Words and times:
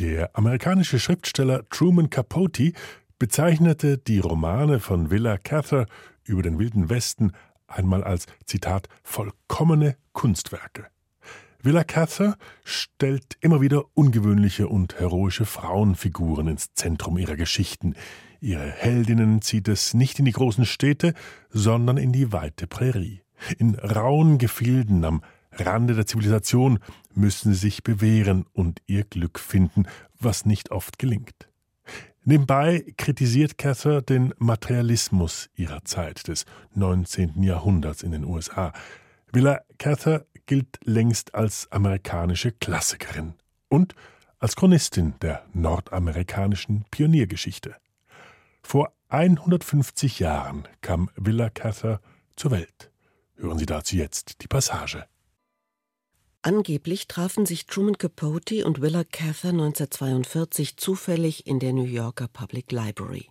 Der 0.00 0.34
amerikanische 0.34 0.98
Schriftsteller 0.98 1.68
Truman 1.68 2.08
Capote 2.08 2.72
bezeichnete 3.18 3.98
die 3.98 4.18
Romane 4.18 4.80
von 4.80 5.10
Willa 5.10 5.36
Cather 5.36 5.84
über 6.24 6.40
den 6.40 6.58
Wilden 6.58 6.88
Westen 6.88 7.32
einmal 7.66 8.02
als 8.02 8.24
Zitat 8.46 8.88
vollkommene 9.02 9.98
Kunstwerke. 10.14 10.86
Willa 11.62 11.84
Cather 11.84 12.38
stellt 12.64 13.36
immer 13.42 13.60
wieder 13.60 13.84
ungewöhnliche 13.92 14.68
und 14.68 14.98
heroische 14.98 15.44
Frauenfiguren 15.44 16.48
ins 16.48 16.72
Zentrum 16.72 17.18
ihrer 17.18 17.36
Geschichten. 17.36 17.94
Ihre 18.40 18.70
Heldinnen 18.70 19.42
zieht 19.42 19.68
es 19.68 19.92
nicht 19.92 20.18
in 20.18 20.24
die 20.24 20.32
großen 20.32 20.64
Städte, 20.64 21.12
sondern 21.50 21.98
in 21.98 22.10
die 22.14 22.32
weite 22.32 22.66
Prärie. 22.66 23.20
In 23.58 23.74
rauen 23.74 24.38
Gefilden 24.38 25.04
am 25.04 25.20
Rande 25.52 25.94
der 25.94 26.06
Zivilisation 26.06 26.78
müssen 27.14 27.52
sie 27.52 27.58
sich 27.58 27.82
bewähren 27.82 28.46
und 28.52 28.80
ihr 28.86 29.04
Glück 29.04 29.38
finden, 29.38 29.86
was 30.18 30.46
nicht 30.46 30.70
oft 30.70 30.98
gelingt. 30.98 31.48
Nebenbei 32.24 32.84
kritisiert 32.96 33.56
Cather 33.56 34.02
den 34.02 34.34
Materialismus 34.38 35.48
ihrer 35.56 35.84
Zeit 35.84 36.28
des 36.28 36.44
19. 36.74 37.42
Jahrhunderts 37.42 38.02
in 38.02 38.12
den 38.12 38.24
USA. 38.24 38.72
Willa 39.32 39.60
Cather 39.78 40.26
gilt 40.46 40.78
längst 40.84 41.34
als 41.34 41.70
amerikanische 41.72 42.52
Klassikerin 42.52 43.34
und 43.68 43.94
als 44.38 44.56
Chronistin 44.56 45.14
der 45.22 45.44
nordamerikanischen 45.52 46.84
Pioniergeschichte. 46.90 47.76
Vor 48.62 48.92
150 49.08 50.20
Jahren 50.20 50.68
kam 50.82 51.10
Willa 51.16 51.50
Cather 51.50 52.00
zur 52.36 52.50
Welt. 52.50 52.90
Hören 53.36 53.58
Sie 53.58 53.66
dazu 53.66 53.96
jetzt 53.96 54.42
die 54.42 54.48
Passage. 54.48 55.06
Angeblich 56.42 57.06
trafen 57.06 57.44
sich 57.44 57.66
Truman 57.66 57.98
Capote 57.98 58.64
und 58.64 58.80
Willa 58.80 59.04
Cather 59.04 59.50
1942 59.50 60.78
zufällig 60.78 61.46
in 61.46 61.58
der 61.58 61.74
New 61.74 61.84
Yorker 61.84 62.28
Public 62.28 62.72
Library. 62.72 63.28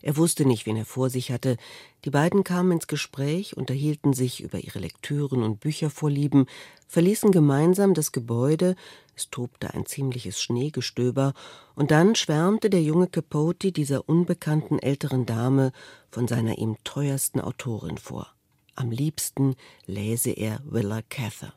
Er 0.00 0.16
wusste 0.16 0.46
nicht, 0.46 0.64
wen 0.64 0.78
er 0.78 0.86
vor 0.86 1.10
sich 1.10 1.30
hatte. 1.30 1.58
Die 2.06 2.10
beiden 2.10 2.44
kamen 2.44 2.72
ins 2.72 2.86
Gespräch, 2.86 3.58
unterhielten 3.58 4.14
sich 4.14 4.40
über 4.42 4.58
ihre 4.58 4.78
Lektüren 4.78 5.42
und 5.42 5.60
Büchervorlieben, 5.60 6.46
verließen 6.88 7.30
gemeinsam 7.30 7.92
das 7.92 8.10
Gebäude, 8.10 8.74
es 9.14 9.28
tobte 9.28 9.74
ein 9.74 9.84
ziemliches 9.84 10.40
Schneegestöber, 10.40 11.34
und 11.74 11.90
dann 11.90 12.14
schwärmte 12.14 12.70
der 12.70 12.82
junge 12.82 13.08
Capote 13.08 13.70
dieser 13.70 14.08
unbekannten 14.08 14.78
älteren 14.78 15.26
Dame 15.26 15.72
von 16.10 16.26
seiner 16.26 16.56
ihm 16.56 16.78
teuersten 16.84 17.38
Autorin 17.38 17.98
vor. 17.98 18.32
Am 18.76 18.90
liebsten 18.90 19.56
läse 19.84 20.30
er 20.30 20.60
Willa 20.64 21.02
Cather. 21.02 21.52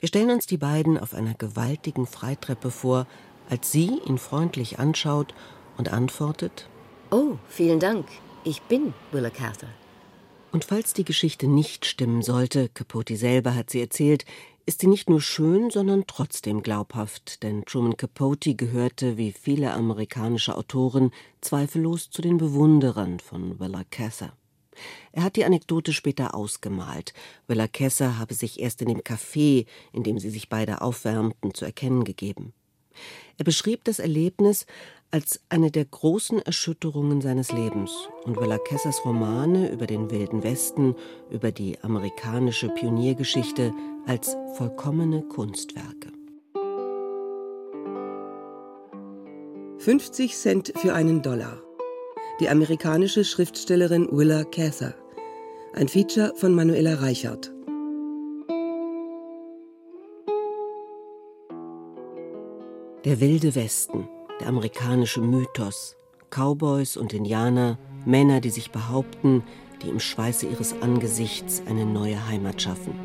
Wir 0.00 0.08
stellen 0.08 0.30
uns 0.30 0.46
die 0.46 0.58
beiden 0.58 0.98
auf 0.98 1.14
einer 1.14 1.34
gewaltigen 1.34 2.06
Freitreppe 2.06 2.70
vor, 2.70 3.06
als 3.48 3.72
sie 3.72 4.00
ihn 4.06 4.18
freundlich 4.18 4.78
anschaut 4.78 5.34
und 5.76 5.92
antwortet: 5.92 6.68
Oh, 7.10 7.36
vielen 7.48 7.80
Dank. 7.80 8.06
Ich 8.44 8.62
bin 8.62 8.92
Willa 9.12 9.30
Cather. 9.30 9.68
Und 10.52 10.64
falls 10.64 10.92
die 10.92 11.04
Geschichte 11.04 11.48
nicht 11.48 11.84
stimmen 11.84 12.22
sollte, 12.22 12.68
Capote 12.68 13.16
selber 13.16 13.54
hat 13.54 13.70
sie 13.70 13.80
erzählt, 13.80 14.24
ist 14.66 14.80
sie 14.80 14.86
nicht 14.86 15.10
nur 15.10 15.20
schön, 15.20 15.70
sondern 15.70 16.04
trotzdem 16.06 16.62
glaubhaft, 16.62 17.42
denn 17.42 17.64
Truman 17.64 17.96
Capote 17.96 18.54
gehörte, 18.54 19.16
wie 19.16 19.32
viele 19.32 19.72
amerikanische 19.72 20.56
Autoren, 20.56 21.10
zweifellos 21.40 22.10
zu 22.10 22.22
den 22.22 22.38
Bewunderern 22.38 23.20
von 23.20 23.58
Willa 23.58 23.82
Cather. 23.90 24.32
Er 25.12 25.22
hat 25.22 25.36
die 25.36 25.44
Anekdote 25.44 25.92
später 25.92 26.34
ausgemalt. 26.34 27.12
Willa 27.46 27.68
Kesser 27.68 28.18
habe 28.18 28.34
sich 28.34 28.60
erst 28.60 28.82
in 28.82 28.88
dem 28.88 29.00
Café, 29.00 29.66
in 29.92 30.02
dem 30.02 30.18
sie 30.18 30.30
sich 30.30 30.48
beide 30.48 30.80
aufwärmten, 30.82 31.54
zu 31.54 31.64
erkennen 31.64 32.04
gegeben. 32.04 32.52
Er 33.38 33.44
beschrieb 33.44 33.84
das 33.84 33.98
Erlebnis 33.98 34.66
als 35.10 35.40
eine 35.48 35.70
der 35.70 35.84
großen 35.84 36.40
Erschütterungen 36.40 37.20
seines 37.20 37.52
Lebens 37.52 37.92
und 38.24 38.36
Willa 38.40 38.58
Kessers 38.58 39.04
Romane 39.04 39.70
über 39.70 39.86
den 39.86 40.10
Wilden 40.10 40.42
Westen, 40.42 40.94
über 41.30 41.52
die 41.52 41.78
amerikanische 41.82 42.68
Pioniergeschichte 42.68 43.72
als 44.06 44.36
vollkommene 44.56 45.22
Kunstwerke. 45.22 46.12
50 49.78 50.34
Cent 50.34 50.72
für 50.76 50.94
einen 50.94 51.22
Dollar 51.22 51.63
die 52.40 52.48
amerikanische 52.48 53.24
Schriftstellerin 53.24 54.08
Willa 54.10 54.42
Cather. 54.44 54.94
Ein 55.74 55.86
Feature 55.86 56.32
von 56.34 56.52
Manuela 56.52 56.94
Reichert. 56.94 57.52
Der 63.04 63.20
wilde 63.20 63.54
Westen, 63.54 64.08
der 64.40 64.48
amerikanische 64.48 65.20
Mythos, 65.20 65.96
Cowboys 66.30 66.96
und 66.96 67.12
Indianer, 67.12 67.78
Männer, 68.04 68.40
die 68.40 68.50
sich 68.50 68.72
behaupten, 68.72 69.44
die 69.82 69.88
im 69.88 70.00
Schweiße 70.00 70.46
ihres 70.46 70.74
Angesichts 70.80 71.62
eine 71.66 71.86
neue 71.86 72.26
Heimat 72.26 72.60
schaffen. 72.60 72.98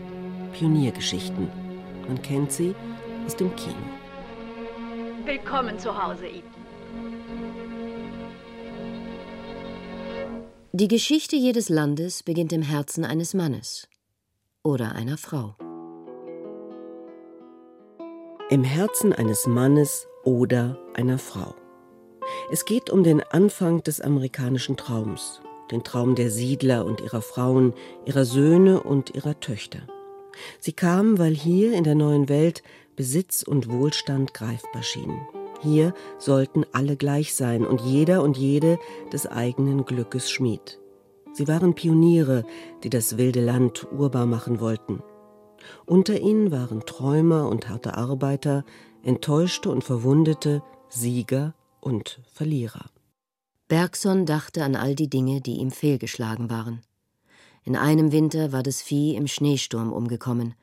Pioniergeschichten. 0.54 1.50
Man 2.08 2.20
kennt 2.24 2.52
sie 2.52 2.74
aus 3.28 3.36
dem 3.36 3.56
Kino. 3.56 3.76
Willkommen 5.26 5.78
zu 5.78 5.96
Hause, 5.96 6.26
Ethan. 6.26 6.59
Die 10.72 10.88
Geschichte 10.88 11.36
jedes 11.36 11.70
Landes 11.70 12.22
beginnt 12.22 12.54
im 12.54 12.62
Herzen 12.62 13.04
eines 13.04 13.34
Mannes 13.34 13.88
oder 14.62 14.94
einer 14.94 15.18
Frau. 15.18 15.56
Im 18.52 18.64
Herzen 18.64 19.12
eines 19.12 19.48
Mannes 19.48 20.06
oder 20.24 20.78
einer 20.94 21.18
Frau. 21.18 21.56
Es 22.52 22.66
geht 22.66 22.92
um 22.92 23.04
den 23.04 23.24
Anfang 23.24 23.82
des 23.82 24.00
amerikanischen 24.00 24.78
Traums, 24.78 25.42
den 25.72 25.84
Traum 25.84 26.14
der 26.14 26.30
Siedler 26.30 26.86
und 26.86 27.02
ihrer 27.02 27.24
Frauen, 27.24 27.74
ihrer 28.06 28.26
Söhne 28.26 28.84
und 28.84 29.16
ihrer 29.16 29.40
Töchter. 29.40 29.80
Sie 30.60 30.74
kamen, 30.74 31.18
weil 31.18 31.34
hier 31.34 31.74
in 31.74 31.84
der 31.84 31.96
neuen 31.96 32.30
Welt 32.30 32.62
Besitz 32.96 33.42
und 33.42 33.72
Wohlstand 33.72 34.36
greifbar 34.36 34.84
schienen. 34.84 35.20
Hier 35.62 35.94
sollten 36.18 36.66
alle 36.72 36.96
gleich 36.96 37.34
sein 37.34 37.66
und 37.66 37.82
jeder 37.82 38.24
und 38.24 38.38
jede 38.38 38.80
des 39.12 39.28
eigenen 39.28 39.86
Glückes 39.86 40.32
Schmied. 40.32 40.80
Sie 41.34 41.48
waren 41.48 41.76
Pioniere, 41.76 42.46
die 42.84 42.90
das 42.90 43.18
wilde 43.18 43.42
Land 43.42 43.88
urbar 43.92 44.26
machen 44.26 44.60
wollten. 44.60 45.02
Unter 45.86 46.20
ihnen 46.20 46.52
waren 46.52 46.86
Träumer 46.86 47.50
und 47.50 47.70
harte 47.70 47.96
Arbeiter, 47.98 48.64
Enttäuschte 49.04 49.70
und 49.70 49.84
Verwundete, 49.84 50.64
Sieger 50.90 51.54
und 51.82 52.20
Verlierer. 52.32 52.86
Bergson 53.68 54.26
dachte 54.26 54.64
an 54.64 54.76
all 54.76 54.96
die 54.96 55.10
Dinge, 55.10 55.42
die 55.42 55.58
ihm 55.58 55.72
fehlgeschlagen 55.72 56.50
waren. 56.50 56.82
In 57.64 57.76
einem 57.76 58.12
Winter 58.12 58.52
war 58.52 58.64
das 58.64 58.82
Vieh 58.82 59.16
im 59.16 59.28
Schneesturm 59.28 59.94
umgekommen. 59.94 60.56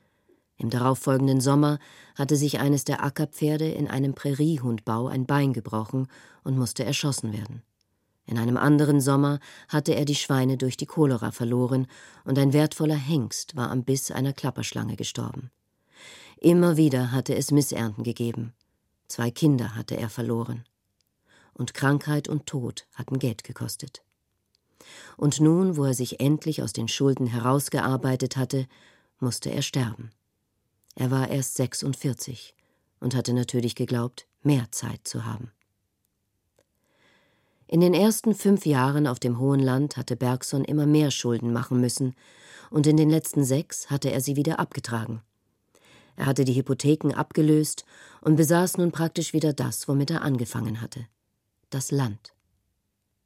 Im 0.59 0.71
darauffolgenden 0.71 1.41
Sommer 1.41 1.79
hatte 2.15 2.37
sich 2.37 2.59
eines 2.59 2.85
der 2.85 3.05
Ackerpferde 3.05 3.69
in 3.69 3.89
einem 3.89 4.15
Präriehundbau 4.15 5.09
ein 5.09 5.27
Bein 5.27 5.53
gebrochen 5.53 6.09
und 6.45 6.57
musste 6.57 6.85
erschossen 6.85 7.33
werden. 7.33 7.63
In 8.25 8.39
einem 8.39 8.57
anderen 8.57 9.01
Sommer 9.01 9.39
hatte 9.69 9.95
er 9.95 10.05
die 10.05 10.15
Schweine 10.15 10.57
durch 10.57 10.77
die 10.77 10.87
Cholera 10.87 11.31
verloren 11.31 11.87
und 12.25 12.39
ein 12.39 12.53
wertvoller 12.53 12.97
Hengst 12.97 13.55
war 13.55 13.71
am 13.71 13.85
Biss 13.85 14.11
einer 14.11 14.33
Klapperschlange 14.33 14.97
gestorben. 14.97 15.51
Immer 16.39 16.77
wieder 16.77 17.13
hatte 17.13 17.35
es 17.35 17.51
Missernten 17.51 18.03
gegeben. 18.03 18.53
Zwei 19.09 19.31
Kinder 19.31 19.77
hatte 19.77 19.97
er 19.97 20.11
verloren. 20.11 20.65
Und 21.55 21.73
Krankheit 21.73 22.29
und 22.29 22.47
Tod 22.47 22.87
hatten 22.95 23.19
Geld 23.19 23.45
gekostet. 23.45 24.03
Und 25.17 25.41
nun, 25.41 25.77
wo 25.77 25.85
er 25.85 25.95
sich 25.95 26.21
endlich 26.21 26.63
aus 26.63 26.73
den 26.73 26.89
Schulden 26.89 27.27
herausgearbeitet 27.27 28.37
hatte, 28.37 28.67
musste 29.21 29.51
er 29.51 29.63
sterben. 29.63 30.11
Er 30.97 31.13
war 31.13 31.31
erst 31.31 31.55
46 31.55 32.55
und 32.99 33.15
hatte 33.15 33.33
natürlich 33.33 33.77
geglaubt, 33.77 34.27
mehr 34.43 34.67
Zeit 34.73 35.07
zu 35.07 35.25
haben. 35.25 35.53
In 37.69 37.81
den 37.81 37.95
ersten 37.95 38.35
fünf 38.35 38.67
Jahren 38.67 39.07
auf 39.07 39.21
dem 39.21 39.39
Hohen 39.39 39.61
Land 39.61 39.97
hatte 39.97 40.17
Bergson 40.17 40.65
immer 40.65 40.87
mehr 40.87 41.13
Schulden 41.13 41.53
machen 41.53 41.81
müssen, 41.81 42.15
und 42.71 42.89
in 42.89 42.97
den 42.97 43.11
letzten 43.11 43.45
sechs 43.45 43.91
hatte 43.91 44.11
er 44.11 44.21
sie 44.21 44.35
wieder 44.35 44.59
abgetragen. 44.59 45.23
Er 46.17 46.27
hatte 46.27 46.45
die 46.45 46.55
Hypotheken 46.57 47.13
abgelöst 47.15 47.85
und 48.23 48.35
besaß 48.35 48.79
nun 48.79 48.91
praktisch 48.91 49.33
wieder 49.33 49.53
das, 49.53 49.87
womit 49.87 50.11
er 50.11 50.23
angefangen 50.23 50.81
hatte 50.81 51.07
das 51.71 51.91
Land. 51.91 52.33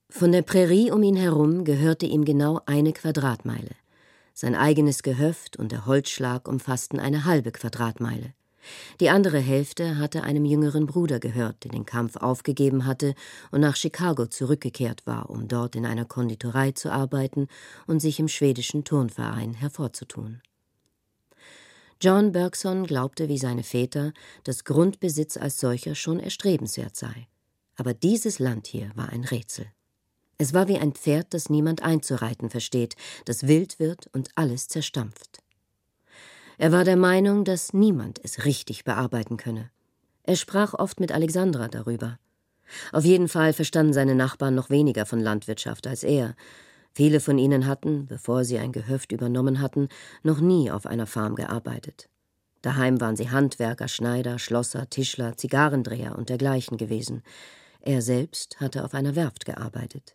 Von 0.08 0.32
der 0.32 0.42
Prärie 0.42 0.90
um 0.90 1.02
ihn 1.02 1.16
herum 1.16 1.64
gehörte 1.64 2.06
ihm 2.06 2.24
genau 2.24 2.60
eine 2.66 2.92
Quadratmeile. 2.92 3.76
Sein 4.40 4.54
eigenes 4.54 5.02
Gehöft 5.02 5.58
und 5.58 5.70
der 5.70 5.84
Holzschlag 5.84 6.48
umfassten 6.48 6.98
eine 6.98 7.26
halbe 7.26 7.52
Quadratmeile. 7.52 8.32
Die 8.98 9.10
andere 9.10 9.38
Hälfte 9.38 9.98
hatte 9.98 10.22
einem 10.22 10.46
jüngeren 10.46 10.86
Bruder 10.86 11.20
gehört, 11.20 11.62
der 11.62 11.72
den 11.72 11.84
Kampf 11.84 12.16
aufgegeben 12.16 12.86
hatte 12.86 13.12
und 13.50 13.60
nach 13.60 13.76
Chicago 13.76 14.24
zurückgekehrt 14.24 15.06
war, 15.06 15.28
um 15.28 15.46
dort 15.46 15.76
in 15.76 15.84
einer 15.84 16.06
Konditorei 16.06 16.72
zu 16.72 16.90
arbeiten 16.90 17.48
und 17.86 18.00
sich 18.00 18.18
im 18.18 18.28
schwedischen 18.28 18.82
Turnverein 18.82 19.52
hervorzutun. 19.52 20.40
John 22.00 22.32
Bergson 22.32 22.86
glaubte 22.86 23.28
wie 23.28 23.36
seine 23.36 23.62
Väter, 23.62 24.14
dass 24.44 24.64
Grundbesitz 24.64 25.36
als 25.36 25.60
solcher 25.60 25.94
schon 25.94 26.18
erstrebenswert 26.18 26.96
sei. 26.96 27.28
Aber 27.76 27.92
dieses 27.92 28.38
Land 28.38 28.68
hier 28.68 28.90
war 28.94 29.10
ein 29.10 29.24
Rätsel. 29.24 29.66
Es 30.40 30.54
war 30.54 30.68
wie 30.68 30.78
ein 30.78 30.92
Pferd, 30.92 31.34
das 31.34 31.50
niemand 31.50 31.82
einzureiten 31.82 32.48
versteht, 32.48 32.96
das 33.26 33.46
wild 33.46 33.78
wird 33.78 34.06
und 34.14 34.30
alles 34.36 34.68
zerstampft. 34.68 35.42
Er 36.56 36.72
war 36.72 36.84
der 36.84 36.96
Meinung, 36.96 37.44
dass 37.44 37.74
niemand 37.74 38.18
es 38.24 38.46
richtig 38.46 38.84
bearbeiten 38.84 39.36
könne. 39.36 39.70
Er 40.22 40.36
sprach 40.36 40.72
oft 40.72 40.98
mit 40.98 41.12
Alexandra 41.12 41.68
darüber. 41.68 42.18
Auf 42.90 43.04
jeden 43.04 43.28
Fall 43.28 43.52
verstanden 43.52 43.92
seine 43.92 44.14
Nachbarn 44.14 44.54
noch 44.54 44.70
weniger 44.70 45.04
von 45.04 45.20
Landwirtschaft 45.20 45.86
als 45.86 46.04
er. 46.04 46.34
Viele 46.94 47.20
von 47.20 47.36
ihnen 47.36 47.66
hatten, 47.66 48.06
bevor 48.06 48.44
sie 48.46 48.58
ein 48.58 48.72
Gehöft 48.72 49.12
übernommen 49.12 49.60
hatten, 49.60 49.90
noch 50.22 50.40
nie 50.40 50.70
auf 50.70 50.86
einer 50.86 51.06
Farm 51.06 51.34
gearbeitet. 51.34 52.08
Daheim 52.62 52.98
waren 52.98 53.16
sie 53.16 53.28
Handwerker, 53.28 53.88
Schneider, 53.88 54.38
Schlosser, 54.38 54.88
Tischler, 54.88 55.36
Zigarrendreher 55.36 56.16
und 56.16 56.30
dergleichen 56.30 56.78
gewesen. 56.78 57.22
Er 57.82 58.00
selbst 58.00 58.58
hatte 58.58 58.84
auf 58.86 58.94
einer 58.94 59.16
Werft 59.16 59.44
gearbeitet. 59.44 60.14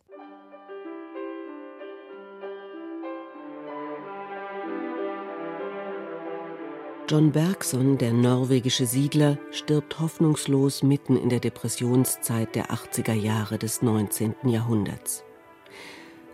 John 7.07 7.31
Bergson, 7.31 7.99
der 7.99 8.13
norwegische 8.13 8.87
Siedler, 8.87 9.37
stirbt 9.51 9.99
hoffnungslos 9.99 10.81
mitten 10.81 11.17
in 11.17 11.29
der 11.29 11.39
Depressionszeit 11.39 12.55
der 12.55 12.71
80er 12.71 13.13
Jahre 13.13 13.59
des 13.59 13.83
19. 13.83 14.33
Jahrhunderts. 14.45 15.23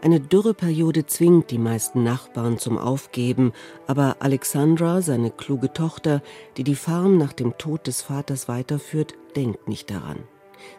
Eine 0.02 0.22
Dürreperiode 0.22 1.06
zwingt 1.06 1.52
die 1.52 1.58
meisten 1.58 2.04
Nachbarn 2.04 2.58
zum 2.58 2.78
Aufgeben, 2.78 3.52
aber 3.86 4.16
Alexandra, 4.20 5.02
seine 5.02 5.30
kluge 5.30 5.74
Tochter, 5.74 6.22
die 6.56 6.64
die 6.64 6.76
Farm 6.76 7.18
nach 7.18 7.34
dem 7.34 7.58
Tod 7.58 7.86
des 7.86 8.02
Vaters 8.02 8.48
weiterführt, 8.48 9.16
denkt 9.36 9.68
nicht 9.68 9.92
daran. 9.92 10.24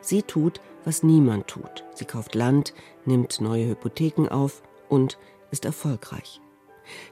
Sie 0.01 0.23
tut, 0.23 0.63
was 0.87 1.03
niemand 1.03 1.49
tut. 1.49 1.85
Sie 1.95 2.07
kauft 2.07 2.35
Land, 2.35 2.73
nimmt 3.05 3.43
neue 3.43 3.69
Hypotheken 3.69 4.29
auf 4.31 4.63
und 4.89 5.19
ist 5.51 5.67
erfolgreich. 5.67 6.41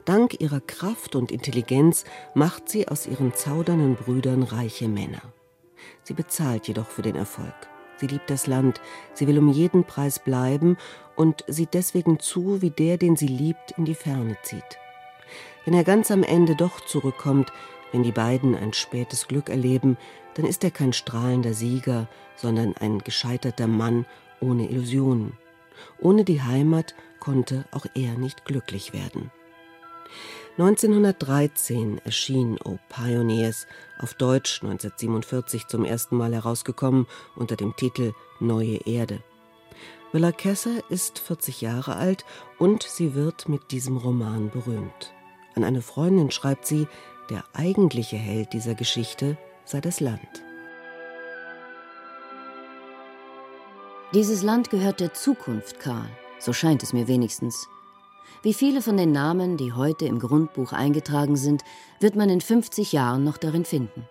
Dank 0.05 0.39
ihrer 0.39 0.61
Kraft 0.61 1.15
und 1.15 1.31
Intelligenz 1.31 2.05
macht 2.33 2.69
sie 2.69 2.87
aus 2.87 3.07
ihren 3.07 3.33
zaudernden 3.33 3.95
Brüdern 3.95 4.43
reiche 4.43 4.87
Männer. 4.87 5.21
Sie 6.03 6.13
bezahlt 6.13 6.67
jedoch 6.67 6.87
für 6.87 7.01
den 7.01 7.15
Erfolg. 7.15 7.53
Sie 7.97 8.07
liebt 8.07 8.29
das 8.29 8.47
Land, 8.47 8.81
sie 9.13 9.27
will 9.27 9.37
um 9.37 9.49
jeden 9.49 9.83
Preis 9.83 10.19
bleiben 10.19 10.77
und 11.15 11.43
sieht 11.47 11.75
deswegen 11.75 12.19
zu, 12.19 12.61
wie 12.61 12.71
der, 12.71 12.97
den 12.97 13.15
sie 13.15 13.27
liebt, 13.27 13.71
in 13.77 13.85
die 13.85 13.95
Ferne 13.95 14.37
zieht. 14.41 14.79
Wenn 15.65 15.75
er 15.75 15.83
ganz 15.83 16.09
am 16.09 16.23
Ende 16.23 16.55
doch 16.55 16.81
zurückkommt, 16.81 17.53
wenn 17.91 18.03
die 18.03 18.11
beiden 18.11 18.55
ein 18.55 18.73
spätes 18.73 19.27
Glück 19.27 19.49
erleben, 19.49 19.97
dann 20.33 20.45
ist 20.45 20.63
er 20.63 20.71
kein 20.71 20.93
strahlender 20.93 21.53
Sieger, 21.53 22.07
sondern 22.35 22.75
ein 22.77 22.99
gescheiterter 22.99 23.67
Mann 23.67 24.05
ohne 24.39 24.69
Illusionen. 24.69 25.33
Ohne 25.99 26.23
die 26.23 26.41
Heimat 26.41 26.95
konnte 27.19 27.65
auch 27.71 27.85
er 27.93 28.13
nicht 28.17 28.45
glücklich 28.45 28.93
werden. 28.93 29.31
1913 30.57 32.01
erschien 32.03 32.59
O 32.65 32.77
Pioneers, 32.89 33.67
auf 33.99 34.13
Deutsch 34.13 34.61
1947 34.61 35.67
zum 35.67 35.85
ersten 35.85 36.17
Mal 36.17 36.33
herausgekommen 36.33 37.07
unter 37.35 37.55
dem 37.55 37.75
Titel 37.75 38.13
Neue 38.39 38.77
Erde. 38.85 39.23
Willa 40.11 40.33
Kesser 40.33 40.83
ist 40.89 41.19
40 41.19 41.61
Jahre 41.61 41.95
alt 41.95 42.25
und 42.59 42.83
sie 42.83 43.15
wird 43.15 43.47
mit 43.47 43.71
diesem 43.71 43.95
Roman 43.95 44.49
berühmt. 44.49 45.13
An 45.55 45.63
eine 45.63 45.81
Freundin 45.81 46.31
schreibt 46.31 46.65
sie, 46.65 46.87
der 47.29 47.45
eigentliche 47.53 48.17
Held 48.17 48.51
dieser 48.51 48.75
Geschichte 48.75 49.37
sei 49.63 49.79
das 49.79 50.01
Land. 50.01 50.43
Dieses 54.13 54.43
Land 54.43 54.69
gehört 54.69 54.99
der 54.99 55.13
Zukunft, 55.13 55.79
Karl. 55.79 56.09
So 56.39 56.51
scheint 56.51 56.83
es 56.83 56.91
mir 56.91 57.07
wenigstens. 57.07 57.69
Wie 58.43 58.53
viele 58.53 58.81
von 58.81 58.97
den 58.97 59.11
Namen, 59.11 59.57
die 59.57 59.73
heute 59.73 60.05
im 60.05 60.19
Grundbuch 60.19 60.73
eingetragen 60.73 61.35
sind, 61.35 61.63
wird 61.99 62.15
man 62.15 62.29
in 62.29 62.41
50 62.41 62.91
Jahren 62.91 63.23
noch 63.23 63.37
darin 63.37 63.65
finden. 63.65 64.07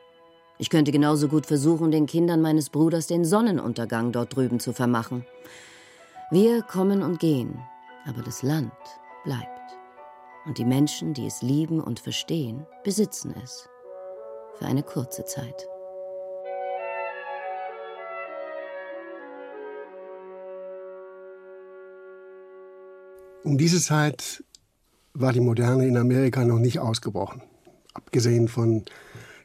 Ich 0.58 0.70
könnte 0.70 0.92
genauso 0.92 1.26
gut 1.28 1.46
versuchen, 1.46 1.90
den 1.90 2.06
Kindern 2.06 2.42
meines 2.42 2.70
Bruders 2.70 3.06
den 3.06 3.24
Sonnenuntergang 3.24 4.12
dort 4.12 4.36
drüben 4.36 4.60
zu 4.60 4.72
vermachen. 4.72 5.24
Wir 6.30 6.62
kommen 6.62 7.02
und 7.02 7.18
gehen, 7.18 7.58
aber 8.06 8.22
das 8.22 8.42
Land 8.42 8.72
bleibt. 9.24 9.48
Und 10.46 10.58
die 10.58 10.64
Menschen, 10.64 11.14
die 11.14 11.26
es 11.26 11.42
lieben 11.42 11.80
und 11.80 11.98
verstehen, 11.98 12.66
besitzen 12.84 13.34
es. 13.42 13.68
Für 14.58 14.66
eine 14.66 14.82
kurze 14.82 15.24
Zeit. 15.24 15.66
Um 23.42 23.56
diese 23.56 23.81
Zeit 23.81 24.44
war 25.14 25.32
die 25.32 25.40
Moderne 25.40 25.87
in 25.87 25.96
Amerika 25.96 26.44
noch 26.44 26.58
nicht 26.58 26.78
ausgebrochen. 26.78 27.42
Abgesehen 27.94 28.48
von 28.48 28.84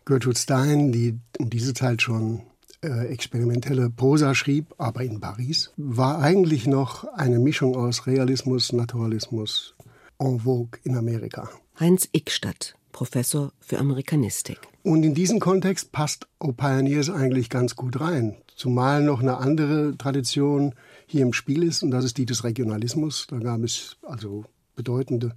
Gertrude 0.06 0.38
Stein, 0.38 0.92
die 0.92 1.20
um 1.40 1.50
diese 1.50 1.74
Zeit 1.74 2.02
schon 2.02 2.42
äh, 2.84 3.08
experimentelle 3.08 3.90
Prosa 3.90 4.36
schrieb, 4.36 4.76
aber 4.78 5.02
in 5.02 5.20
Paris, 5.20 5.72
war 5.78 6.20
eigentlich 6.20 6.68
noch 6.68 7.06
eine 7.14 7.40
Mischung 7.40 7.76
aus 7.76 8.06
Realismus, 8.06 8.74
Naturalismus 8.74 9.76
en 10.20 10.40
vogue 10.40 10.80
in 10.84 10.96
Amerika. 10.96 11.50
Heinz 11.80 12.08
Ickstadt, 12.12 12.76
Professor 12.92 13.52
für 13.60 13.80
Amerikanistik. 13.80 14.60
Und 14.86 15.02
in 15.02 15.16
diesen 15.16 15.40
Kontext 15.40 15.92
passt 15.92 16.28
O 16.40 16.52
Pioneers 16.52 17.10
eigentlich 17.10 17.50
ganz 17.50 17.76
gut 17.76 18.00
rein. 18.00 18.36
Zumal 18.56 19.02
noch 19.02 19.20
eine 19.20 19.38
andere 19.38 19.98
Tradition 19.98 20.76
hier 21.08 21.24
im 21.24 21.34
Spiel 21.34 21.64
ist, 21.64 21.82
und 21.82 21.90
das 21.90 22.06
ist 22.06 22.20
die 22.20 22.28
des 22.28 22.44
Regionalismus. 22.44 23.26
Da 23.28 23.40
gab 23.40 23.64
es 23.64 23.98
also 24.04 24.46
bedeutende 24.76 25.34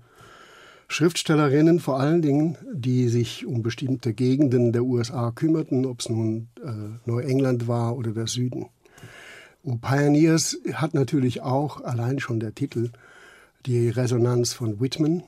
Schriftstellerinnen 0.88 1.80
vor 1.80 1.98
allen 1.98 2.20
Dingen, 2.20 2.58
die 2.74 3.08
sich 3.08 3.46
um 3.46 3.62
bestimmte 3.62 4.12
Gegenden 4.12 4.74
der 4.74 4.84
USA 4.84 5.30
kümmerten, 5.30 5.86
ob 5.86 6.00
es 6.00 6.10
nun 6.10 6.48
äh, 6.62 7.08
Neuengland 7.08 7.66
war 7.68 7.96
oder 7.96 8.12
der 8.12 8.26
Süden. 8.26 8.66
O 9.62 9.76
Pioneers 9.76 10.58
hat 10.74 10.92
natürlich 10.92 11.40
auch, 11.40 11.82
allein 11.82 12.20
schon 12.20 12.38
der 12.38 12.54
Titel, 12.54 12.90
die 13.64 13.88
Resonanz 13.88 14.52
von 14.52 14.78
Whitman 14.78 15.22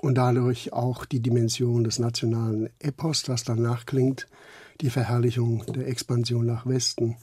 und 0.00 0.16
dadurch 0.16 0.72
auch 0.72 1.04
die 1.04 1.20
Dimension 1.20 1.84
des 1.84 1.98
nationalen 1.98 2.70
Epos, 2.78 3.22
das 3.22 3.44
danach 3.44 3.86
klingt, 3.86 4.28
die 4.80 4.90
Verherrlichung 4.90 5.64
der 5.66 5.88
Expansion 5.88 6.46
nach 6.46 6.66
Westen, 6.66 7.16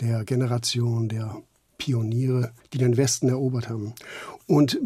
der 0.00 0.24
Generation 0.24 1.08
der 1.08 1.42
Pioniere, 1.78 2.52
die 2.72 2.78
den 2.78 2.96
Westen 2.96 3.28
erobert 3.28 3.68
haben. 3.68 3.94
Und 4.46 4.78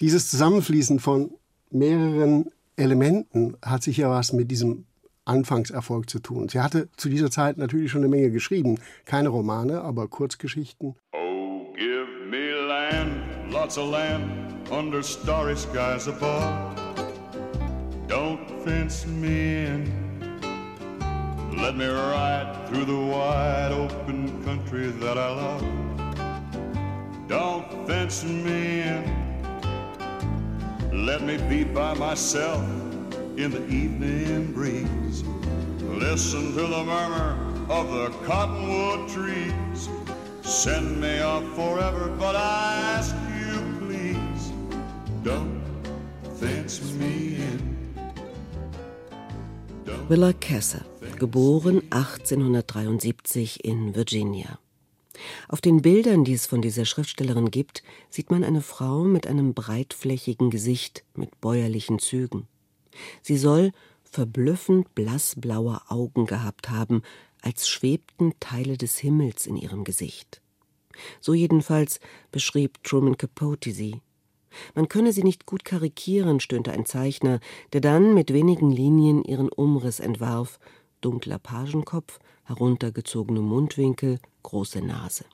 dieses 0.00 0.30
Zusammenfließen 0.30 1.00
von 1.00 1.30
mehreren 1.70 2.46
Elementen 2.76 3.56
hat 3.60 3.82
sicher 3.82 4.08
was 4.10 4.32
mit 4.32 4.50
diesem 4.50 4.84
Anfangserfolg 5.24 6.08
zu 6.08 6.20
tun. 6.20 6.48
Sie 6.48 6.60
hatte 6.60 6.88
zu 6.96 7.08
dieser 7.08 7.30
Zeit 7.30 7.58
natürlich 7.58 7.90
schon 7.90 8.00
eine 8.00 8.08
Menge 8.08 8.30
geschrieben. 8.30 8.78
Keine 9.04 9.28
Romane, 9.28 9.82
aber 9.82 10.08
Kurzgeschichten. 10.08 10.94
Oh, 11.12 11.74
give 11.74 12.06
me 12.30 12.52
land, 12.66 13.52
lots 13.52 13.76
of 13.76 13.90
land, 13.90 14.24
under 14.70 15.02
starry 15.02 15.56
skies 15.56 16.08
above. 16.08 16.77
Fence 18.68 19.06
me 19.06 19.64
in. 19.64 19.82
Let 21.56 21.74
me 21.74 21.86
ride 21.86 22.66
through 22.68 22.84
the 22.84 22.98
wide 22.98 23.72
open 23.72 24.44
country 24.44 24.88
that 24.88 25.16
I 25.16 25.30
love. 25.30 25.64
Don't 27.28 27.64
fence 27.86 28.24
me 28.24 28.82
in. 28.82 29.04
Let 30.92 31.22
me 31.22 31.38
be 31.48 31.64
by 31.64 31.94
myself 31.94 32.62
in 33.38 33.52
the 33.52 33.66
evening 33.68 34.52
breeze. 34.52 35.24
Listen 35.80 36.52
to 36.52 36.66
the 36.66 36.84
murmur 36.84 37.38
of 37.70 37.90
the 37.90 38.10
cottonwood 38.26 39.08
trees. 39.08 39.88
Send 40.42 41.00
me 41.00 41.22
off 41.22 41.42
forever, 41.54 42.14
but 42.18 42.36
I 42.36 42.74
ask 42.98 43.16
you, 43.34 43.62
please, 43.78 44.52
don't 45.22 45.64
fence 46.38 46.82
me 46.92 47.36
in. 47.36 47.77
Willa 50.08 50.32
Casser, 50.32 50.84
geboren 51.18 51.82
1873 51.90 53.64
in 53.64 53.94
Virginia. 53.94 54.58
Auf 55.48 55.60
den 55.60 55.82
Bildern, 55.82 56.24
die 56.24 56.34
es 56.34 56.46
von 56.46 56.62
dieser 56.62 56.84
Schriftstellerin 56.84 57.50
gibt, 57.50 57.82
sieht 58.08 58.30
man 58.30 58.44
eine 58.44 58.62
Frau 58.62 59.04
mit 59.04 59.26
einem 59.26 59.54
breitflächigen 59.54 60.50
Gesicht 60.50 61.04
mit 61.14 61.40
bäuerlichen 61.40 61.98
Zügen. 61.98 62.46
Sie 63.22 63.36
soll 63.36 63.72
verblüffend 64.04 64.94
blassblaue 64.94 65.80
Augen 65.88 66.26
gehabt 66.26 66.70
haben, 66.70 67.02
als 67.42 67.68
schwebten 67.68 68.34
Teile 68.40 68.76
des 68.76 68.98
Himmels 68.98 69.46
in 69.46 69.56
ihrem 69.56 69.84
Gesicht. 69.84 70.40
So 71.20 71.34
jedenfalls 71.34 72.00
beschrieb 72.32 72.82
Truman 72.82 73.16
Capote 73.16 73.72
sie. 73.72 74.00
Man 74.74 74.88
könne 74.88 75.12
sie 75.12 75.24
nicht 75.24 75.46
gut 75.46 75.64
karikieren, 75.64 76.40
stöhnte 76.40 76.72
ein 76.72 76.86
Zeichner, 76.86 77.40
der 77.72 77.80
dann 77.80 78.14
mit 78.14 78.32
wenigen 78.32 78.70
Linien 78.70 79.22
ihren 79.24 79.48
Umriss 79.48 80.00
entwarf: 80.00 80.58
dunkler 81.00 81.38
Pagenkopf, 81.38 82.18
heruntergezogene 82.44 83.40
Mundwinkel, 83.40 84.18
große 84.42 84.80
Nase. 84.80 85.24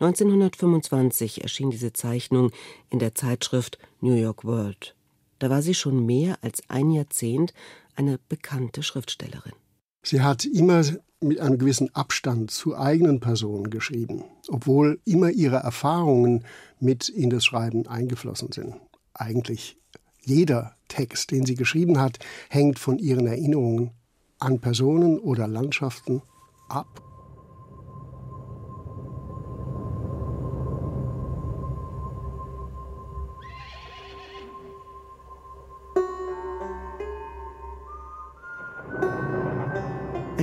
1925 0.00 1.42
erschien 1.42 1.70
diese 1.70 1.92
Zeichnung 1.92 2.50
in 2.88 2.98
der 2.98 3.14
Zeitschrift 3.14 3.78
New 4.00 4.14
York 4.14 4.44
World. 4.44 4.94
Da 5.38 5.48
war 5.50 5.62
sie 5.62 5.74
schon 5.74 6.04
mehr 6.06 6.38
als 6.42 6.62
ein 6.68 6.90
Jahrzehnt 6.90 7.54
eine 7.94 8.18
bekannte 8.28 8.82
Schriftstellerin. 8.82 9.52
Sie 10.02 10.22
hat 10.22 10.44
immer 10.44 10.82
mit 11.20 11.40
einem 11.40 11.58
gewissen 11.58 11.94
Abstand 11.94 12.50
zu 12.50 12.76
eigenen 12.76 13.20
Personen 13.20 13.70
geschrieben, 13.70 14.24
obwohl 14.48 15.00
immer 15.04 15.30
ihre 15.30 15.56
Erfahrungen 15.56 16.44
mit 16.78 17.08
in 17.08 17.30
das 17.30 17.44
Schreiben 17.44 17.86
eingeflossen 17.86 18.52
sind. 18.52 18.76
Eigentlich 19.12 19.78
jeder 20.22 20.76
Text, 20.88 21.30
den 21.30 21.44
sie 21.44 21.54
geschrieben 21.54 22.00
hat, 22.00 22.18
hängt 22.48 22.78
von 22.78 22.98
ihren 22.98 23.26
Erinnerungen 23.26 23.90
an 24.38 24.60
Personen 24.60 25.18
oder 25.18 25.46
Landschaften 25.46 26.22
ab 26.68 27.09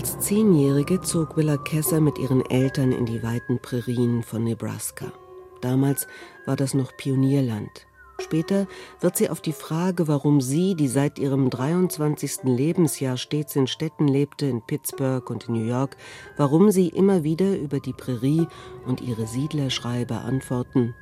Als 0.08 0.20
Zehnjährige 0.20 1.02
zog 1.02 1.36
Willa 1.36 1.58
Kesser 1.58 2.00
mit 2.00 2.18
ihren 2.18 2.40
Eltern 2.50 2.94
in 2.94 3.06
die 3.06 3.24
weiten 3.24 3.60
Prärien 3.60 4.24
von 4.24 4.42
Nebraska. 4.42 5.12
Damals 5.60 6.08
war 6.46 6.56
das 6.56 6.74
noch 6.74 6.96
Pionierland. 6.96 7.86
Später 8.18 8.68
wird 9.02 9.18
sie 9.18 9.30
auf 9.30 9.42
die 9.42 9.52
Frage, 9.52 10.08
warum 10.08 10.40
sie, 10.40 10.76
die 10.76 10.88
seit 10.88 11.20
ihrem 11.20 11.50
23. 11.50 12.44
Lebensjahr 12.44 13.18
stets 13.18 13.58
in 13.58 13.68
Städten 13.68 14.08
lebte, 14.08 14.46
in 14.46 14.62
Pittsburgh 14.62 15.30
und 15.30 15.50
in 15.50 15.56
New 15.56 15.68
York, 15.68 15.98
warum 16.38 16.72
sie 16.72 16.88
immer 16.88 17.26
wieder 17.26 17.58
über 17.58 17.82
die 17.82 17.92
Prärie 17.92 18.48
und 18.86 19.02
ihre 19.02 19.28
Siedler 19.28 19.70
schreibe, 19.70 20.20
antworten: 20.20 20.96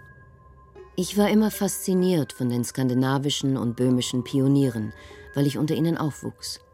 Ich 0.95 1.15
war 1.15 1.29
immer 1.29 1.51
fasziniert 1.51 2.33
von 2.33 2.49
den 2.49 2.63
skandinavischen 2.63 3.55
und 3.55 3.75
böhmischen 3.75 4.23
Pionieren, 4.23 4.93
weil 5.35 5.45
ich 5.45 5.59
unter 5.59 5.75
ihnen 5.75 5.95
aufwuchs. 5.95 6.64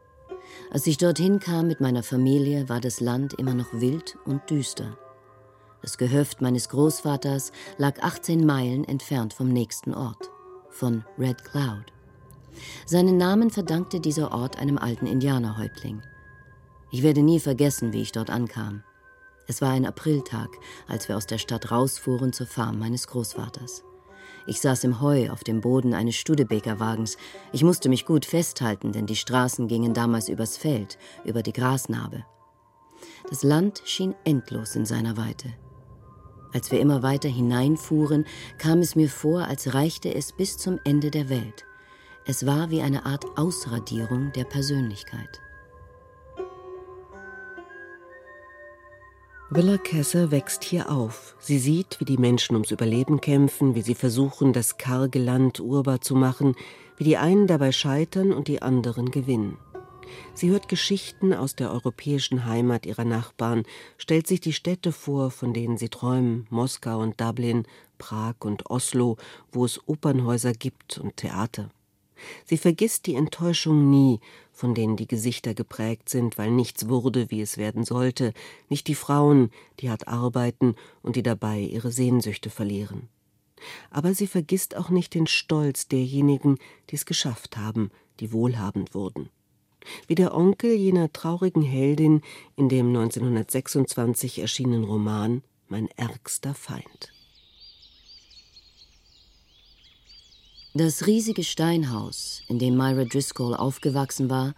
Als 0.74 0.88
ich 0.88 0.98
dorthin 0.98 1.40
kam 1.40 1.68
mit 1.68 1.82
meiner 1.82 2.02
Familie, 2.02 2.70
war 2.70 2.80
das 2.80 3.02
Land 3.02 3.34
immer 3.34 3.54
noch 3.54 3.74
wild 3.74 4.18
und 4.24 4.50
düster. 4.50 4.98
Das 5.82 5.98
Gehöft 5.98 6.42
meines 6.42 6.70
Großvaters 6.70 7.52
lag 7.78 8.02
18 8.02 8.46
Meilen 8.46 8.86
entfernt 8.86 9.34
vom 9.34 9.50
nächsten 9.50 9.94
Ort, 9.94 10.32
von 10.70 11.04
Red 11.20 11.44
Cloud. 11.44 11.92
Seinen 12.86 13.18
Namen 13.18 13.50
verdankte 13.50 14.00
dieser 14.00 14.32
Ort 14.32 14.60
einem 14.60 14.78
alten 14.78 15.08
Indianerhäuptling. 15.08 16.04
Ich 16.90 17.04
werde 17.04 17.22
nie 17.22 17.42
vergessen, 17.42 17.92
wie 17.92 18.02
ich 18.02 18.14
dort 18.14 18.30
ankam. 18.30 18.84
Es 19.48 19.62
war 19.62 19.72
ein 19.72 19.86
Apriltag, 19.86 20.50
als 20.88 21.10
wir 21.10 21.18
aus 21.18 21.28
der 21.28 21.38
Stadt 21.38 21.72
rausfuhren 21.72 22.32
zur 22.32 22.48
Farm 22.48 22.80
meines 22.80 23.08
Großvaters. 23.08 23.84
Ich 24.48 24.62
saß 24.62 24.84
im 24.84 25.02
Heu 25.02 25.30
auf 25.30 25.44
dem 25.44 25.62
Boden 25.62 25.94
eines 25.94 26.16
Studebakerwagens. 26.16 27.18
Ich 27.52 27.64
musste 27.64 27.90
mich 27.90 28.06
gut 28.06 28.26
festhalten, 28.26 28.92
denn 28.92 29.06
die 29.06 29.16
Straßen 29.16 29.68
gingen 29.68 29.94
damals 29.94 30.30
übers 30.30 30.58
Feld, 30.58 30.98
über 31.24 31.44
die 31.44 31.54
Grasnarbe. 31.54 32.26
Das 33.30 33.44
Land 33.44 33.82
schien 33.86 34.16
endlos 34.24 34.76
in 34.76 34.86
seiner 34.86 35.18
Weite. 35.18 35.50
Als 36.54 36.72
wir 36.72 36.82
immer 36.82 37.02
weiter 37.02 37.30
hineinfuhren, 37.30 38.26
kam 38.58 38.80
es 38.80 38.96
mir 38.96 39.10
vor, 39.10 39.48
als 39.48 39.74
reichte 39.74 40.14
es 40.14 40.34
bis 40.34 40.58
zum 40.58 40.80
Ende 40.84 41.12
der 41.12 41.30
Welt. 41.30 41.66
Es 42.26 42.46
war 42.46 42.70
wie 42.70 42.82
eine 42.82 43.06
Art 43.06 43.26
Ausradierung 43.38 44.32
der 44.34 44.44
Persönlichkeit. 44.44 45.42
Willa 49.54 49.78
Kesser 49.78 50.32
wächst 50.32 50.64
hier 50.64 50.90
auf. 50.90 51.36
Sie 51.40 51.60
sieht, 51.60 52.00
wie 52.00 52.06
die 52.06 52.18
Menschen 52.18 52.56
ums 52.56 52.72
Überleben 52.72 53.20
kämpfen, 53.20 53.76
wie 53.76 53.82
sie 53.82 53.96
versuchen, 53.96 54.54
das 54.54 54.78
karge 54.78 55.20
Land 55.20 55.60
urbar 55.60 56.00
zu 56.00 56.16
machen, 56.16 56.56
wie 56.96 57.04
die 57.04 57.18
einen 57.18 57.48
dabei 57.48 57.74
scheitern 57.74 58.32
und 58.32 58.48
die 58.48 58.62
anderen 58.62 59.12
gewinnen. 59.12 59.58
Sie 60.34 60.52
hört 60.52 60.70
Geschichten 60.70 61.34
aus 61.34 61.54
der 61.54 61.70
europäischen 61.70 62.46
Heimat 62.46 62.86
ihrer 62.86 63.04
Nachbarn, 63.04 63.64
stellt 63.98 64.26
sich 64.26 64.40
die 64.40 64.54
Städte 64.54 64.94
vor, 64.94 65.32
von 65.32 65.54
denen 65.54 65.76
sie 65.76 65.90
träumen, 65.90 66.48
Moskau 66.50 67.00
und 67.00 67.20
Dublin, 67.20 67.64
Prag 67.98 68.36
und 68.40 68.70
Oslo, 68.70 69.18
wo 69.52 69.66
es 69.66 69.86
Opernhäuser 69.86 70.54
gibt 70.54 70.98
und 70.98 71.18
Theater. 71.18 71.72
Sie 72.46 72.58
vergisst 72.58 73.08
die 73.08 73.16
Enttäuschung 73.16 73.90
nie, 73.90 74.20
von 74.52 74.76
denen 74.76 74.96
die 74.96 75.08
Gesichter 75.08 75.54
geprägt 75.54 76.10
sind, 76.10 76.38
weil 76.38 76.52
nichts 76.52 76.88
wurde, 76.88 77.32
wie 77.32 77.42
es 77.42 77.58
werden 77.58 77.84
sollte, 77.84 78.34
nicht 78.70 78.88
die 78.88 78.96
Frauen, 78.96 79.52
die 79.80 79.90
hart 79.90 80.08
arbeiten 80.08 80.76
und 81.02 81.16
die 81.16 81.24
dabei 81.24 81.60
ihre 81.60 81.92
Sehnsüchte 81.92 82.50
verlieren. 82.50 83.10
Aber 83.90 84.14
sie 84.14 84.28
vergisst 84.28 84.76
auch 84.76 84.90
nicht 84.90 85.14
den 85.14 85.28
Stolz 85.28 85.88
derjenigen, 85.88 86.58
die 86.90 86.96
es 86.96 87.06
geschafft 87.06 87.58
haben, 87.58 87.92
die 88.20 88.32
wohlhabend 88.32 88.94
wurden. 88.94 89.30
Wie 90.08 90.16
der 90.16 90.36
Onkel 90.36 90.74
jener 90.74 91.12
traurigen 91.12 91.64
Heldin 91.64 92.22
in 92.56 92.70
dem 92.70 92.88
1926 92.88 94.40
erschienenen 94.40 94.84
Roman 94.84 95.44
Mein 95.68 95.88
ärgster 95.96 96.54
Feind. 96.54 97.21
Das 100.74 101.06
riesige 101.06 101.44
Steinhaus, 101.44 102.44
in 102.48 102.58
dem 102.58 102.78
Myra 102.78 103.04
Driscoll 103.04 103.56
aufgewachsen 103.56 104.30
war, 104.30 104.56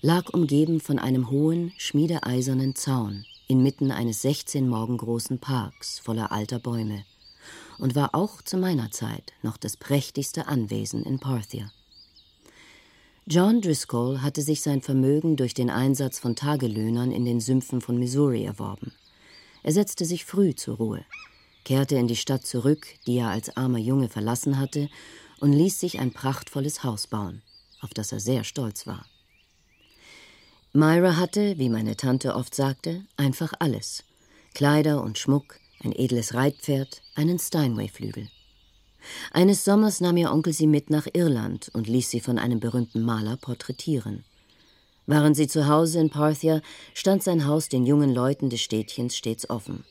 lag 0.00 0.32
umgeben 0.32 0.78
von 0.78 1.00
einem 1.00 1.28
hohen, 1.28 1.72
schmiedeeisernen 1.76 2.76
Zaun 2.76 3.24
inmitten 3.48 3.90
eines 3.90 4.22
16 4.22 4.68
Morgen 4.68 4.96
großen 4.96 5.40
Parks 5.40 5.98
voller 5.98 6.30
alter 6.30 6.60
Bäume 6.60 7.04
und 7.78 7.96
war 7.96 8.14
auch 8.14 8.42
zu 8.42 8.58
meiner 8.58 8.92
Zeit 8.92 9.32
noch 9.42 9.56
das 9.56 9.76
prächtigste 9.76 10.46
Anwesen 10.46 11.02
in 11.02 11.18
Parthia. 11.18 11.72
John 13.26 13.60
Driscoll 13.60 14.22
hatte 14.22 14.42
sich 14.42 14.62
sein 14.62 14.82
Vermögen 14.82 15.34
durch 15.34 15.52
den 15.52 15.70
Einsatz 15.70 16.20
von 16.20 16.36
Tagelöhnern 16.36 17.10
in 17.10 17.24
den 17.24 17.40
Sümpfen 17.40 17.80
von 17.80 17.98
Missouri 17.98 18.44
erworben. 18.44 18.92
Er 19.64 19.72
setzte 19.72 20.04
sich 20.04 20.24
früh 20.24 20.54
zur 20.54 20.76
Ruhe, 20.76 21.04
kehrte 21.64 21.96
in 21.96 22.06
die 22.06 22.14
Stadt 22.14 22.46
zurück, 22.46 22.86
die 23.08 23.16
er 23.16 23.30
als 23.30 23.56
armer 23.56 23.78
Junge 23.78 24.08
verlassen 24.08 24.60
hatte, 24.60 24.88
und 25.40 25.52
ließ 25.52 25.80
sich 25.80 25.98
ein 25.98 26.12
prachtvolles 26.12 26.84
Haus 26.84 27.06
bauen, 27.06 27.42
auf 27.80 27.90
das 27.90 28.12
er 28.12 28.20
sehr 28.20 28.44
stolz 28.44 28.86
war. 28.86 29.06
Myra 30.72 31.16
hatte, 31.16 31.58
wie 31.58 31.68
meine 31.68 31.96
Tante 31.96 32.34
oft 32.34 32.54
sagte, 32.54 33.04
einfach 33.16 33.54
alles. 33.60 34.04
Kleider 34.54 35.02
und 35.02 35.18
Schmuck, 35.18 35.58
ein 35.80 35.92
edles 35.92 36.34
Reitpferd, 36.34 37.02
einen 37.14 37.38
Steinway-Flügel. 37.38 38.28
Eines 39.32 39.64
Sommers 39.64 40.00
nahm 40.00 40.16
ihr 40.16 40.32
Onkel 40.32 40.52
sie 40.52 40.66
mit 40.66 40.90
nach 40.90 41.06
Irland 41.12 41.70
und 41.72 41.88
ließ 41.88 42.10
sie 42.10 42.20
von 42.20 42.38
einem 42.38 42.60
berühmten 42.60 43.02
Maler 43.02 43.36
porträtieren. 43.36 44.24
Waren 45.06 45.34
sie 45.34 45.46
zu 45.46 45.68
Hause 45.68 46.00
in 46.00 46.10
Parthia, 46.10 46.60
stand 46.92 47.22
sein 47.22 47.46
Haus 47.46 47.68
den 47.68 47.86
jungen 47.86 48.12
Leuten 48.12 48.50
des 48.50 48.60
Städtchens 48.60 49.16
stets 49.16 49.48
offen. 49.48 49.84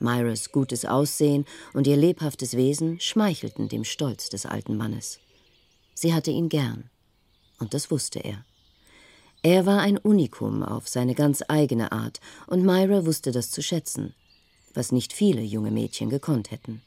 Myras 0.00 0.52
gutes 0.52 0.84
Aussehen 0.84 1.44
und 1.72 1.86
ihr 1.86 1.96
lebhaftes 1.96 2.56
Wesen 2.56 2.98
schmeichelten 3.00 3.68
dem 3.68 3.84
Stolz 3.84 4.28
des 4.28 4.46
alten 4.46 4.76
Mannes. 4.76 5.20
Sie 5.94 6.14
hatte 6.14 6.30
ihn 6.30 6.48
gern, 6.48 6.90
und 7.58 7.74
das 7.74 7.90
wusste 7.90 8.20
er. 8.20 8.44
Er 9.42 9.64
war 9.64 9.80
ein 9.80 9.98
Unikum 9.98 10.62
auf 10.62 10.88
seine 10.88 11.14
ganz 11.14 11.42
eigene 11.48 11.92
Art, 11.92 12.20
und 12.46 12.64
Myra 12.64 13.06
wusste 13.06 13.32
das 13.32 13.50
zu 13.50 13.62
schätzen, 13.62 14.14
was 14.74 14.92
nicht 14.92 15.12
viele 15.12 15.42
junge 15.42 15.70
Mädchen 15.70 16.10
gekonnt 16.10 16.50
hätten. 16.50 16.82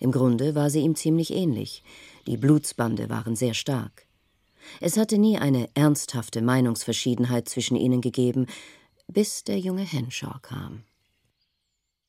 Im 0.00 0.12
Grunde 0.12 0.54
war 0.54 0.70
sie 0.70 0.80
ihm 0.80 0.94
ziemlich 0.94 1.32
ähnlich, 1.32 1.82
die 2.26 2.36
Blutsbande 2.36 3.08
waren 3.08 3.36
sehr 3.36 3.54
stark. 3.54 4.06
Es 4.80 4.96
hatte 4.96 5.18
nie 5.18 5.38
eine 5.38 5.68
ernsthafte 5.74 6.42
Meinungsverschiedenheit 6.42 7.48
zwischen 7.48 7.76
ihnen 7.76 8.00
gegeben, 8.00 8.46
bis 9.06 9.44
der 9.44 9.58
junge 9.58 9.82
Henshaw 9.82 10.38
kam. 10.42 10.84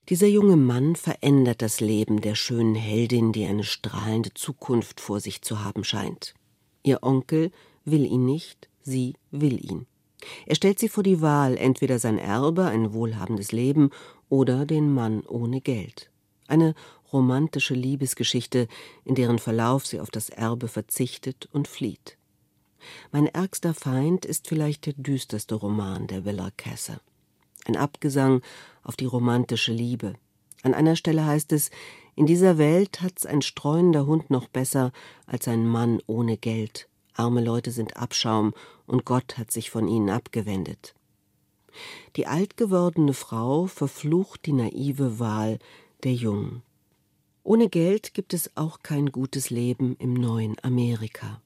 Dieser 0.10 0.26
junge 0.26 0.56
Mann 0.56 0.96
verändert 0.96 1.62
das 1.62 1.82
Leben 1.82 2.20
der 2.20 2.34
schönen 2.34 2.74
Heldin, 2.74 3.32
die 3.32 3.46
eine 3.46 3.64
strahlende 3.64 4.34
Zukunft 4.34 5.00
vor 5.00 5.20
sich 5.20 5.44
zu 5.44 5.64
haben 5.64 5.84
scheint. 5.84 6.34
Ihr 6.82 7.04
Onkel 7.04 7.52
will 7.86 8.04
ihn 8.06 8.26
nicht, 8.26 8.70
sie 8.82 9.14
will 9.30 9.64
ihn. 9.64 9.86
Er 10.48 10.56
stellt 10.56 10.80
sie 10.80 10.90
vor 10.90 11.04
die 11.04 11.22
Wahl, 11.22 11.58
entweder 11.58 12.00
sein 12.00 12.18
Erbe, 12.18 12.66
ein 12.66 12.92
wohlhabendes 12.92 13.52
Leben, 13.52 13.92
oder 14.30 14.66
den 14.66 14.92
Mann 14.92 15.22
ohne 15.28 15.62
Geld. 15.62 16.10
Eine 16.48 16.74
romantische 17.14 17.76
Liebesgeschichte, 17.76 18.68
in 19.06 19.14
deren 19.14 19.38
Verlauf 19.38 19.86
sie 19.86 20.00
auf 20.00 20.10
das 20.10 20.30
Erbe 20.30 20.70
verzichtet 20.70 21.48
und 21.52 21.68
flieht. 21.68 22.18
Mein 23.12 23.28
ärgster 23.28 23.76
Feind 23.76 24.26
ist 24.26 24.48
vielleicht 24.48 24.88
der 24.88 24.94
düsterste 24.94 25.54
Roman 25.54 26.08
der 26.08 26.26
Villa 26.26 26.50
Casser 26.58 27.00
ein 27.66 27.76
Abgesang 27.76 28.42
auf 28.84 28.96
die 28.96 29.06
romantische 29.06 29.74
Liebe. 29.74 30.16
An 30.64 30.74
einer 30.74 30.96
Stelle 30.96 31.26
heißt 31.26 31.52
es, 31.54 31.72
In 32.16 32.26
dieser 32.26 32.58
Welt 32.58 33.02
hat's 33.02 33.26
ein 33.26 33.42
streunender 33.42 34.06
Hund 34.06 34.30
noch 34.30 34.48
besser 34.48 34.92
als 35.26 35.48
ein 35.48 35.66
Mann 35.66 36.02
ohne 36.06 36.38
Geld. 36.38 36.90
Arme 37.14 37.44
Leute 37.44 37.72
sind 37.72 37.98
Abschaum 37.98 38.54
und 38.88 39.06
Gott 39.06 39.38
hat 39.38 39.52
sich 39.52 39.70
von 39.70 39.88
ihnen 39.88 40.10
abgewendet. 40.10 40.96
Die 42.16 42.28
alt 42.28 42.58
gewordene 42.58 43.14
Frau 43.14 43.68
verflucht 43.68 44.46
die 44.46 44.54
naive 44.54 45.20
Wahl 45.20 45.60
der 46.04 46.14
Jungen. 46.14 46.64
Ohne 47.44 47.70
Geld 47.70 48.14
gibt 48.14 48.34
es 48.34 48.52
auch 48.56 48.80
kein 48.84 49.12
gutes 49.12 49.50
Leben 49.50 49.96
im 50.00 50.14
neuen 50.14 50.58
Amerika. 50.62 51.42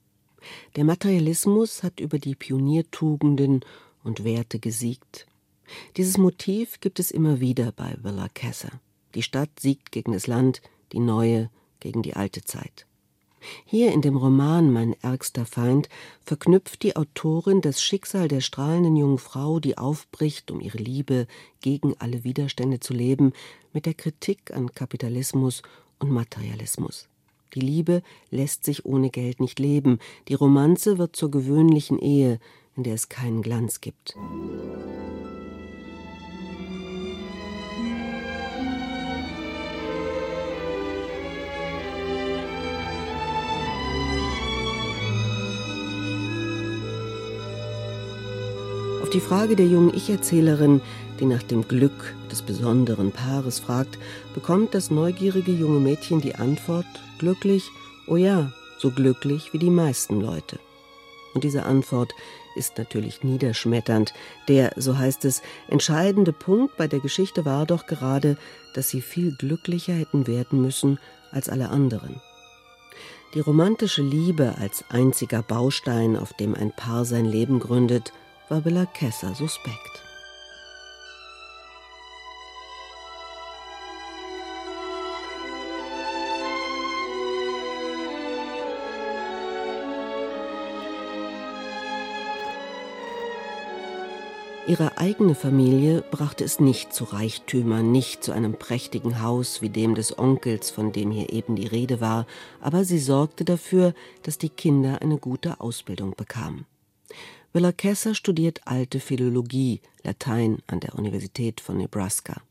Der 0.76 0.84
Materialismus 0.84 1.84
hat 1.84 2.00
über 2.00 2.20
die 2.20 2.36
Pioniertugenden 2.36 3.62
und 4.04 4.24
Werte 4.24 4.60
gesiegt. 4.60 5.28
Dieses 5.98 6.18
Motiv 6.18 6.80
gibt 6.80 7.00
es 7.00 7.12
immer 7.12 7.40
wieder 7.40 7.72
bei 7.72 7.96
Willa 8.02 8.28
Casser. 8.34 8.72
Die 9.16 9.24
Stadt 9.24 9.60
siegt 9.60 9.92
gegen 9.92 10.14
das 10.14 10.28
Land, 10.28 10.62
die 10.92 11.00
neue 11.00 11.50
gegen 11.80 12.02
die 12.02 12.16
alte 12.16 12.44
Zeit. 12.44 12.86
Hier 13.66 13.92
in 13.92 14.02
dem 14.02 14.16
Roman 14.16 14.72
Mein 14.72 14.96
ärgster 15.02 15.46
Feind 15.46 15.90
verknüpft 16.24 16.84
die 16.84 16.96
Autorin 16.96 17.62
das 17.62 17.82
Schicksal 17.82 18.28
der 18.28 18.42
strahlenden 18.42 18.96
jungen 18.96 19.18
Frau, 19.18 19.60
die 19.60 19.78
aufbricht, 19.78 20.50
um 20.50 20.62
ihre 20.62 20.78
Liebe 20.78 21.28
gegen 21.62 21.94
alle 22.00 22.24
Widerstände 22.24 22.80
zu 22.80 22.94
leben, 22.94 23.34
mit 23.74 23.86
der 23.86 23.94
Kritik 23.94 24.54
an 24.54 24.74
Kapitalismus 24.74 25.62
und 26.00 26.12
Materialismus. 26.12 27.10
Die 27.54 27.60
Liebe 27.60 28.02
lässt 28.32 28.64
sich 28.64 28.86
ohne 28.86 29.10
Geld 29.10 29.40
nicht 29.40 29.60
leben, 29.60 30.00
die 30.28 30.34
Romanze 30.34 30.98
wird 30.98 31.16
zur 31.16 31.30
gewöhnlichen 31.30 32.00
Ehe, 32.00 32.40
in 32.76 32.84
der 32.84 32.96
es 32.96 33.10
keinen 33.10 33.42
Glanz 33.42 33.82
gibt. 33.82 34.16
Die 49.14 49.20
Frage 49.20 49.56
der 49.56 49.68
jungen 49.68 49.94
Ich-Erzählerin, 49.94 50.82
die 51.20 51.26
nach 51.26 51.44
dem 51.44 51.68
Glück 51.68 52.16
des 52.32 52.42
besonderen 52.42 53.12
Paares 53.12 53.60
fragt, 53.60 54.00
bekommt 54.34 54.74
das 54.74 54.90
neugierige 54.90 55.52
junge 55.52 55.80
Mädchen 55.80 56.20
die 56.20 56.34
Antwort: 56.34 56.86
glücklich, 57.20 57.70
oh 58.08 58.16
ja, 58.16 58.52
so 58.80 58.90
glücklich 58.90 59.54
wie 59.54 59.60
die 59.60 59.70
meisten 59.70 60.20
Leute. 60.20 60.58
Und 61.36 61.44
diese 61.44 61.64
Antwort 61.64 62.12
ist 62.56 62.78
natürlich 62.80 63.24
niederschmetternd. 63.24 64.14
Der, 64.48 64.74
so 64.78 64.98
heißt 64.98 65.26
es, 65.26 65.44
entscheidende 65.68 66.34
Punkt 66.34 66.76
bei 66.78 66.88
der 66.88 67.00
Geschichte 67.00 67.46
war 67.46 67.68
doch 67.68 67.86
gerade, 67.86 68.36
dass 68.74 68.90
sie 68.90 69.02
viel 69.02 69.36
glücklicher 69.36 69.94
hätten 69.94 70.26
werden 70.26 70.60
müssen 70.60 71.00
als 71.32 71.50
alle 71.50 71.70
anderen. 71.70 72.20
Die 73.36 73.40
romantische 73.40 74.02
Liebe 74.02 74.56
als 74.60 74.86
einziger 74.90 75.44
Baustein, 75.44 76.18
auf 76.18 76.34
dem 76.34 76.56
ein 76.56 76.72
Paar 76.72 77.06
sein 77.06 77.26
Leben 77.26 77.60
gründet, 77.60 78.12
war 78.50 78.66
Villa 78.66 78.86
Kessa 78.86 79.34
suspekt. 79.34 80.04
Ihre 94.66 94.98
eigene 94.98 95.36
Familie 95.36 96.02
brachte 96.10 96.46
es 96.46 96.62
nicht 96.62 96.94
zu 96.94 97.04
Reichtümern, 97.04 97.92
nicht 97.92 98.24
zu 98.24 98.32
einem 98.32 98.54
prächtigen 98.54 99.22
Haus 99.22 99.62
wie 99.62 99.70
dem 99.70 99.94
des 99.94 100.18
Onkels, 100.18 100.72
von 100.72 100.94
dem 100.94 101.12
hier 101.12 101.34
eben 101.34 101.58
die 101.58 101.68
Rede 101.68 102.00
war, 102.00 102.26
aber 102.62 102.86
sie 102.86 103.00
sorgte 103.00 103.44
dafür, 103.44 103.94
dass 104.24 104.38
die 104.38 104.50
Kinder 104.50 105.02
eine 105.02 105.18
gute 105.18 105.60
Ausbildung 105.60 106.16
bekamen. 106.16 106.66
Willa 107.54 107.72
Kesser 107.72 108.16
studiert 108.16 108.62
alte 108.66 109.00
Philologie, 109.00 109.80
Latein 110.04 110.58
an 110.66 110.80
der 110.80 110.96
Universität 110.96 111.62
von 111.62 111.78
Nebraska. 111.78 112.42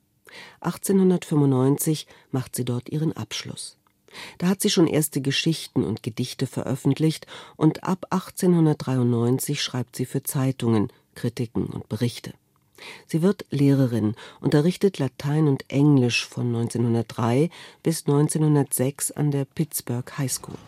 1895 0.61 2.07
macht 2.31 2.55
sie 2.55 2.65
dort 2.65 2.89
ihren 2.89 3.13
Abschluss. 3.13 3.77
Da 4.39 4.47
hat 4.47 4.61
sie 4.61 4.71
schon 4.71 4.87
erste 4.87 5.21
Geschichten 5.21 5.83
und 5.83 6.05
Gedichte 6.05 6.47
veröffentlicht 6.47 7.27
und 7.57 7.83
ab 7.83 8.07
1893 8.11 9.61
schreibt 9.61 9.97
sie 9.97 10.07
für 10.07 10.23
Zeitungen, 10.23 10.93
Kritiken 11.17 11.67
und 11.67 11.89
Berichte. 11.89 12.33
Sie 13.09 13.23
wird 13.23 13.45
Lehrerin, 13.51 14.15
unterrichtet 14.41 14.99
Latein 14.99 15.49
und 15.49 15.65
Englisch 15.69 16.27
von 16.27 16.47
1903 16.47 17.51
bis 17.83 18.07
1906 18.07 19.11
an 19.11 19.33
der 19.33 19.47
Pittsburgh 19.47 20.17
High 20.17 20.33
School. 20.33 20.59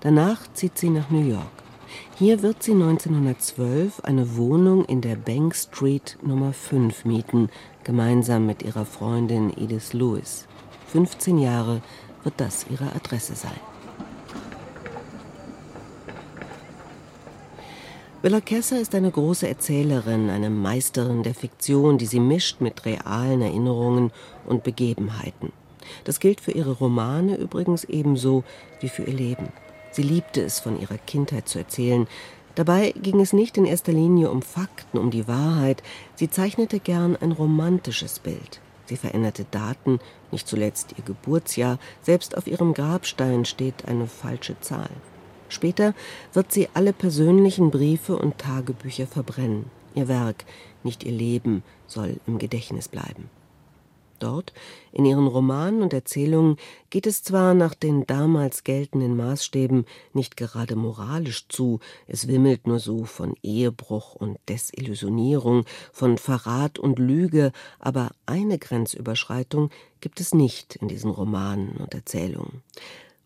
Danach 0.00 0.52
zieht 0.54 0.76
sie 0.76 0.90
nach 0.90 1.10
New 1.10 1.28
York. 1.28 1.69
Hier 2.16 2.42
wird 2.42 2.62
sie 2.62 2.72
1912 2.72 4.00
eine 4.04 4.36
Wohnung 4.36 4.84
in 4.84 5.00
der 5.00 5.16
Bank 5.16 5.54
Street 5.54 6.18
Nummer 6.22 6.52
5 6.52 7.04
mieten, 7.04 7.48
gemeinsam 7.84 8.46
mit 8.46 8.62
ihrer 8.62 8.84
Freundin 8.84 9.50
Edith 9.56 9.92
Lewis. 9.92 10.46
15 10.88 11.38
Jahre 11.38 11.82
wird 12.22 12.34
das 12.38 12.66
ihre 12.70 12.94
Adresse 12.94 13.34
sein. 13.34 13.60
Willa 18.22 18.42
Kesser 18.42 18.78
ist 18.78 18.94
eine 18.94 19.10
große 19.10 19.48
Erzählerin, 19.48 20.28
eine 20.28 20.50
Meisterin 20.50 21.22
der 21.22 21.34
Fiktion, 21.34 21.96
die 21.96 22.04
sie 22.04 22.20
mischt 22.20 22.60
mit 22.60 22.84
realen 22.84 23.40
Erinnerungen 23.40 24.12
und 24.44 24.62
Begebenheiten. 24.62 25.52
Das 26.04 26.20
gilt 26.20 26.42
für 26.42 26.52
ihre 26.52 26.72
Romane 26.72 27.36
übrigens 27.36 27.84
ebenso 27.84 28.44
wie 28.80 28.90
für 28.90 29.04
ihr 29.04 29.14
Leben. 29.14 29.48
Sie 29.92 30.02
liebte 30.02 30.42
es, 30.42 30.60
von 30.60 30.80
ihrer 30.80 30.98
Kindheit 30.98 31.48
zu 31.48 31.58
erzählen. 31.58 32.06
Dabei 32.54 32.92
ging 32.92 33.20
es 33.20 33.32
nicht 33.32 33.56
in 33.56 33.64
erster 33.64 33.92
Linie 33.92 34.30
um 34.30 34.42
Fakten, 34.42 34.98
um 34.98 35.10
die 35.10 35.28
Wahrheit. 35.28 35.82
Sie 36.14 36.30
zeichnete 36.30 36.80
gern 36.80 37.16
ein 37.16 37.32
romantisches 37.32 38.18
Bild. 38.18 38.60
Sie 38.86 38.96
veränderte 38.96 39.46
Daten, 39.50 40.00
nicht 40.32 40.48
zuletzt 40.48 40.94
ihr 40.98 41.04
Geburtsjahr. 41.04 41.78
Selbst 42.02 42.36
auf 42.36 42.46
ihrem 42.46 42.74
Grabstein 42.74 43.44
steht 43.44 43.86
eine 43.86 44.06
falsche 44.06 44.58
Zahl. 44.60 44.90
Später 45.48 45.94
wird 46.32 46.52
sie 46.52 46.68
alle 46.74 46.92
persönlichen 46.92 47.70
Briefe 47.70 48.16
und 48.16 48.38
Tagebücher 48.38 49.06
verbrennen. 49.06 49.66
Ihr 49.94 50.08
Werk, 50.08 50.44
nicht 50.82 51.04
ihr 51.04 51.12
Leben, 51.12 51.62
soll 51.86 52.16
im 52.26 52.38
Gedächtnis 52.38 52.88
bleiben. 52.88 53.28
Dort, 54.20 54.52
in 54.92 55.04
ihren 55.04 55.26
Romanen 55.26 55.82
und 55.82 55.92
Erzählungen, 55.92 56.56
geht 56.90 57.06
es 57.06 57.22
zwar 57.22 57.54
nach 57.54 57.74
den 57.74 58.06
damals 58.06 58.62
geltenden 58.62 59.16
Maßstäben 59.16 59.86
nicht 60.12 60.36
gerade 60.36 60.76
moralisch 60.76 61.48
zu, 61.48 61.80
es 62.06 62.28
wimmelt 62.28 62.66
nur 62.66 62.78
so 62.78 63.04
von 63.04 63.34
Ehebruch 63.42 64.14
und 64.14 64.38
Desillusionierung, 64.48 65.64
von 65.92 66.18
Verrat 66.18 66.78
und 66.78 66.98
Lüge, 66.98 67.52
aber 67.78 68.10
eine 68.26 68.58
Grenzüberschreitung 68.58 69.70
gibt 70.00 70.20
es 70.20 70.34
nicht 70.34 70.76
in 70.76 70.88
diesen 70.88 71.10
Romanen 71.10 71.76
und 71.76 71.94
Erzählungen. 71.94 72.62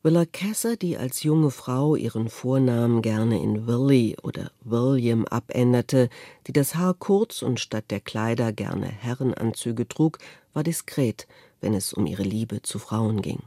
Willa 0.04 0.26
Casser, 0.26 0.76
die 0.76 0.98
als 0.98 1.22
junge 1.22 1.50
Frau 1.50 1.96
ihren 1.96 2.28
Vornamen 2.28 3.00
gerne 3.00 3.42
in 3.42 3.66
Willie 3.66 4.14
oder 4.22 4.50
William 4.62 5.24
abänderte, 5.24 6.10
die 6.46 6.52
das 6.52 6.74
Haar 6.74 6.92
kurz 6.92 7.40
und 7.40 7.58
statt 7.58 7.86
der 7.88 8.00
Kleider 8.00 8.52
gerne 8.52 8.84
Herrenanzüge 8.86 9.88
trug, 9.88 10.18
war 10.52 10.62
diskret, 10.62 11.26
wenn 11.62 11.72
es 11.72 11.94
um 11.94 12.04
ihre 12.04 12.22
Liebe 12.22 12.60
zu 12.60 12.78
Frauen 12.78 13.22
ging. 13.22 13.44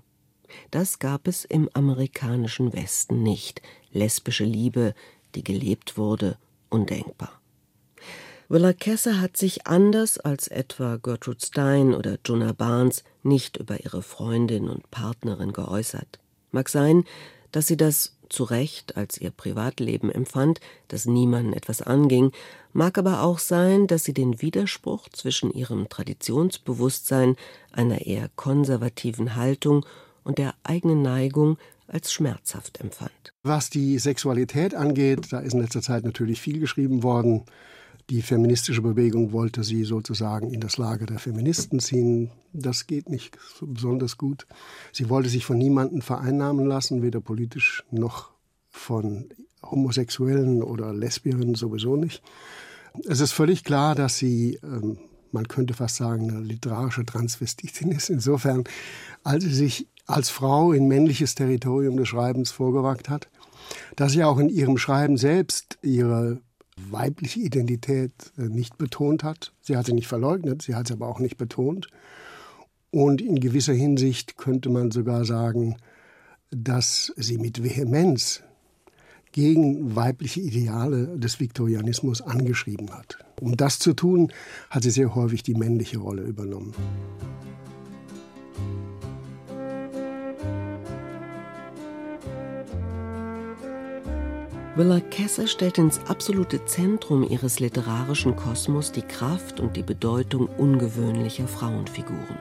Das 0.71 0.97
gab 0.97 1.27
es 1.27 1.45
im 1.45 1.69
amerikanischen 1.73 2.73
Westen 2.73 3.21
nicht. 3.21 3.61
Lesbische 3.91 4.45
Liebe, 4.45 4.95
die 5.35 5.43
gelebt 5.43 5.95
wurde, 5.95 6.39
undenkbar. 6.71 7.39
Willa 8.49 8.73
Casser 8.73 9.21
hat 9.21 9.37
sich 9.37 9.67
anders 9.67 10.17
als 10.17 10.47
etwa 10.47 10.97
Gertrude 10.97 11.45
Stein 11.45 11.93
oder 11.93 12.17
Jonah 12.25 12.53
Barnes 12.53 13.03
nicht 13.21 13.57
über 13.57 13.79
ihre 13.83 14.01
Freundin 14.01 14.67
und 14.67 14.89
Partnerin 14.89 15.53
geäußert. 15.53 16.17
Mag 16.51 16.69
sein, 16.69 17.03
dass 17.51 17.67
sie 17.67 17.77
das 17.77 18.13
zu 18.29 18.43
Recht 18.43 18.97
als 18.97 19.17
ihr 19.17 19.31
Privatleben 19.31 20.11
empfand, 20.11 20.59
das 20.89 21.05
niemanden 21.05 21.53
etwas 21.53 21.81
anging, 21.81 22.31
mag 22.73 22.97
aber 22.97 23.23
auch 23.23 23.39
sein, 23.39 23.87
dass 23.87 24.03
sie 24.03 24.13
den 24.13 24.41
Widerspruch 24.41 25.09
zwischen 25.09 25.51
ihrem 25.51 25.89
Traditionsbewusstsein, 25.89 27.35
einer 27.71 28.05
eher 28.05 28.29
konservativen 28.35 29.35
Haltung 29.35 29.85
und 30.23 30.37
der 30.37 30.55
eigenen 30.63 31.01
Neigung 31.01 31.57
als 31.87 32.11
schmerzhaft 32.11 32.81
empfand. 32.81 33.33
Was 33.43 33.69
die 33.69 33.97
Sexualität 33.97 34.75
angeht, 34.75 35.31
da 35.31 35.39
ist 35.39 35.53
in 35.53 35.61
letzter 35.61 35.81
Zeit 35.81 36.03
natürlich 36.03 36.41
viel 36.41 36.59
geschrieben 36.59 37.01
worden. 37.01 37.45
Die 38.09 38.21
feministische 38.21 38.81
Bewegung 38.81 39.33
wollte 39.33 39.65
sie 39.65 39.83
sozusagen 39.83 40.53
in 40.53 40.61
das 40.61 40.77
Lager 40.77 41.05
der 41.05 41.19
Feministen 41.19 41.79
ziehen. 41.79 42.31
Das 42.53 42.87
geht 42.87 43.09
nicht 43.09 43.37
so 43.59 43.67
besonders 43.67 44.17
gut. 44.17 44.47
Sie 44.93 45.09
wollte 45.09 45.27
sich 45.27 45.43
von 45.43 45.57
niemandem 45.57 46.01
vereinnahmen 46.01 46.65
lassen, 46.65 47.01
weder 47.01 47.19
politisch 47.19 47.83
noch 47.91 48.31
von 48.69 49.25
Homosexuellen 49.61 50.63
oder 50.63 50.93
Lesbierinnen 50.93 51.55
sowieso 51.55 51.97
nicht. 51.97 52.23
Es 53.05 53.19
ist 53.19 53.33
völlig 53.33 53.65
klar, 53.65 53.93
dass 53.93 54.17
sie, 54.17 54.57
ähm, 54.63 54.97
man 55.33 55.49
könnte 55.49 55.73
fast 55.73 55.97
sagen, 55.97 56.29
eine 56.29 56.39
literarische 56.39 57.05
Transvestitin 57.05 57.91
ist. 57.91 58.09
Insofern, 58.09 58.63
als 59.23 59.43
sie 59.43 59.53
sich 59.53 59.87
als 60.05 60.29
Frau 60.29 60.71
in 60.71 60.87
männliches 60.87 61.35
Territorium 61.35 61.97
des 61.97 62.07
Schreibens 62.07 62.51
vorgewagt 62.51 63.09
hat, 63.09 63.27
dass 63.97 64.13
sie 64.13 64.23
auch 64.23 64.37
in 64.37 64.47
ihrem 64.47 64.77
Schreiben 64.77 65.17
selbst 65.17 65.77
ihre 65.81 66.39
weibliche 66.89 67.39
Identität 67.39 68.11
äh, 68.37 68.43
nicht 68.43 68.77
betont 68.77 69.23
hat. 69.23 69.53
Sie 69.61 69.75
hat 69.75 69.85
sie 69.85 69.93
nicht 69.93 70.07
verleugnet, 70.07 70.61
sie 70.61 70.75
hat 70.75 70.87
sie 70.87 70.93
aber 70.93 71.07
auch 71.07 71.19
nicht 71.19 71.37
betont. 71.37 71.87
Und 72.91 73.21
in 73.21 73.39
gewisser 73.39 73.73
Hinsicht 73.73 74.37
könnte 74.37 74.69
man 74.69 74.91
sogar 74.91 75.25
sagen, 75.25 75.77
dass 76.51 77.13
sie 77.17 77.37
mit 77.37 77.63
Vehemenz 77.63 78.43
gegen 79.33 79.95
weibliche 79.95 80.39
Ideale 80.39 81.17
des 81.19 81.39
Viktorianismus 81.39 82.21
angeschrieben 82.21 82.91
hat. 82.91 83.19
Um 83.41 83.57
das 83.57 83.77
zu 83.79 83.93
tun, 83.93 84.31
hat 84.69 84.83
sie 84.83 84.89
sehr 84.89 85.13
häufig 85.13 85.43
die 85.43 85.53
männliche 85.53 85.99
Rolle 85.99 86.23
übernommen. 86.23 86.73
Willa 94.77 94.99
Kesser 94.99 95.47
stellt 95.47 95.79
ins 95.79 95.99
absolute 96.07 96.63
Zentrum 96.65 97.27
ihres 97.27 97.59
literarischen 97.59 98.35
Kosmos 98.35 98.91
die 98.91 99.01
Kraft 99.01 99.59
und 99.59 99.75
die 99.75 99.81
Bedeutung 99.81 100.47
ungewöhnlicher 100.59 101.47
Frauenfiguren. 101.47 102.37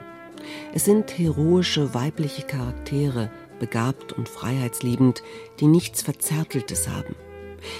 Es 0.75 0.85
sind 0.85 1.16
heroische 1.16 1.94
weibliche 1.94 2.42
Charaktere, 2.42 3.31
begabt 3.59 4.12
und 4.12 4.29
freiheitsliebend, 4.29 5.22
die 5.61 5.66
nichts 5.66 6.03
Verzärteltes 6.03 6.90
haben. 6.90 7.14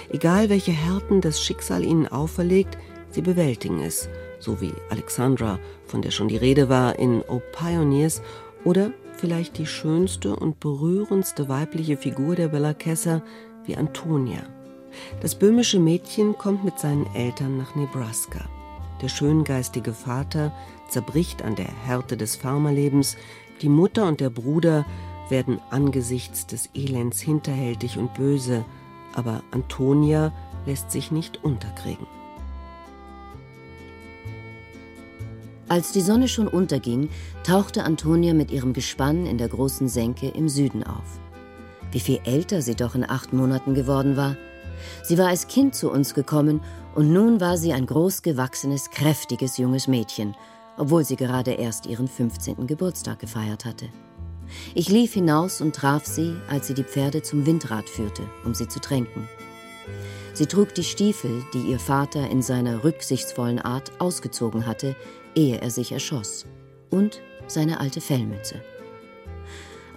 Egal 0.09 0.49
welche 0.49 0.71
Härten 0.71 1.21
das 1.21 1.39
Schicksal 1.39 1.83
ihnen 1.83 2.07
auferlegt, 2.07 2.79
sie 3.11 3.21
bewältigen 3.21 3.79
es, 3.81 4.09
so 4.39 4.59
wie 4.59 4.73
Alexandra, 4.89 5.59
von 5.85 6.01
der 6.01 6.09
schon 6.09 6.29
die 6.29 6.37
Rede 6.37 6.67
war 6.67 6.97
in 6.97 7.21
O 7.21 7.43
Pioneers, 7.51 8.23
oder 8.63 8.91
vielleicht 9.17 9.59
die 9.59 9.67
schönste 9.67 10.35
und 10.35 10.59
berührendste 10.59 11.47
weibliche 11.47 11.95
Figur 11.95 12.35
der 12.35 12.47
Bella 12.47 12.73
Kesser, 12.73 13.21
wie 13.67 13.77
Antonia. 13.77 14.41
Das 15.21 15.35
böhmische 15.35 15.79
Mädchen 15.79 16.37
kommt 16.37 16.63
mit 16.63 16.79
seinen 16.79 17.05
Eltern 17.13 17.57
nach 17.57 17.75
Nebraska. 17.75 18.49
Der 19.01 19.09
schöngeistige 19.09 19.93
Vater 19.93 20.51
zerbricht 20.89 21.43
an 21.43 21.55
der 21.55 21.69
Härte 21.85 22.17
des 22.17 22.35
Farmerlebens, 22.35 23.15
die 23.61 23.69
Mutter 23.69 24.07
und 24.07 24.19
der 24.19 24.29
Bruder 24.29 24.85
werden 25.29 25.59
angesichts 25.69 26.47
des 26.47 26.69
Elends 26.73 27.19
hinterhältig 27.19 27.97
und 27.97 28.13
böse, 28.13 28.65
aber 29.13 29.43
Antonia 29.51 30.31
lässt 30.65 30.91
sich 30.91 31.11
nicht 31.11 31.43
unterkriegen. 31.43 32.07
Als 35.69 35.91
die 35.91 36.01
Sonne 36.01 36.29
schon 36.29 36.47
unterging, 36.47 37.09
tauchte 37.43 37.83
Antonia 37.83 38.33
mit 38.33 38.51
ihrem 38.51 38.71
Gespann 38.71 39.25
in 39.25 39.37
der 39.37 39.49
großen 39.49 39.89
Senke 39.89 40.29
im 40.29 40.47
Süden 40.47 40.83
auf. 40.83 41.19
Wie 41.91 41.99
viel 41.99 42.19
älter 42.23 42.61
sie 42.61 42.75
doch 42.75 42.95
in 42.95 43.09
acht 43.09 43.33
Monaten 43.33 43.73
geworden 43.73 44.17
war. 44.17 44.35
Sie 45.03 45.17
war 45.17 45.27
als 45.27 45.47
Kind 45.47 45.75
zu 45.75 45.91
uns 45.91 46.13
gekommen 46.13 46.61
und 46.95 47.11
nun 47.11 47.39
war 47.39 47.57
sie 47.57 47.73
ein 47.73 47.85
großgewachsenes, 47.85 48.91
kräftiges 48.91 49.57
junges 49.57 49.87
Mädchen, 49.87 50.35
obwohl 50.77 51.03
sie 51.03 51.15
gerade 51.15 51.51
erst 51.51 51.85
ihren 51.85 52.07
15. 52.07 52.67
Geburtstag 52.67 53.19
gefeiert 53.19 53.65
hatte. 53.65 53.87
Ich 54.75 54.89
lief 54.89 55.13
hinaus 55.13 55.61
und 55.61 55.75
traf 55.75 56.05
sie, 56.05 56.35
als 56.49 56.67
sie 56.67 56.73
die 56.73 56.83
Pferde 56.83 57.21
zum 57.21 57.45
Windrad 57.45 57.89
führte, 57.89 58.23
um 58.45 58.53
sie 58.53 58.67
zu 58.67 58.79
tränken. 58.79 59.27
Sie 60.33 60.45
trug 60.45 60.75
die 60.75 60.83
Stiefel, 60.83 61.43
die 61.53 61.71
ihr 61.71 61.79
Vater 61.79 62.29
in 62.29 62.41
seiner 62.41 62.83
rücksichtsvollen 62.83 63.59
Art 63.59 63.91
ausgezogen 63.99 64.67
hatte, 64.67 64.95
ehe 65.35 65.59
er 65.59 65.71
sich 65.71 65.91
erschoss, 65.91 66.45
und 66.89 67.21
seine 67.47 67.79
alte 67.79 68.01
Fellmütze. 68.01 68.61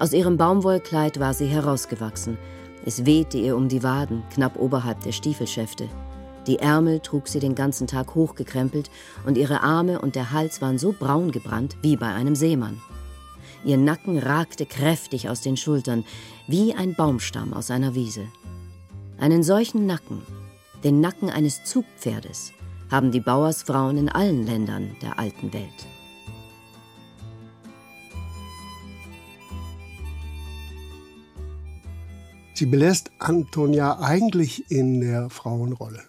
Aus 0.01 0.15
ihrem 0.15 0.39
Baumwollkleid 0.39 1.21
war 1.21 1.35
sie 1.35 1.45
herausgewachsen. 1.45 2.39
Es 2.87 3.05
wehte 3.05 3.37
ihr 3.37 3.55
um 3.55 3.69
die 3.69 3.83
Waden, 3.83 4.23
knapp 4.33 4.59
oberhalb 4.59 5.03
der 5.03 5.13
Stiefelschäfte. 5.13 5.91
Die 6.47 6.59
Ärmel 6.59 7.01
trug 7.01 7.29
sie 7.29 7.39
den 7.39 7.55
ganzen 7.55 7.87
Tag 7.87 8.15
hochgekrempelt 8.15 8.91
und 9.27 9.37
ihre 9.37 9.61
Arme 9.61 10.01
und 10.01 10.15
der 10.15 10.33
Hals 10.33 10.63
waren 10.63 10.79
so 10.79 10.95
braun 10.99 11.33
gebrannt 11.33 11.77
wie 11.83 11.97
bei 11.97 12.07
einem 12.07 12.35
Seemann. 12.35 12.81
Ihr 13.63 13.77
Nacken 13.77 14.17
ragte 14.17 14.65
kräftig 14.65 15.29
aus 15.29 15.43
den 15.43 15.59
Schultern, 15.59 16.07
wie 16.49 16.75
ein 16.75 16.95
Baumstamm 16.95 17.53
aus 17.53 17.71
einer 17.71 17.95
Wiese. 17.95 18.25
Einen 19.19 19.43
solchen 19.43 19.85
Nacken, 19.85 20.23
den 20.83 21.03
Nacken 21.03 21.29
eines 21.29 21.63
Zugpferdes, 21.65 22.55
haben 22.91 23.13
die 23.13 23.21
Bauersfrauen 23.21 23.99
in 23.99 24.09
allen 24.09 24.47
Ländern 24.47 24.97
der 25.03 25.19
alten 25.19 25.53
Welt. 25.53 25.87
Sie 32.61 32.67
belässt 32.67 33.11
Antonia 33.19 34.01
eigentlich 34.01 34.71
in 34.71 35.01
der 35.01 35.31
Frauenrolle. 35.31 36.03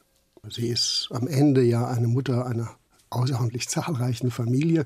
Sie 0.50 0.68
ist 0.68 1.08
am 1.12 1.26
Ende 1.26 1.64
ja 1.64 1.88
eine 1.88 2.10
Mutter 2.10 2.46
einer 2.46 2.72
außerordentlich 3.10 3.70
zahlreichen 3.70 4.32
Familie, 4.32 4.86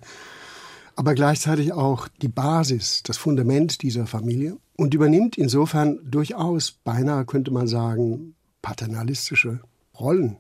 aber 0.96 1.16
gleichzeitig 1.16 1.74
auch 1.74 2.08
die 2.22 2.28
Basis, 2.28 3.02
das 3.02 3.18
Fundament 3.18 3.82
dieser 3.82 4.06
Familie 4.06 4.58
und 4.78 4.94
übernimmt 4.94 5.40
insofern 5.40 5.98
durchaus, 6.04 6.72
beinahe 6.72 7.26
könnte 7.26 7.50
man 7.50 7.66
sagen, 7.66 8.36
paternalistische 8.62 9.62
Rollen. 10.00 10.38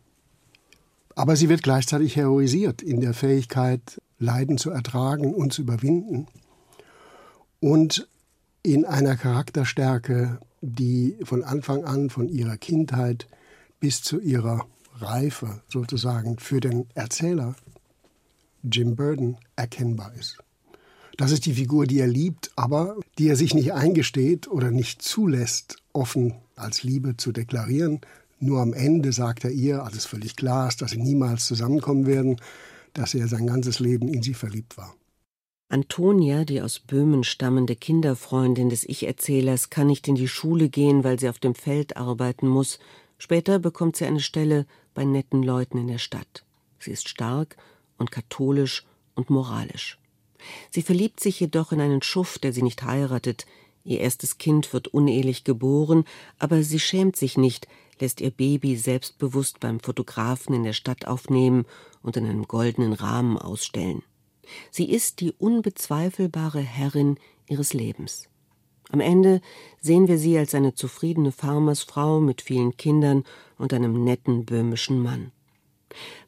Aber 1.16 1.36
sie 1.36 1.50
wird 1.50 1.64
gleichzeitig 1.64 2.18
heroisiert 2.18 2.84
in 2.84 3.02
der 3.02 3.16
Fähigkeit, 3.16 4.00
Leiden 4.20 4.60
zu 4.60 4.70
ertragen 4.70 5.34
und 5.34 5.54
zu 5.54 5.64
überwinden 5.64 6.28
und 7.62 8.08
in 8.66 8.84
einer 8.84 9.16
Charakterstärke, 9.16 10.40
die 10.62 11.18
von 11.24 11.44
Anfang 11.44 11.86
an, 11.86 12.10
von 12.10 12.28
ihrer 12.28 12.58
Kindheit 12.58 13.28
bis 13.80 14.02
zu 14.02 14.20
ihrer 14.20 14.66
Reife 14.96 15.62
sozusagen 15.68 16.40
für 16.40 16.60
den 16.62 16.88
Erzähler 16.96 17.56
Jim 18.64 18.96
Burden 18.96 19.38
erkennbar 19.56 20.14
ist. 20.20 20.40
Das 21.18 21.32
ist 21.32 21.46
die 21.46 21.54
Figur, 21.54 21.86
die 21.86 22.00
er 22.00 22.08
liebt, 22.08 22.52
aber 22.56 22.98
die 23.20 23.30
er 23.30 23.36
sich 23.36 23.54
nicht 23.54 23.74
eingesteht 23.74 24.48
oder 24.48 24.72
nicht 24.72 25.04
zulässt, 25.04 25.78
offen 25.94 26.34
als 26.56 26.82
Liebe 26.82 27.18
zu 27.18 27.32
deklarieren. 27.32 28.02
Nur 28.40 28.62
am 28.62 28.74
Ende 28.74 29.14
sagt 29.14 29.44
er 29.44 29.52
ihr, 29.52 29.84
als 29.84 29.96
es 29.96 30.06
völlig 30.06 30.36
klar 30.36 30.68
ist, 30.68 30.82
dass 30.82 30.92
sie 30.92 30.98
niemals 30.98 31.46
zusammenkommen 31.46 32.08
werden, 32.08 32.42
dass 32.94 33.14
er 33.14 33.28
sein 33.28 33.46
ganzes 33.46 33.80
Leben 33.80 34.08
in 34.08 34.24
sie 34.24 34.34
verliebt 34.34 34.76
war. 34.76 34.96
Antonia, 35.68 36.46
die 36.46 36.62
aus 36.62 36.80
Böhmen 36.80 37.24
stammende 37.24 37.76
Kinderfreundin 37.76 38.70
des 38.70 38.84
Ich-Erzählers, 38.88 39.72
kann 39.72 39.88
nicht 39.88 40.08
in 40.08 40.14
die 40.14 40.28
Schule 40.28 40.70
gehen, 40.70 41.04
weil 41.04 41.20
sie 41.20 41.28
auf 41.28 41.40
dem 41.40 41.56
Feld 41.56 41.98
arbeiten 41.98 42.48
muss. 42.48 42.78
Später 43.18 43.58
bekommt 43.58 43.96
sie 43.96 44.06
eine 44.06 44.20
Stelle 44.20 44.68
bei 44.94 45.06
netten 45.06 45.42
Leuten 45.42 45.80
in 45.80 45.88
der 45.88 45.98
Stadt. 45.98 46.46
Sie 46.78 46.92
ist 46.92 47.10
stark 47.10 47.58
und 47.98 48.12
katholisch 48.12 48.86
und 49.16 49.32
moralisch. 49.32 50.00
Sie 50.70 50.84
verliebt 50.84 51.20
sich 51.20 51.40
jedoch 51.40 51.72
in 51.72 51.82
einen 51.82 52.04
Schuft, 52.04 52.44
der 52.44 52.54
sie 52.54 52.62
nicht 52.62 52.84
heiratet. 52.84 53.48
Ihr 53.84 54.02
erstes 54.02 54.38
Kind 54.38 54.72
wird 54.72 54.90
unehelich 54.90 55.46
geboren, 55.46 56.06
aber 56.38 56.62
sie 56.62 56.80
schämt 56.80 57.16
sich 57.16 57.38
nicht, 57.38 57.68
lässt 58.00 58.22
ihr 58.22 58.30
Baby 58.32 58.76
selbstbewusst 58.76 59.60
beim 59.60 59.80
Fotografen 59.80 60.54
in 60.54 60.64
der 60.64 60.74
Stadt 60.74 61.08
aufnehmen 61.08 61.66
und 62.04 62.18
in 62.18 62.26
einem 62.26 62.48
goldenen 62.48 62.94
Rahmen 62.94 63.40
ausstellen. 63.40 64.04
Sie 64.72 64.90
ist 64.90 65.20
die 65.20 65.32
unbezweifelbare 65.32 66.62
Herrin 66.62 67.18
ihres 67.48 67.74
Lebens. 67.74 68.30
Am 68.92 69.00
Ende 69.00 69.42
sehen 69.82 70.08
wir 70.08 70.18
sie 70.18 70.38
als 70.38 70.54
eine 70.54 70.76
zufriedene 70.76 71.32
Farmersfrau 71.32 72.20
mit 72.20 72.42
vielen 72.42 72.78
Kindern 72.78 73.24
und 73.58 73.74
einem 73.74 74.04
netten 74.04 74.46
böhmischen 74.46 75.02
Mann. 75.02 75.32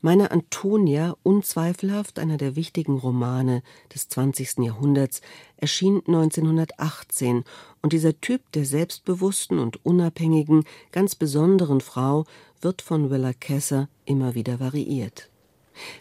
Meine 0.01 0.31
Antonia, 0.31 1.15
unzweifelhaft 1.23 2.19
einer 2.19 2.37
der 2.37 2.55
wichtigen 2.55 2.97
Romane 2.97 3.63
des 3.93 4.07
20. 4.09 4.59
Jahrhunderts, 4.59 5.21
erschien 5.57 6.01
1918 6.07 7.43
und 7.81 7.93
dieser 7.93 8.19
Typ 8.21 8.51
der 8.53 8.65
selbstbewussten 8.65 9.59
und 9.59 9.85
unabhängigen, 9.85 10.63
ganz 10.91 11.15
besonderen 11.15 11.81
Frau 11.81 12.25
wird 12.61 12.81
von 12.81 13.09
Willa 13.09 13.33
Kesser 13.33 13.89
immer 14.05 14.35
wieder 14.35 14.59
variiert. 14.59 15.29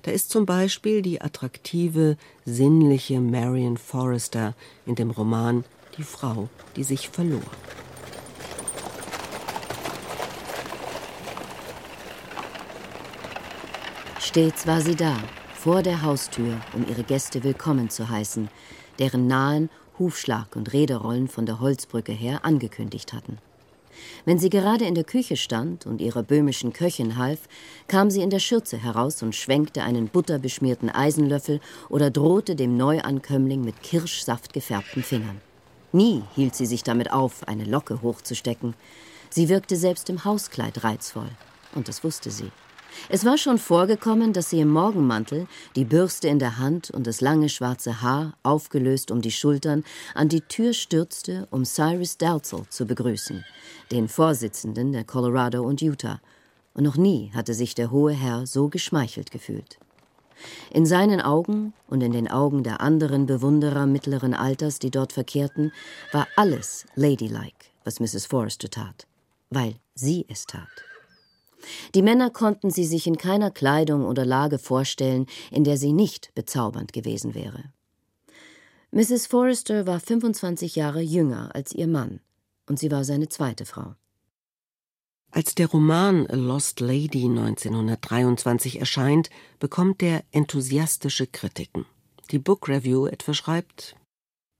Da 0.02 0.10
ist 0.10 0.30
zum 0.30 0.46
Beispiel 0.46 1.02
die 1.02 1.20
attraktive, 1.20 2.16
sinnliche 2.44 3.20
Marion 3.20 3.76
Forrester 3.76 4.54
in 4.86 4.94
dem 4.94 5.10
Roman 5.10 5.64
Die 5.96 6.02
Frau, 6.02 6.48
die 6.76 6.84
sich 6.84 7.08
verlor. 7.08 7.42
Stets 14.20 14.66
war 14.66 14.80
sie 14.80 14.96
da, 14.96 15.16
vor 15.54 15.82
der 15.82 16.02
Haustür, 16.02 16.60
um 16.74 16.86
ihre 16.86 17.04
Gäste 17.04 17.42
willkommen 17.42 17.90
zu 17.90 18.10
heißen, 18.10 18.48
deren 18.98 19.26
nahen 19.26 19.70
Hufschlag 19.98 20.56
und 20.56 20.72
Räderrollen 20.72 21.28
von 21.28 21.46
der 21.46 21.60
Holzbrücke 21.60 22.12
her 22.12 22.44
angekündigt 22.44 23.12
hatten. 23.12 23.38
Wenn 24.24 24.38
sie 24.38 24.50
gerade 24.50 24.84
in 24.84 24.94
der 24.94 25.04
Küche 25.04 25.36
stand 25.36 25.86
und 25.86 26.00
ihrer 26.00 26.22
böhmischen 26.22 26.72
Köchin 26.72 27.16
half, 27.16 27.40
kam 27.88 28.10
sie 28.10 28.22
in 28.22 28.30
der 28.30 28.38
Schürze 28.38 28.76
heraus 28.76 29.22
und 29.22 29.34
schwenkte 29.34 29.82
einen 29.82 30.08
butterbeschmierten 30.08 30.90
Eisenlöffel 30.90 31.60
oder 31.88 32.10
drohte 32.10 32.56
dem 32.56 32.76
Neuankömmling 32.76 33.62
mit 33.62 33.82
Kirschsaft 33.82 34.52
gefärbten 34.52 35.02
Fingern. 35.02 35.40
Nie 35.92 36.22
hielt 36.34 36.54
sie 36.54 36.66
sich 36.66 36.82
damit 36.82 37.12
auf, 37.12 37.46
eine 37.48 37.64
Locke 37.64 38.02
hochzustecken. 38.02 38.74
Sie 39.30 39.48
wirkte 39.48 39.76
selbst 39.76 40.10
im 40.10 40.24
Hauskleid 40.24 40.84
reizvoll. 40.84 41.28
Und 41.74 41.88
das 41.88 42.04
wusste 42.04 42.30
sie. 42.30 42.50
Es 43.08 43.24
war 43.24 43.38
schon 43.38 43.58
vorgekommen, 43.58 44.32
dass 44.32 44.50
sie 44.50 44.60
im 44.60 44.68
Morgenmantel, 44.68 45.46
die 45.76 45.84
Bürste 45.84 46.28
in 46.28 46.38
der 46.38 46.58
Hand 46.58 46.90
und 46.90 47.06
das 47.06 47.20
lange 47.20 47.48
schwarze 47.48 48.02
Haar, 48.02 48.34
aufgelöst 48.42 49.10
um 49.10 49.22
die 49.22 49.30
Schultern, 49.30 49.84
an 50.14 50.28
die 50.28 50.40
Tür 50.40 50.72
stürzte, 50.72 51.46
um 51.50 51.64
Cyrus 51.64 52.18
Dalzell 52.18 52.64
zu 52.68 52.86
begrüßen, 52.86 53.44
den 53.92 54.08
Vorsitzenden 54.08 54.92
der 54.92 55.04
Colorado 55.04 55.62
und 55.62 55.80
Utah. 55.80 56.20
Und 56.74 56.84
noch 56.84 56.96
nie 56.96 57.30
hatte 57.34 57.54
sich 57.54 57.74
der 57.74 57.90
hohe 57.90 58.12
Herr 58.12 58.46
so 58.46 58.68
geschmeichelt 58.68 59.30
gefühlt. 59.30 59.78
In 60.70 60.84
seinen 60.84 61.20
Augen 61.20 61.72
und 61.86 62.02
in 62.02 62.12
den 62.12 62.28
Augen 62.28 62.62
der 62.62 62.80
anderen 62.80 63.26
Bewunderer 63.26 63.86
mittleren 63.86 64.34
Alters, 64.34 64.78
die 64.78 64.90
dort 64.90 65.12
verkehrten, 65.12 65.72
war 66.12 66.28
alles 66.36 66.84
ladylike, 66.94 67.70
was 67.84 68.00
Mrs. 68.00 68.26
Forrester 68.26 68.68
tat, 68.68 69.06
weil 69.50 69.76
sie 69.94 70.26
es 70.28 70.44
tat. 70.46 70.85
Die 71.94 72.02
Männer 72.02 72.30
konnten 72.30 72.70
sie 72.70 72.84
sich 72.84 73.06
in 73.06 73.16
keiner 73.16 73.50
Kleidung 73.50 74.04
oder 74.04 74.24
Lage 74.24 74.58
vorstellen, 74.58 75.26
in 75.50 75.64
der 75.64 75.76
sie 75.76 75.92
nicht 75.92 76.34
bezaubernd 76.34 76.92
gewesen 76.92 77.34
wäre. 77.34 77.64
Mrs. 78.90 79.26
Forrester 79.26 79.86
war 79.86 80.00
25 80.00 80.76
Jahre 80.76 81.00
jünger 81.00 81.54
als 81.54 81.72
ihr 81.72 81.86
Mann, 81.86 82.20
und 82.68 82.78
sie 82.78 82.90
war 82.90 83.04
seine 83.04 83.28
zweite 83.28 83.66
Frau. 83.66 83.94
Als 85.30 85.54
der 85.54 85.66
Roman 85.66 86.26
A 86.28 86.34
Lost 86.34 86.80
Lady 86.80 87.24
1923 87.24 88.80
erscheint, 88.80 89.28
bekommt 89.58 90.02
er 90.02 90.24
enthusiastische 90.30 91.26
Kritiken. 91.26 91.84
Die 92.30 92.38
Book 92.38 92.68
Review 92.68 93.06
etwa 93.06 93.34
schreibt 93.34 93.96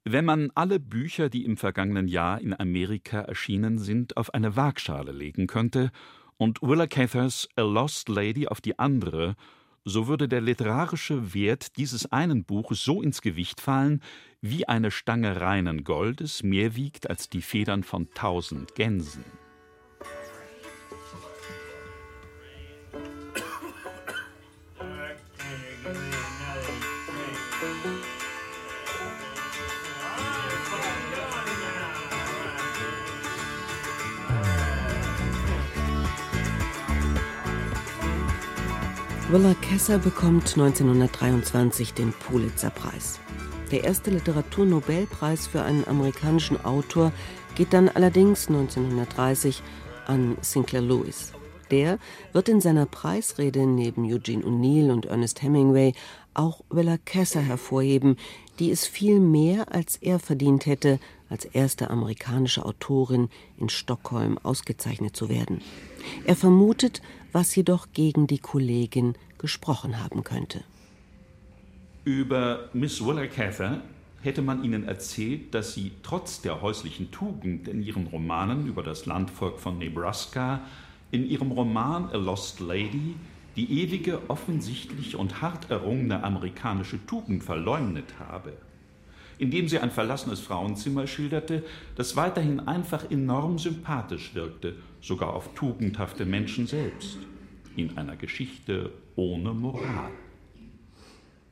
Wenn 0.05 0.25
man 0.25 0.51
alle 0.55 0.79
Bücher, 0.79 1.31
die 1.31 1.45
im 1.45 1.57
vergangenen 1.57 2.09
Jahr 2.09 2.41
in 2.41 2.53
Amerika 2.53 3.21
erschienen 3.21 3.79
sind, 3.79 4.17
auf 4.17 4.35
eine 4.35 4.55
Waagschale 4.55 5.13
legen 5.13 5.47
könnte 5.47 5.93
und 6.39 6.61
Willa 6.63 6.87
Cathers 6.87 7.49
A 7.57 7.63
Lost 7.63 8.09
Lady 8.09 8.49
auf 8.49 8.61
die 8.61 8.79
andere, 8.79 9.37
so 9.85 10.09
würde 10.09 10.29
der 10.29 10.41
literarische 10.41 11.33
Wert 11.33 11.77
dieses 11.77 12.11
einen 12.11 12.45
Buches 12.45 12.83
so 12.83 13.03
ins 13.03 13.23
Gewicht 13.23 13.61
fallen, 13.61 14.03
wie 14.41 14.67
eine 14.67 14.91
Stange 14.91 15.41
reinen 15.41 15.85
Goldes 15.85 16.43
mehr 16.43 16.75
wiegt 16.75 17.09
als 17.09 17.29
die 17.29 17.43
Federn 17.43 17.85
von 17.85 18.09
tausend 18.13 18.75
Gänsen. 18.75 19.25
Willa 39.37 39.53
Kesser 39.61 39.99
bekommt 39.99 40.55
1923 40.57 41.93
den 41.93 42.15
Pulitzer-Preis. 42.15 43.21
Der 43.71 43.85
erste 43.85 44.11
Literaturnobelpreis 44.11 45.47
für 45.47 45.61
einen 45.61 45.87
amerikanischen 45.87 46.65
Autor 46.65 47.13
geht 47.55 47.75
dann 47.75 47.91
allerdings 47.91 48.49
1930 48.49 49.63
an 50.07 50.39
Sinclair 50.41 50.81
Lewis. 50.81 51.33
Der 51.71 51.99
wird 52.33 52.49
in 52.49 52.63
seiner 52.63 52.87
Preisrede 52.87 53.67
neben 53.67 54.11
Eugene 54.11 54.43
O'Neill 54.43 54.91
und 54.91 55.05
Ernest 55.05 55.43
Hemingway 55.43 55.93
auch 56.33 56.63
Willa 56.71 56.97
Kesser 56.97 57.43
hervorheben, 57.43 58.17
die 58.59 58.71
es 58.71 58.87
viel 58.87 59.21
mehr 59.21 59.71
als 59.71 59.97
er 59.97 60.19
verdient 60.19 60.65
hätte, 60.65 60.99
als 61.29 61.45
erste 61.45 61.91
amerikanische 61.91 62.65
Autorin 62.65 63.29
in 63.59 63.69
Stockholm 63.69 64.39
ausgezeichnet 64.43 65.15
zu 65.15 65.29
werden. 65.29 65.61
Er 66.25 66.37
vermutet, 66.37 67.03
was 67.33 67.55
jedoch 67.55 67.89
gegen 67.93 68.27
die 68.27 68.39
Kollegin 68.39 69.15
gesprochen 69.39 70.03
haben 70.03 70.25
könnte. 70.25 70.65
Über 72.05 72.69
Miss 72.73 73.05
Willa 73.05 73.27
Cather 73.27 73.81
hätte 74.23 74.43
man 74.43 74.65
ihnen 74.65 74.85
erzählt, 74.87 75.55
dass 75.55 75.75
sie 75.75 75.93
trotz 76.03 76.41
der 76.41 76.61
häuslichen 76.63 77.11
Tugend 77.11 77.69
in 77.69 77.83
ihren 77.83 78.07
Romanen 78.07 78.67
über 78.67 78.83
das 78.83 79.07
Landvolk 79.07 79.61
von 79.61 79.79
Nebraska, 79.79 80.61
in 81.11 81.27
ihrem 81.27 81.53
Roman 81.53 82.11
A 82.11 82.17
Lost 82.17 82.61
Lady 82.61 83.17
die 83.57 83.83
ewige, 83.83 84.29
offensichtlich 84.29 85.17
und 85.17 85.41
hart 85.41 85.71
errungene 85.71 86.23
amerikanische 86.23 87.05
Tugend 87.07 87.43
verleumdet 87.43 88.19
habe 88.19 88.53
indem 89.39 89.69
sie 89.69 89.79
ein 89.79 89.91
verlassenes 89.91 90.41
Frauenzimmer 90.41 91.07
schilderte, 91.07 91.65
das 91.95 92.17
weiterhin 92.17 92.61
einfach 92.61 93.11
enorm 93.11 93.59
sympathisch 93.59 94.35
wirkte, 94.35 94.77
sogar 95.01 95.35
auf 95.35 95.55
tugendhafte 95.55 96.25
Menschen 96.25 96.67
selbst, 96.67 97.19
in 97.77 97.99
einer 97.99 98.17
Geschichte 98.17 98.93
ohne 99.17 99.53
Moral. 99.53 100.11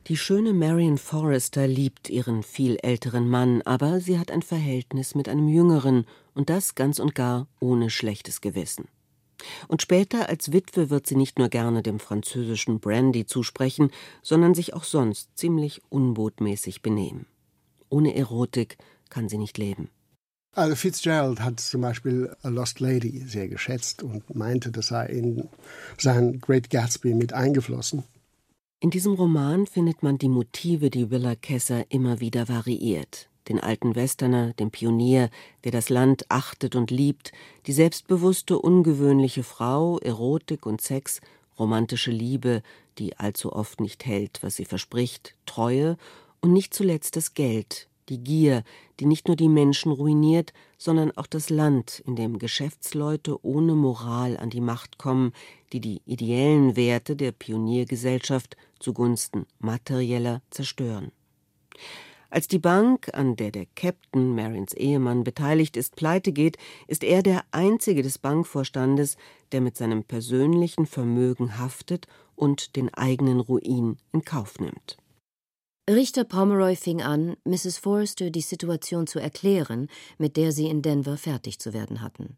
Die 0.07 0.17
schöne 0.17 0.53
Marion 0.53 0.99
Forrester 0.99 1.67
liebt 1.67 2.11
ihren 2.11 2.43
viel 2.43 2.77
älteren 2.83 3.27
Mann, 3.27 3.63
aber 3.63 3.99
sie 3.99 4.19
hat 4.19 4.29
ein 4.29 4.43
Verhältnis 4.43 5.15
mit 5.15 5.27
einem 5.27 5.47
jüngeren, 5.47 6.05
und 6.35 6.49
das 6.49 6.75
ganz 6.75 6.99
und 6.99 7.15
gar 7.15 7.47
ohne 7.59 7.89
schlechtes 7.89 8.41
Gewissen. 8.41 8.87
Und 9.67 9.81
später 9.81 10.29
als 10.29 10.51
Witwe 10.51 10.89
wird 10.89 11.07
sie 11.07 11.15
nicht 11.15 11.39
nur 11.39 11.49
gerne 11.49 11.81
dem 11.81 11.99
französischen 11.99 12.79
Brandy 12.79 13.25
zusprechen, 13.25 13.89
sondern 14.21 14.53
sich 14.53 14.73
auch 14.73 14.83
sonst 14.83 15.35
ziemlich 15.37 15.81
unbotmäßig 15.89 16.81
benehmen. 16.81 17.25
Ohne 17.89 18.15
Erotik 18.15 18.77
kann 19.09 19.27
sie 19.27 19.37
nicht 19.37 19.57
leben. 19.57 19.89
Also 20.55 20.75
Fitzgerald 20.75 21.41
hat 21.41 21.59
zum 21.59 21.81
Beispiel 21.81 22.33
A 22.41 22.47
Lost 22.47 22.79
Lady 22.79 23.25
sehr 23.27 23.49
geschätzt 23.49 24.03
und 24.03 24.33
meinte, 24.33 24.71
das 24.71 24.87
sei 24.87 25.05
in 25.07 25.49
sein 25.97 26.39
Great 26.39 26.69
Gatsby 26.69 27.13
mit 27.13 27.33
eingeflossen. 27.33 28.03
In 28.79 28.89
diesem 28.89 29.15
Roman 29.15 29.67
findet 29.67 30.01
man 30.01 30.17
die 30.17 30.29
Motive, 30.29 30.89
die 30.89 31.11
Willa 31.11 31.35
Kesser 31.35 31.83
immer 31.89 32.21
wieder 32.21 32.47
variiert. 32.47 33.29
Den 33.49 33.59
alten 33.59 33.95
Westerner, 33.95 34.53
den 34.53 34.71
Pionier, 34.71 35.29
der 35.65 35.71
das 35.71 35.89
Land 35.89 36.25
achtet 36.29 36.75
und 36.75 36.89
liebt, 36.89 37.33
die 37.67 37.73
selbstbewusste, 37.73 38.57
ungewöhnliche 38.57 39.43
Frau, 39.43 39.99
Erotik 39.99 40.65
und 40.65 40.79
Sex, 40.79 41.19
romantische 41.59 42.11
Liebe, 42.11 42.63
die 42.97 43.17
allzu 43.17 43.51
oft 43.51 43.81
nicht 43.81 44.05
hält, 44.05 44.39
was 44.41 44.55
sie 44.55 44.65
verspricht, 44.65 45.35
Treue 45.45 45.97
und 46.39 46.53
nicht 46.53 46.73
zuletzt 46.73 47.17
das 47.17 47.33
Geld, 47.33 47.89
die 48.07 48.23
Gier, 48.23 48.63
die 48.99 49.05
nicht 49.05 49.27
nur 49.27 49.35
die 49.35 49.49
Menschen 49.49 49.91
ruiniert, 49.91 50.53
sondern 50.77 51.11
auch 51.17 51.27
das 51.27 51.49
Land, 51.49 52.01
in 52.05 52.15
dem 52.15 52.39
Geschäftsleute 52.39 53.43
ohne 53.45 53.75
Moral 53.75 54.37
an 54.37 54.49
die 54.49 54.61
Macht 54.61 54.97
kommen, 54.97 55.33
die 55.73 55.79
die 55.79 56.01
ideellen 56.05 56.75
Werte 56.75 57.15
der 57.15 57.31
Pioniergesellschaft 57.31 58.57
zugunsten 58.79 59.45
materieller 59.59 60.41
zerstören. 60.49 61.11
Als 62.29 62.47
die 62.47 62.59
Bank, 62.59 63.09
an 63.13 63.35
der 63.37 63.51
der 63.51 63.65
Captain, 63.75 64.35
Marions 64.35 64.73
Ehemann, 64.73 65.23
beteiligt 65.23 65.77
ist, 65.77 65.95
pleite 65.95 66.33
geht, 66.33 66.57
ist 66.87 67.03
er 67.03 67.23
der 67.23 67.45
einzige 67.51 68.01
des 68.01 68.17
Bankvorstandes, 68.17 69.15
der 69.51 69.61
mit 69.61 69.77
seinem 69.77 70.03
persönlichen 70.03 70.85
Vermögen 70.85 71.57
haftet 71.57 72.07
und 72.35 72.75
den 72.75 72.93
eigenen 72.93 73.39
Ruin 73.39 73.97
in 74.11 74.23
Kauf 74.23 74.59
nimmt. 74.59 74.97
Richter 75.87 76.23
Pomeroy 76.23 76.75
fing 76.75 77.03
an, 77.03 77.37
Mrs. 77.43 77.77
Forrester 77.77 78.31
die 78.31 78.41
Situation 78.41 79.05
zu 79.05 79.19
erklären, 79.19 79.87
mit 80.17 80.35
der 80.35 80.51
sie 80.51 80.65
in 80.65 80.81
Denver 80.81 81.15
fertig 81.15 81.59
zu 81.59 81.73
werden 81.73 82.01
hatten. 82.01 82.37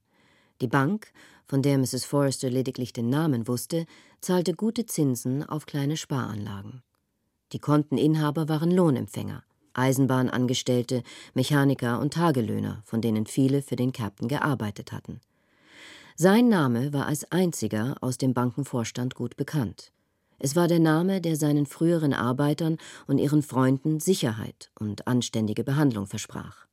Die 0.60 0.68
Bank, 0.68 1.14
von 1.46 1.62
der 1.62 1.78
Mrs. 1.78 2.04
Forrester 2.04 2.50
lediglich 2.50 2.92
den 2.92 3.10
Namen 3.10 3.48
wusste, 3.48 3.86
zahlte 4.20 4.54
gute 4.54 4.86
Zinsen 4.86 5.48
auf 5.48 5.66
kleine 5.66 5.96
Sparanlagen. 5.96 6.84
Die 7.54 7.60
Konteninhaber 7.60 8.50
waren 8.50 8.70
Lohnempfänger, 8.70 9.46
Eisenbahnangestellte, 9.72 11.04
Mechaniker 11.34 12.02
und 12.02 12.16
Tagelöhner, 12.16 12.82
von 12.84 13.00
denen 13.00 13.28
viele 13.28 13.62
für 13.62 13.78
den 13.78 13.94
Captain 13.94 14.28
gearbeitet 14.28 14.92
hatten. 14.92 15.22
Sein 16.18 16.50
Name 16.50 16.92
war 16.92 17.06
als 17.06 17.32
einziger 17.32 17.96
aus 18.02 18.18
dem 18.18 18.34
Bankenvorstand 18.34 19.16
gut 19.16 19.38
bekannt. 19.38 19.94
Es 20.40 20.56
war 20.56 20.68
der 20.68 20.80
Name, 20.80 21.20
der 21.20 21.36
seinen 21.36 21.66
früheren 21.66 22.14
Arbeitern 22.14 22.78
und 23.08 23.18
ihren 23.18 23.42
Freunden 23.42 24.00
Sicherheit 24.00 24.72
und 24.80 25.08
anständige 25.08 25.64
Behandlung 25.64 26.06
versprach. 26.06 26.68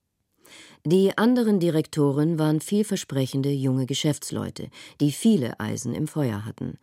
Die 0.85 1.17
anderen 1.17 1.61
Direktoren 1.61 2.39
waren 2.39 2.61
vielversprechende 2.61 3.51
junge 3.51 3.87
Geschäftsleute, 3.87 4.69
die 5.01 5.13
viele 5.13 5.59
Eisen 5.59 5.95
im 5.95 6.07
Feuer 6.07 6.45
hatten. 6.45 6.79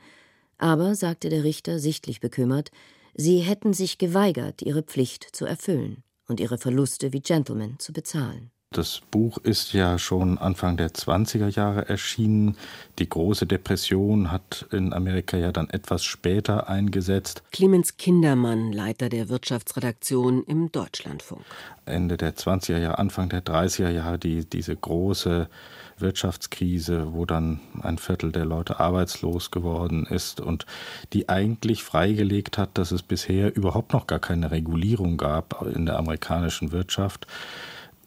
Aber, 0.58 0.96
sagte 0.96 1.30
der 1.30 1.44
Richter 1.44 1.80
sichtlich 1.80 2.20
bekümmert, 2.20 2.72
sie 3.14 3.40
hätten 3.40 3.74
sich 3.74 4.00
geweigert, 4.00 4.64
ihre 4.64 4.82
Pflicht 4.82 5.28
zu 5.36 5.46
erfüllen 5.46 6.04
und 6.28 6.40
ihre 6.40 6.58
Verluste 6.58 7.14
wie 7.14 7.22
Gentlemen 7.22 7.78
zu 7.78 7.94
bezahlen. 7.94 8.52
Das 8.74 9.02
Buch 9.12 9.38
ist 9.40 9.74
ja 9.74 9.98
schon 9.98 10.38
Anfang 10.38 10.78
der 10.78 10.92
20er 10.92 11.50
Jahre 11.50 11.90
erschienen. 11.90 12.56
Die 13.00 13.10
große 13.10 13.46
Depression 13.46 14.32
hat 14.32 14.66
in 14.72 14.94
Amerika 14.94 15.36
ja 15.36 15.52
dann 15.52 15.70
etwas 15.70 16.06
später 16.06 16.70
eingesetzt. 16.70 17.44
Clemens 17.52 17.98
Kindermann, 17.98 18.72
Leiter 18.72 19.10
der 19.10 19.28
Wirtschaftsredaktion 19.28 20.46
im 20.46 20.72
Deutschlandfunk. 20.72 21.42
Ende 21.86 22.16
der 22.16 22.38
20er 22.38 22.78
Jahre, 22.78 22.98
Anfang 22.98 23.28
der 23.28 23.44
30er 23.44 23.90
Jahre, 23.90 24.18
die, 24.18 24.46
diese 24.46 24.74
große 24.74 25.50
Wirtschaftskrise, 25.98 27.12
wo 27.12 27.26
dann 27.26 27.60
ein 27.82 27.98
Viertel 27.98 28.32
der 28.32 28.46
Leute 28.46 28.80
arbeitslos 28.80 29.52
geworden 29.52 30.06
ist 30.06 30.40
und 30.40 30.66
die 31.12 31.28
eigentlich 31.28 31.84
freigelegt 31.84 32.58
hat, 32.58 32.78
dass 32.78 32.94
es 32.94 33.04
bisher 33.04 33.54
überhaupt 33.54 33.92
noch 33.92 34.08
gar 34.08 34.20
keine 34.20 34.50
Regulierung 34.52 35.18
gab 35.18 35.62
in 35.76 35.86
der 35.86 36.00
amerikanischen 36.00 36.72
Wirtschaft 36.72 37.28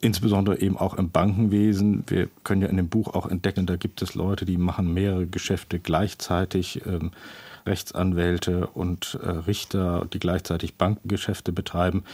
insbesondere 0.00 0.60
eben 0.60 0.76
auch 0.76 0.94
im 0.94 1.10
Bankenwesen. 1.10 2.04
Wir 2.06 2.28
können 2.44 2.62
ja 2.62 2.68
in 2.68 2.76
dem 2.76 2.88
Buch 2.88 3.14
auch 3.14 3.26
entdecken, 3.26 3.66
da 3.66 3.76
gibt 3.76 4.02
es 4.02 4.14
Leute, 4.14 4.44
die 4.44 4.58
machen 4.58 4.92
mehrere 4.92 5.26
Geschäfte 5.26 5.78
gleichzeitig, 5.78 6.82
ähm, 6.86 7.10
Rechtsanwälte 7.66 8.66
und 8.68 9.18
äh, 9.22 9.30
Richter, 9.30 10.06
die 10.12 10.18
gleichzeitig 10.18 10.74
Bankengeschäfte 10.74 11.52
betreiben. 11.52 12.04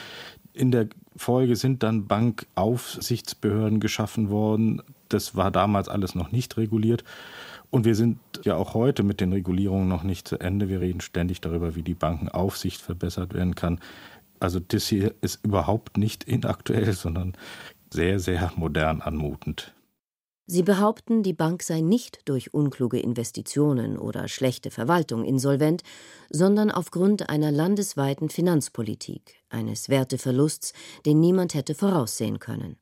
In 0.52 0.70
der 0.70 0.88
Folge 1.16 1.56
sind 1.56 1.82
dann 1.82 2.06
Bankaufsichtsbehörden 2.06 3.80
geschaffen 3.80 4.30
worden. 4.30 4.82
Das 5.08 5.34
war 5.34 5.50
damals 5.50 5.88
alles 5.88 6.14
noch 6.14 6.30
nicht 6.32 6.56
reguliert. 6.56 7.04
Und 7.70 7.84
wir 7.84 7.94
sind 7.94 8.18
ja 8.42 8.56
auch 8.56 8.74
heute 8.74 9.04
mit 9.04 9.20
den 9.20 9.32
Regulierungen 9.32 9.88
noch 9.88 10.02
nicht 10.02 10.26
zu 10.26 10.38
Ende. 10.38 10.68
Wir 10.68 10.80
reden 10.80 11.00
ständig 11.00 11.40
darüber, 11.40 11.76
wie 11.76 11.82
die 11.82 11.94
Bankenaufsicht 11.94 12.80
verbessert 12.80 13.32
werden 13.32 13.54
kann. 13.54 13.78
Also 14.40 14.58
das 14.58 14.88
hier 14.88 15.14
ist 15.20 15.44
überhaupt 15.44 15.98
nicht 15.98 16.24
inaktuell, 16.24 16.94
sondern 16.94 17.36
sehr, 17.92 18.18
sehr 18.18 18.52
modern 18.56 19.02
anmutend. 19.02 19.74
Sie 20.46 20.64
behaupten, 20.64 21.22
die 21.22 21.34
Bank 21.34 21.62
sei 21.62 21.80
nicht 21.80 22.22
durch 22.24 22.52
unkluge 22.52 22.98
Investitionen 22.98 23.96
oder 23.96 24.26
schlechte 24.26 24.72
Verwaltung 24.72 25.24
insolvent, 25.24 25.82
sondern 26.28 26.72
aufgrund 26.72 27.28
einer 27.28 27.52
landesweiten 27.52 28.30
Finanzpolitik, 28.30 29.36
eines 29.48 29.88
Werteverlusts, 29.88 30.72
den 31.06 31.20
niemand 31.20 31.54
hätte 31.54 31.76
voraussehen 31.76 32.40
können. 32.40 32.78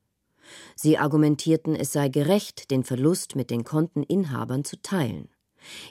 Sie 0.75 0.97
argumentierten, 0.97 1.75
es 1.75 1.93
sei 1.93 2.09
gerecht, 2.09 2.71
den 2.71 2.83
Verlust 2.83 3.35
mit 3.35 3.51
den 3.51 3.63
Konteninhabern 3.63 4.63
zu 4.63 4.81
teilen, 4.81 5.29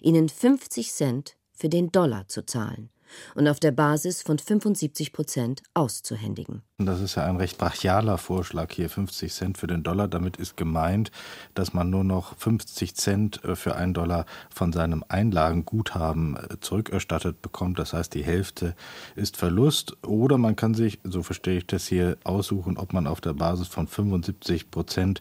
ihnen 0.00 0.28
50 0.28 0.90
Cent 0.90 1.36
für 1.52 1.68
den 1.68 1.92
Dollar 1.92 2.26
zu 2.26 2.44
zahlen 2.44 2.90
und 3.34 3.48
auf 3.48 3.60
der 3.60 3.72
Basis 3.72 4.22
von 4.22 4.38
75 4.38 5.12
Prozent 5.12 5.62
auszuhändigen. 5.74 6.62
Das 6.80 7.00
ist 7.00 7.16
ja 7.16 7.24
ein 7.24 7.38
recht 7.38 7.58
brachialer 7.58 8.18
Vorschlag 8.18 8.72
hier, 8.72 8.88
50 8.88 9.32
Cent 9.32 9.58
für 9.58 9.66
den 9.66 9.82
Dollar. 9.82 10.06
Damit 10.06 10.36
ist 10.36 10.56
gemeint, 10.56 11.10
dass 11.54 11.74
man 11.74 11.90
nur 11.90 12.04
noch 12.04 12.36
50 12.36 12.94
Cent 12.94 13.42
äh, 13.42 13.56
für 13.56 13.74
einen 13.74 13.94
Dollar 13.94 14.26
von 14.48 14.72
seinem 14.72 15.04
Einlagenguthaben 15.08 16.36
äh, 16.36 16.60
zurückerstattet 16.60 17.42
bekommt. 17.42 17.80
Das 17.80 17.94
heißt, 17.94 18.14
die 18.14 18.22
Hälfte 18.22 18.76
ist 19.16 19.36
Verlust. 19.36 19.96
Oder 20.06 20.38
man 20.38 20.54
kann 20.54 20.74
sich, 20.74 21.00
so 21.02 21.24
verstehe 21.24 21.58
ich 21.58 21.66
das 21.66 21.88
hier, 21.88 22.16
aussuchen, 22.22 22.76
ob 22.76 22.92
man 22.92 23.08
auf 23.08 23.20
der 23.20 23.34
Basis 23.34 23.66
von 23.66 23.88
75 23.88 24.70
Prozent 24.70 25.20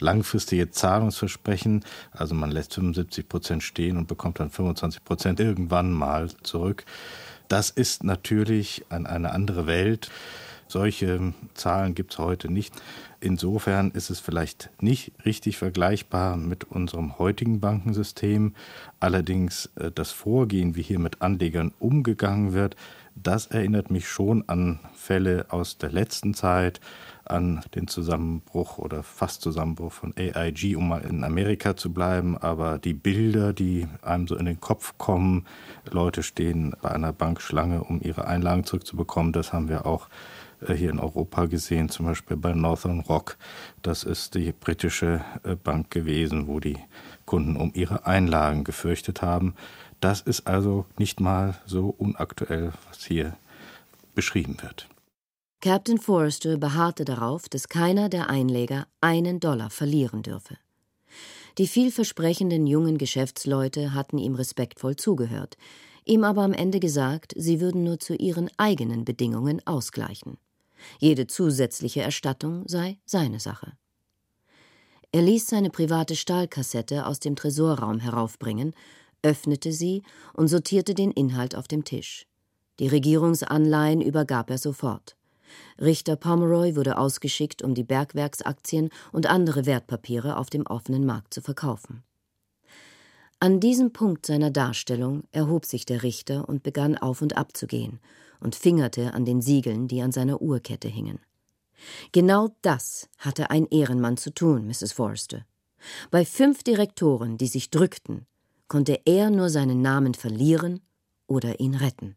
langfristige 0.00 0.70
Zahlungsversprechen, 0.70 1.86
also 2.10 2.34
man 2.34 2.50
lässt 2.50 2.74
75 2.74 3.30
Prozent 3.30 3.62
stehen 3.62 3.96
und 3.96 4.08
bekommt 4.08 4.40
dann 4.40 4.50
25 4.50 5.04
Prozent 5.04 5.40
irgendwann 5.40 5.90
mal 5.90 6.28
zurück. 6.42 6.84
Das 7.48 7.70
ist 7.70 8.04
natürlich 8.04 8.84
eine 8.90 9.32
andere 9.32 9.66
Welt. 9.66 10.10
Solche 10.68 11.32
Zahlen 11.54 11.94
gibt 11.94 12.12
es 12.12 12.18
heute 12.18 12.52
nicht. 12.52 12.74
Insofern 13.20 13.90
ist 13.90 14.10
es 14.10 14.20
vielleicht 14.20 14.68
nicht 14.80 15.12
richtig 15.24 15.56
vergleichbar 15.56 16.36
mit 16.36 16.64
unserem 16.64 17.18
heutigen 17.18 17.58
Bankensystem. 17.58 18.54
Allerdings 19.00 19.70
äh, 19.76 19.90
das 19.90 20.12
Vorgehen, 20.12 20.76
wie 20.76 20.82
hier 20.82 20.98
mit 20.98 21.22
Anlegern 21.22 21.72
umgegangen 21.80 22.52
wird, 22.52 22.76
das 23.16 23.46
erinnert 23.46 23.90
mich 23.90 24.08
schon 24.08 24.44
an 24.46 24.78
Fälle 24.94 25.46
aus 25.48 25.78
der 25.78 25.90
letzten 25.90 26.34
Zeit, 26.34 26.80
an 27.30 27.62
den 27.74 27.88
Zusammenbruch 27.88 28.78
oder 28.78 29.02
fast 29.02 29.42
Zusammenbruch 29.42 29.92
von 29.92 30.14
AIG, 30.16 30.76
um 30.76 30.88
mal 30.88 31.02
in 31.02 31.24
Amerika 31.24 31.76
zu 31.76 31.92
bleiben. 31.92 32.36
Aber 32.38 32.78
die 32.78 32.94
Bilder, 32.94 33.52
die 33.52 33.86
einem 34.02 34.26
so 34.26 34.36
in 34.36 34.46
den 34.46 34.60
Kopf 34.60 34.94
kommen, 34.98 35.46
Leute 35.90 36.22
stehen 36.22 36.74
bei 36.82 36.90
einer 36.90 37.12
Bankschlange, 37.12 37.84
um 37.84 38.00
ihre 38.02 38.26
Einlagen 38.26 38.64
zurückzubekommen, 38.64 39.32
das 39.32 39.52
haben 39.52 39.68
wir 39.68 39.86
auch 39.86 40.08
äh, 40.66 40.74
hier 40.74 40.90
in 40.90 40.98
Europa 40.98 41.46
gesehen, 41.46 41.88
zum 41.88 42.06
Beispiel 42.06 42.36
bei 42.36 42.52
Northern 42.52 43.00
Rock. 43.00 43.36
Das 43.82 44.04
ist 44.04 44.34
die 44.34 44.52
britische 44.52 45.24
äh, 45.44 45.54
Bank 45.54 45.90
gewesen, 45.90 46.46
wo 46.46 46.60
die 46.60 46.78
Kunden 47.26 47.56
um 47.56 47.72
ihre 47.74 48.06
Einlagen 48.06 48.64
gefürchtet 48.64 49.22
haben. 49.22 49.54
Das 50.00 50.20
ist 50.20 50.46
also 50.46 50.86
nicht 50.96 51.20
mal 51.20 51.56
so 51.66 51.88
unaktuell, 51.98 52.72
was 52.88 53.04
hier 53.04 53.36
beschrieben 54.14 54.56
wird. 54.62 54.88
Captain 55.60 55.98
Forrester 55.98 56.56
beharrte 56.56 57.04
darauf, 57.04 57.48
dass 57.48 57.68
keiner 57.68 58.08
der 58.08 58.30
Einleger 58.30 58.86
einen 59.00 59.40
Dollar 59.40 59.70
verlieren 59.70 60.22
dürfe. 60.22 60.56
Die 61.58 61.66
vielversprechenden 61.66 62.68
jungen 62.68 62.96
Geschäftsleute 62.96 63.92
hatten 63.92 64.18
ihm 64.18 64.36
respektvoll 64.36 64.94
zugehört, 64.94 65.56
ihm 66.04 66.22
aber 66.22 66.42
am 66.42 66.52
Ende 66.52 66.78
gesagt, 66.78 67.34
sie 67.36 67.60
würden 67.60 67.82
nur 67.82 67.98
zu 67.98 68.14
ihren 68.14 68.48
eigenen 68.56 69.04
Bedingungen 69.04 69.60
ausgleichen. 69.66 70.38
Jede 71.00 71.26
zusätzliche 71.26 72.02
Erstattung 72.02 72.62
sei 72.68 73.00
seine 73.04 73.40
Sache. 73.40 73.72
Er 75.10 75.22
ließ 75.22 75.48
seine 75.48 75.70
private 75.70 76.14
Stahlkassette 76.14 77.04
aus 77.04 77.18
dem 77.18 77.34
Tresorraum 77.34 77.98
heraufbringen, 77.98 78.74
öffnete 79.22 79.72
sie 79.72 80.04
und 80.34 80.46
sortierte 80.46 80.94
den 80.94 81.10
Inhalt 81.10 81.56
auf 81.56 81.66
dem 81.66 81.82
Tisch. 81.82 82.28
Die 82.78 82.86
Regierungsanleihen 82.86 84.00
übergab 84.00 84.50
er 84.50 84.58
sofort. 84.58 85.17
Richter 85.80 86.16
Pomeroy 86.16 86.76
wurde 86.76 86.98
ausgeschickt, 86.98 87.62
um 87.62 87.74
die 87.74 87.84
Bergwerksaktien 87.84 88.90
und 89.12 89.26
andere 89.26 89.66
Wertpapiere 89.66 90.36
auf 90.36 90.50
dem 90.50 90.66
offenen 90.66 91.06
Markt 91.06 91.34
zu 91.34 91.40
verkaufen. 91.40 92.02
An 93.40 93.60
diesem 93.60 93.92
Punkt 93.92 94.26
seiner 94.26 94.50
Darstellung 94.50 95.22
erhob 95.30 95.64
sich 95.64 95.86
der 95.86 96.02
Richter 96.02 96.48
und 96.48 96.64
begann 96.64 96.98
auf 96.98 97.22
und 97.22 97.36
ab 97.36 97.56
zu 97.56 97.68
gehen 97.68 98.00
und 98.40 98.56
fingerte 98.56 99.14
an 99.14 99.24
den 99.24 99.42
Siegeln, 99.42 99.86
die 99.86 100.02
an 100.02 100.10
seiner 100.10 100.42
Uhrkette 100.42 100.88
hingen. 100.88 101.20
Genau 102.10 102.48
das 102.62 103.08
hatte 103.18 103.50
ein 103.50 103.66
Ehrenmann 103.66 104.16
zu 104.16 104.34
tun, 104.34 104.66
Mrs. 104.66 104.92
Forrester. 104.92 105.46
Bei 106.10 106.24
fünf 106.24 106.64
Direktoren, 106.64 107.38
die 107.38 107.46
sich 107.46 107.70
drückten, 107.70 108.26
konnte 108.66 109.00
er 109.04 109.30
nur 109.30 109.48
seinen 109.50 109.80
Namen 109.82 110.14
verlieren 110.14 110.80
oder 111.28 111.60
ihn 111.60 111.74
retten. 111.74 112.16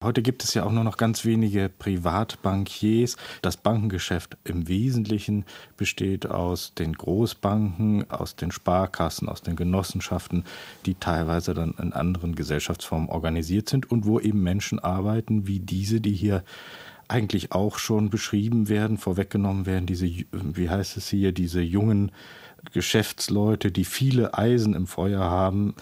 Heute 0.00 0.22
gibt 0.22 0.44
es 0.44 0.54
ja 0.54 0.62
auch 0.62 0.70
nur 0.70 0.84
noch 0.84 0.96
ganz 0.96 1.24
wenige 1.24 1.68
Privatbankiers. 1.68 3.16
Das 3.42 3.56
Bankengeschäft 3.56 4.36
im 4.44 4.68
Wesentlichen 4.68 5.44
besteht 5.76 6.24
aus 6.24 6.72
den 6.72 6.92
Großbanken, 6.92 8.08
aus 8.08 8.36
den 8.36 8.52
Sparkassen, 8.52 9.28
aus 9.28 9.42
den 9.42 9.56
Genossenschaften, 9.56 10.44
die 10.86 10.94
teilweise 10.94 11.52
dann 11.52 11.74
in 11.82 11.92
anderen 11.92 12.36
Gesellschaftsformen 12.36 13.08
organisiert 13.08 13.68
sind 13.68 13.90
und 13.90 14.06
wo 14.06 14.20
eben 14.20 14.40
Menschen 14.40 14.78
arbeiten 14.78 15.48
wie 15.48 15.58
diese, 15.58 16.00
die 16.00 16.14
hier 16.14 16.44
eigentlich 17.08 17.50
auch 17.50 17.78
schon 17.78 18.08
beschrieben 18.08 18.68
werden, 18.68 18.98
vorweggenommen 18.98 19.66
werden, 19.66 19.86
diese, 19.86 20.06
wie 20.06 20.70
heißt 20.70 20.96
es 20.96 21.08
hier, 21.08 21.32
diese 21.32 21.60
jungen 21.60 22.12
Geschäftsleute, 22.72 23.72
die 23.72 23.84
viele 23.84 24.34
Eisen 24.34 24.74
im 24.74 24.86
Feuer 24.86 25.20
haben 25.20 25.74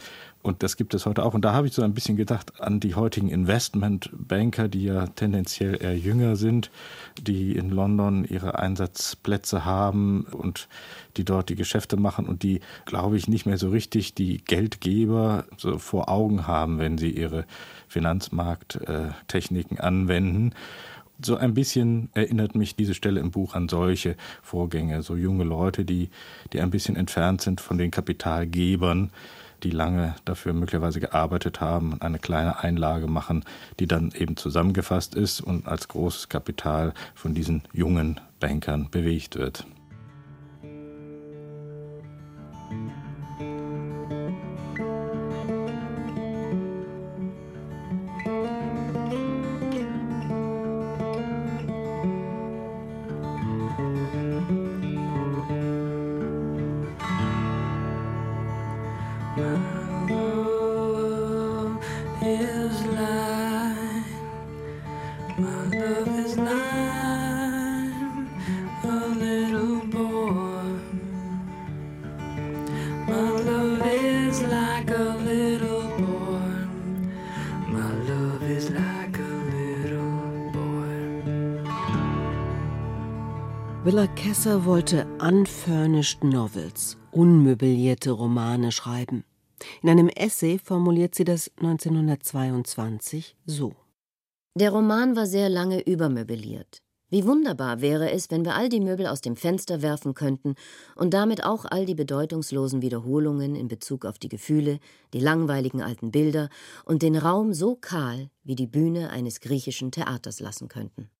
und 0.46 0.62
das 0.62 0.76
gibt 0.76 0.94
es 0.94 1.06
heute 1.06 1.24
auch. 1.24 1.34
Und 1.34 1.44
da 1.44 1.52
habe 1.52 1.66
ich 1.66 1.72
so 1.72 1.82
ein 1.82 1.92
bisschen 1.92 2.16
gedacht 2.16 2.60
an 2.60 2.78
die 2.78 2.94
heutigen 2.94 3.28
Investmentbanker, 3.28 4.68
die 4.68 4.84
ja 4.84 5.08
tendenziell 5.08 5.82
eher 5.82 5.98
jünger 5.98 6.36
sind, 6.36 6.70
die 7.20 7.56
in 7.56 7.70
London 7.70 8.24
ihre 8.24 8.58
Einsatzplätze 8.58 9.64
haben 9.64 10.22
und 10.22 10.68
die 11.16 11.24
dort 11.24 11.48
die 11.48 11.56
Geschäfte 11.56 11.96
machen 11.96 12.26
und 12.26 12.44
die, 12.44 12.60
glaube 12.84 13.16
ich, 13.16 13.26
nicht 13.26 13.46
mehr 13.46 13.58
so 13.58 13.70
richtig 13.70 14.14
die 14.14 14.38
Geldgeber 14.38 15.46
so 15.56 15.78
vor 15.78 16.08
Augen 16.08 16.46
haben, 16.46 16.78
wenn 16.78 16.96
sie 16.96 17.10
ihre 17.10 17.44
Finanzmarkttechniken 17.88 19.80
anwenden. 19.80 20.52
So 21.20 21.36
ein 21.36 21.54
bisschen 21.54 22.10
erinnert 22.14 22.54
mich 22.54 22.76
diese 22.76 22.94
Stelle 22.94 23.20
im 23.20 23.30
Buch 23.32 23.54
an 23.54 23.68
solche 23.68 24.16
Vorgänge, 24.42 25.02
so 25.02 25.16
junge 25.16 25.44
Leute, 25.44 25.84
die, 25.84 26.10
die 26.52 26.60
ein 26.60 26.70
bisschen 26.70 26.94
entfernt 26.94 27.40
sind 27.40 27.60
von 27.60 27.78
den 27.78 27.90
Kapitalgebern, 27.90 29.10
die 29.62 29.70
lange 29.70 30.14
dafür 30.24 30.52
möglicherweise 30.52 31.00
gearbeitet 31.00 31.60
haben 31.60 31.92
und 31.92 32.02
eine 32.02 32.18
kleine 32.18 32.60
Einlage 32.60 33.06
machen, 33.06 33.44
die 33.80 33.86
dann 33.86 34.12
eben 34.12 34.36
zusammengefasst 34.36 35.14
ist 35.14 35.40
und 35.40 35.66
als 35.66 35.88
großes 35.88 36.28
Kapital 36.28 36.92
von 37.14 37.34
diesen 37.34 37.62
jungen 37.72 38.20
Bankern 38.40 38.88
bewegt 38.90 39.36
wird. 39.36 39.66
Kesser 84.46 84.64
wollte 84.64 85.06
unfurnished 85.20 86.22
novels, 86.22 86.96
unmöblierte 87.10 88.12
Romane 88.12 88.70
schreiben. 88.70 89.24
In 89.82 89.88
einem 89.88 90.08
Essay 90.08 90.60
formuliert 90.60 91.16
sie 91.16 91.24
das 91.24 91.50
1922 91.56 93.34
so. 93.44 93.72
Der 94.54 94.70
Roman 94.70 95.16
war 95.16 95.26
sehr 95.26 95.48
lange 95.48 95.80
übermöbliert. 95.80 96.78
Wie 97.10 97.26
wunderbar 97.26 97.80
wäre 97.80 98.12
es, 98.12 98.30
wenn 98.30 98.44
wir 98.44 98.54
all 98.54 98.68
die 98.68 98.78
Möbel 98.78 99.08
aus 99.08 99.20
dem 99.20 99.34
Fenster 99.34 99.82
werfen 99.82 100.14
könnten 100.14 100.54
und 100.94 101.12
damit 101.12 101.44
auch 101.44 101.64
all 101.64 101.84
die 101.84 101.96
bedeutungslosen 101.96 102.82
Wiederholungen 102.82 103.56
in 103.56 103.66
Bezug 103.66 104.04
auf 104.04 104.20
die 104.20 104.28
Gefühle, 104.28 104.78
die 105.12 105.18
langweiligen 105.18 105.82
alten 105.82 106.12
Bilder 106.12 106.50
und 106.84 107.02
den 107.02 107.16
Raum 107.16 107.52
so 107.52 107.74
kahl 107.74 108.30
wie 108.44 108.54
die 108.54 108.68
Bühne 108.68 109.10
eines 109.10 109.40
griechischen 109.40 109.90
Theaters 109.90 110.38
lassen 110.38 110.68
könnten. 110.68 111.10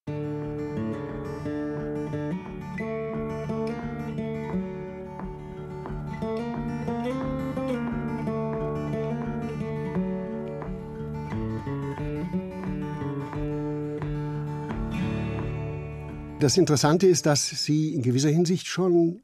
Das 16.47 16.57
Interessante 16.57 17.09
ist, 17.09 17.27
dass 17.27 17.49
sie 17.49 17.93
in 17.93 18.03
gewisser 18.03 18.29
Hinsicht 18.29 18.69
schon 18.69 19.21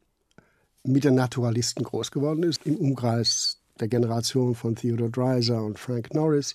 mit 0.83 1.05
den 1.05 1.15
Naturalisten 1.15 1.85
groß 1.85 2.11
geworden 2.11 2.43
ist, 2.43 2.65
im 2.65 2.75
Umkreis 2.75 3.61
der 3.79 3.87
Generation 3.87 4.55
von 4.55 4.75
Theodore 4.75 5.09
Dreiser 5.09 5.63
und 5.63 5.79
Frank 5.79 6.13
Norris. 6.13 6.53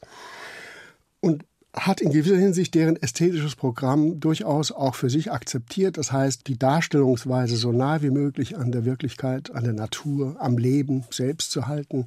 Und 1.20 1.46
hat 1.72 2.02
in 2.02 2.12
gewisser 2.12 2.36
Hinsicht 2.36 2.74
deren 2.74 2.96
ästhetisches 2.96 3.56
Programm 3.56 4.20
durchaus 4.20 4.70
auch 4.70 4.94
für 4.94 5.08
sich 5.08 5.32
akzeptiert. 5.32 5.96
Das 5.96 6.12
heißt, 6.12 6.46
die 6.46 6.58
Darstellungsweise 6.58 7.56
so 7.56 7.72
nah 7.72 8.02
wie 8.02 8.10
möglich 8.10 8.58
an 8.58 8.70
der 8.70 8.84
Wirklichkeit, 8.84 9.50
an 9.50 9.64
der 9.64 9.72
Natur, 9.72 10.36
am 10.38 10.58
Leben 10.58 11.02
selbst 11.08 11.50
zu 11.50 11.66
halten 11.66 12.04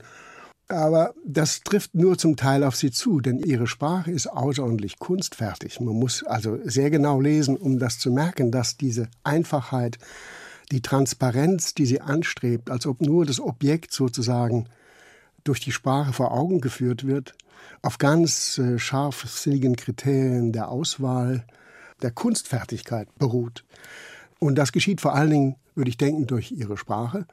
aber 0.72 1.14
das 1.26 1.62
trifft 1.62 1.94
nur 1.96 2.18
zum 2.18 2.36
Teil 2.36 2.64
auf 2.64 2.76
sie 2.76 2.92
zu, 2.92 3.20
denn 3.20 3.40
ihre 3.40 3.68
Sprache 3.68 4.12
ist 4.12 4.28
außerordentlich 4.28 5.00
kunstfertig. 5.00 5.80
Man 5.80 5.96
muss 5.96 6.24
also 6.24 6.58
sehr 6.64 6.90
genau 6.90 7.20
lesen, 7.20 7.58
um 7.58 7.80
das 7.80 8.00
zu 8.00 8.12
merken, 8.12 8.52
dass 8.52 8.78
diese 8.78 9.10
Einfachheit, 9.24 9.98
die 10.72 10.82
Transparenz, 10.82 11.74
die 11.74 11.86
sie 11.86 12.02
anstrebt, 12.02 12.70
als 12.70 12.86
ob 12.86 13.02
nur 13.02 13.26
das 13.26 13.40
Objekt 13.40 13.94
sozusagen 13.94 14.68
durch 15.44 15.60
die 15.60 15.72
Sprache 15.72 16.14
vor 16.14 16.32
Augen 16.32 16.62
geführt 16.62 17.06
wird, 17.06 17.34
auf 17.82 17.98
ganz 17.98 18.58
äh, 18.58 18.80
scharfsinnigen 18.80 19.76
Kriterien 19.76 20.52
der 20.52 20.70
Auswahl, 20.70 21.46
der 22.02 22.12
Kunstfertigkeit 22.12 23.08
beruht. 23.18 23.64
Und 24.40 24.56
das 24.56 24.72
geschieht 24.72 25.02
vor 25.02 25.14
allen 25.14 25.30
Dingen, 25.30 25.56
würde 25.76 25.90
ich 25.90 25.98
denken, 25.98 26.28
durch 26.28 26.52
ihre 26.52 26.78
Sprache, 26.78 27.26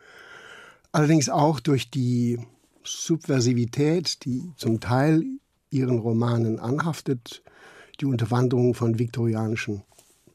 allerdings 0.92 1.28
auch 1.28 1.60
durch 1.60 1.90
die 1.90 2.38
Subversivität, 2.84 4.24
die 4.24 4.52
zum 4.56 4.80
Teil 4.80 5.24
ihren 5.70 5.98
Romanen 5.98 6.58
anhaftet, 6.58 7.42
die 8.00 8.06
Unterwanderung 8.06 8.74
von 8.74 8.98
viktorianischen 8.98 9.82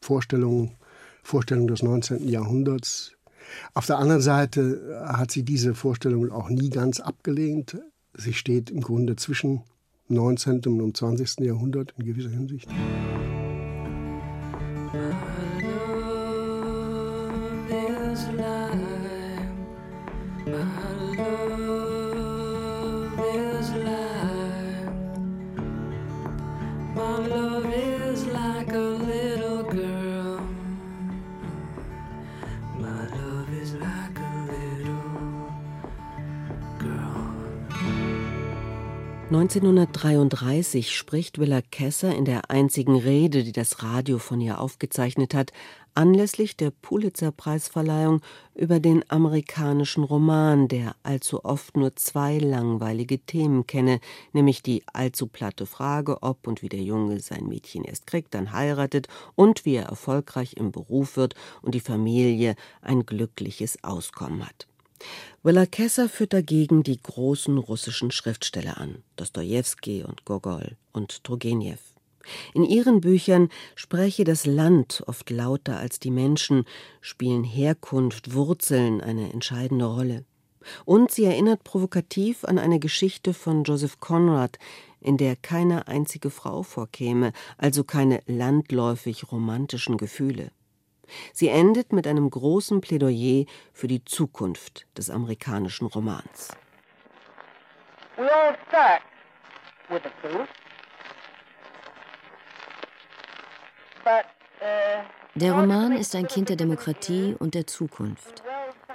Vorstellungen, 0.01 0.75
Vorstellungen 1.23 1.67
des 1.67 1.81
19. 1.83 2.27
Jahrhunderts. 2.27 3.13
Auf 3.73 3.85
der 3.85 3.99
anderen 3.99 4.21
Seite 4.21 5.01
hat 5.05 5.31
sie 5.31 5.43
diese 5.43 5.75
Vorstellungen 5.75 6.31
auch 6.31 6.49
nie 6.49 6.69
ganz 6.69 6.99
abgelehnt. 6.99 7.77
Sie 8.15 8.33
steht 8.33 8.69
im 8.69 8.81
Grunde 8.81 9.15
zwischen 9.15 9.61
19. 10.09 10.61
und 10.81 10.97
20. 10.97 11.39
Jahrhundert 11.39 11.93
in 11.97 12.05
gewisser 12.05 12.29
Hinsicht. 12.29 12.69
like 18.35 18.73
a 20.47 21.02
1933 39.35 40.95
spricht 40.95 41.39
Willa 41.39 41.63
Kesser 41.63 42.13
in 42.13 42.23
der 42.23 42.51
einzigen 42.51 42.95
Rede, 42.95 43.43
die 43.43 43.51
das 43.51 43.81
Radio 43.81 44.19
von 44.19 44.39
ihr 44.39 44.61
aufgezeichnet 44.61 45.33
hat, 45.33 45.51
anlässlich 45.95 46.55
der 46.55 46.69
Pulitzer-Preisverleihung 46.69 48.21
über 48.53 48.79
den 48.79 49.03
amerikanischen 49.09 50.03
Roman, 50.03 50.67
der 50.67 50.95
allzu 51.01 51.43
oft 51.43 51.75
nur 51.75 51.95
zwei 51.95 52.37
langweilige 52.37 53.17
Themen 53.25 53.65
kenne, 53.65 54.01
nämlich 54.33 54.61
die 54.61 54.83
allzu 54.93 55.25
platte 55.25 55.65
Frage, 55.65 56.21
ob 56.21 56.45
und 56.45 56.61
wie 56.61 56.69
der 56.69 56.83
Junge 56.83 57.19
sein 57.19 57.47
Mädchen 57.47 57.85
erst 57.85 58.05
kriegt, 58.05 58.35
dann 58.35 58.51
heiratet 58.51 59.07
und 59.33 59.65
wie 59.65 59.77
er 59.77 59.85
erfolgreich 59.85 60.57
im 60.57 60.71
Beruf 60.71 61.17
wird 61.17 61.33
und 61.63 61.73
die 61.73 61.79
Familie 61.79 62.55
ein 62.83 63.03
glückliches 63.07 63.83
Auskommen 63.83 64.45
hat. 64.45 64.67
Willa 65.43 65.65
Kesser 65.65 66.09
führt 66.09 66.33
dagegen 66.33 66.83
die 66.83 67.01
großen 67.01 67.57
russischen 67.57 68.11
Schriftsteller 68.11 68.77
an, 68.77 69.03
Dostojewski 69.15 70.03
und 70.03 70.25
Gogol 70.25 70.77
und 70.91 71.23
Turgenev. 71.23 71.79
In 72.53 72.63
ihren 72.63 73.01
Büchern 73.01 73.49
spreche 73.75 74.23
das 74.23 74.45
Land 74.45 75.03
oft 75.07 75.29
lauter 75.29 75.77
als 75.77 75.99
die 75.99 76.11
Menschen, 76.11 76.65
spielen 77.01 77.43
Herkunft, 77.43 78.33
Wurzeln 78.33 79.01
eine 79.01 79.33
entscheidende 79.33 79.85
Rolle. 79.85 80.25
Und 80.85 81.11
sie 81.11 81.25
erinnert 81.25 81.65
provokativ 81.65 82.45
an 82.45 82.57
eine 82.57 82.79
Geschichte 82.79 83.33
von 83.33 83.65
Joseph 83.65 83.99
Conrad, 83.99 84.57
in 85.01 85.17
der 85.17 85.35
keine 85.35 85.87
einzige 85.89 86.29
Frau 86.29 86.63
vorkäme, 86.63 87.33
also 87.57 87.83
keine 87.83 88.21
landläufig 88.27 89.31
romantischen 89.31 89.97
Gefühle. 89.97 90.51
Sie 91.33 91.47
endet 91.47 91.93
mit 91.93 92.07
einem 92.07 92.29
großen 92.29 92.81
Plädoyer 92.81 93.45
für 93.73 93.87
die 93.87 94.03
Zukunft 94.03 94.85
des 94.97 95.09
amerikanischen 95.09 95.87
Romans. 95.87 96.49
We 98.17 98.23
all 98.23 98.55
start 98.67 99.01
with 99.89 100.01
a 100.05 100.09
proof. 100.21 100.47
Uh, 104.05 104.21
der 105.35 105.53
Roman 105.53 105.93
ist 105.93 106.15
ein 106.15 106.27
Kind 106.27 106.49
der 106.49 106.57
Demokratie 106.57 107.35
und 107.39 107.55
der 107.55 107.65
Zukunft. 107.65 108.43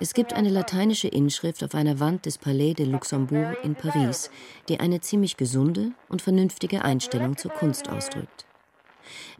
Es 0.00 0.14
gibt 0.14 0.32
eine 0.34 0.50
lateinische 0.50 1.08
Inschrift 1.08 1.64
auf 1.64 1.74
einer 1.74 1.98
Wand 1.98 2.26
des 2.26 2.38
Palais 2.38 2.74
de 2.74 2.86
Luxembourg 2.86 3.56
in 3.64 3.74
Paris, 3.74 4.30
die 4.68 4.78
eine 4.78 5.00
ziemlich 5.00 5.36
gesunde 5.36 5.90
und 6.08 6.22
vernünftige 6.22 6.84
Einstellung 6.84 7.36
zur 7.36 7.50
Kunst 7.50 7.88
ausdrückt. 7.88 8.46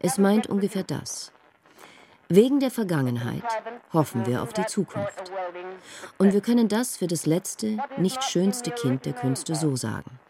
Es 0.00 0.18
meint 0.18 0.48
ungefähr 0.48 0.82
das. 0.82 1.32
Wegen 2.30 2.60
der 2.60 2.70
Vergangenheit 2.70 3.42
hoffen 3.90 4.26
wir 4.26 4.42
auf 4.42 4.52
die 4.52 4.66
Zukunft. 4.66 5.32
Und 6.18 6.34
wir 6.34 6.42
können 6.42 6.68
das 6.68 6.98
für 6.98 7.06
das 7.06 7.24
letzte, 7.24 7.78
nicht 7.96 8.22
schönste 8.22 8.70
Kind 8.70 9.06
der 9.06 9.14
Künste 9.14 9.54
so 9.54 9.76
sagen. 9.76 10.20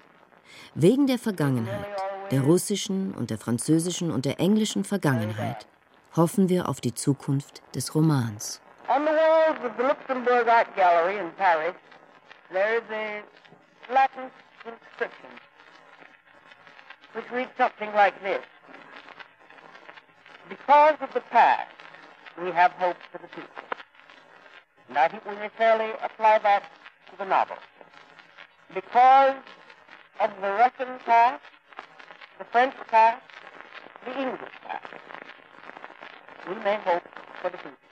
Wegen 0.75 1.09
der 1.09 1.19
Vergangenheit 1.19 1.87
der 2.31 2.43
russischen 2.43 3.15
und 3.15 3.31
der 3.31 3.39
französischen 3.39 4.13
und 4.13 4.27
der 4.27 4.39
englischen 4.39 4.85
Vergangenheit 4.85 5.67
hoffen 6.15 6.49
wir 6.49 6.69
auf 6.69 6.81
die 6.81 6.95
Zukunft 6.95 7.63
des 7.75 7.93
Romans. 7.97 8.61
On 8.89 9.03
the 9.03 9.11
walls 9.11 9.59
of 9.65 9.73
the 9.77 10.51
Art 10.51 10.75
Gallery 10.77 11.19
in 11.19 11.33
Paris, 11.37 11.75
there 12.53 12.77
is 12.77 12.85
a 12.93 13.93
Latin 13.93 14.31
inscription 14.65 15.31
which 17.15 17.29
reads 17.33 17.51
something 17.59 17.93
like 17.93 18.15
this. 18.23 18.45
Because 20.49 20.95
of 21.03 21.13
the 21.13 21.23
past, 21.31 21.78
we 22.43 22.51
have 22.53 22.73
hope 22.73 22.97
for 23.11 23.19
the 23.19 23.29
future. 23.29 23.49
And 24.89 24.99
I 24.99 25.09
think 25.09 25.25
we 25.27 25.35
may 25.37 25.51
fairly 25.57 25.91
apply 26.03 26.39
that 26.39 26.63
to 27.11 27.19
the 27.19 27.25
novel. 27.25 27.57
Because 28.75 29.37
of 30.21 30.31
the 30.41 30.49
Russian 30.49 30.99
past, 31.05 31.43
the 32.39 32.45
French 32.45 32.75
past, 32.89 33.23
the 34.05 34.19
English 34.21 34.53
past. 34.65 34.87
We 36.49 36.55
may 36.57 36.77
hope 36.85 37.03
for 37.43 37.51
the 37.51 37.59
future. 37.59 37.88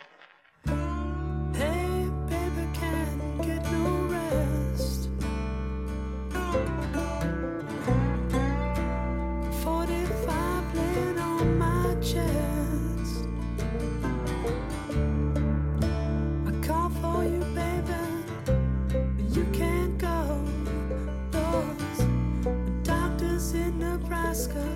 Alaska. 24.37 24.76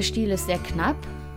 Ihr 0.00 0.04
Stil 0.04 0.30
ist 0.30 0.46
sehr 0.46 0.56
knapp 0.56 0.96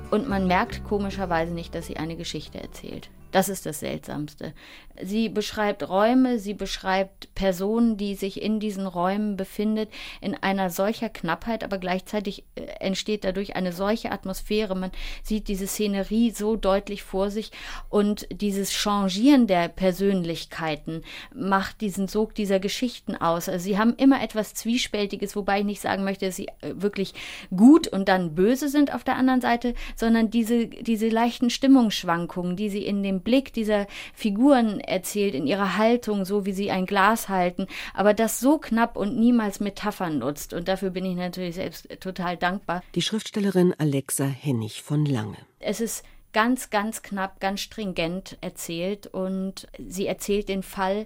und 0.09 0.29
man 0.29 0.47
merkt 0.47 0.85
komischerweise 0.85 1.51
nicht, 1.51 1.75
dass 1.75 1.87
sie 1.87 1.97
eine 1.97 2.15
Geschichte 2.15 2.61
erzählt. 2.61 3.09
Das 3.33 3.49
ist 3.49 3.65
das 3.65 3.79
Seltsamste. 3.79 4.53
Sie 5.01 5.27
beschreibt 5.27 5.89
Räume, 5.89 6.37
sie 6.37 6.53
beschreibt 6.53 7.33
Personen, 7.33 7.97
die 7.97 8.13
sich 8.13 8.39
in 8.39 8.59
diesen 8.59 8.85
Räumen 8.85 9.37
befindet, 9.37 9.89
in 10.21 10.35
einer 10.35 10.69
solcher 10.69 11.09
Knappheit, 11.09 11.63
aber 11.63 11.79
gleichzeitig 11.79 12.43
äh, 12.53 12.61
entsteht 12.79 13.23
dadurch 13.23 13.55
eine 13.55 13.73
solche 13.73 14.11
Atmosphäre. 14.11 14.75
Man 14.75 14.91
sieht 15.23 15.47
diese 15.47 15.65
Szenerie 15.65 16.29
so 16.29 16.55
deutlich 16.55 17.01
vor 17.01 17.31
sich 17.31 17.49
und 17.89 18.27
dieses 18.31 18.71
Changieren 18.71 19.47
der 19.47 19.67
Persönlichkeiten 19.67 21.01
macht 21.33 21.81
diesen 21.81 22.07
Sog 22.07 22.35
dieser 22.35 22.59
Geschichten 22.59 23.15
aus. 23.15 23.49
Also 23.49 23.63
sie 23.63 23.79
haben 23.79 23.95
immer 23.95 24.21
etwas 24.21 24.53
Zwiespältiges, 24.53 25.35
wobei 25.35 25.61
ich 25.61 25.65
nicht 25.65 25.81
sagen 25.81 26.03
möchte, 26.03 26.27
dass 26.27 26.35
sie 26.35 26.49
äh, 26.61 26.75
wirklich 26.75 27.15
gut 27.55 27.87
und 27.87 28.09
dann 28.09 28.35
böse 28.35 28.69
sind 28.69 28.93
auf 28.93 29.03
der 29.03 29.15
anderen 29.15 29.41
Seite, 29.41 29.73
sondern 29.95 30.29
diese, 30.29 30.67
diese 30.67 31.09
leichten 31.09 31.49
Stimmungsschwankungen, 31.49 32.55
die 32.55 32.69
sie 32.69 32.85
in 32.85 33.01
dem 33.01 33.22
Blick 33.23 33.53
dieser 33.53 33.87
Figuren 34.13 34.79
erzählt, 34.79 35.33
in 35.35 35.47
ihrer 35.47 35.77
Haltung, 35.77 36.25
so 36.25 36.45
wie 36.45 36.53
sie 36.53 36.71
ein 36.71 36.85
Glas 36.85 37.29
halten, 37.29 37.67
aber 37.93 38.13
das 38.13 38.39
so 38.39 38.57
knapp 38.57 38.97
und 38.97 39.17
niemals 39.17 39.59
Metaphern 39.59 40.19
nutzt. 40.19 40.53
Und 40.53 40.67
dafür 40.67 40.89
bin 40.89 41.05
ich 41.05 41.15
natürlich 41.15 41.55
selbst 41.55 41.87
total 41.99 42.37
dankbar. 42.37 42.83
Die 42.95 43.01
Schriftstellerin 43.01 43.73
Alexa 43.77 44.25
Hennig 44.25 44.83
von 44.83 45.05
Lange. 45.05 45.37
Es 45.59 45.79
ist 45.79 46.03
ganz, 46.33 46.69
ganz 46.69 47.01
knapp, 47.01 47.39
ganz 47.39 47.61
stringent 47.61 48.37
erzählt 48.41 49.07
und 49.07 49.67
sie 49.79 50.07
erzählt 50.07 50.49
den 50.49 50.63
Fall 50.63 51.05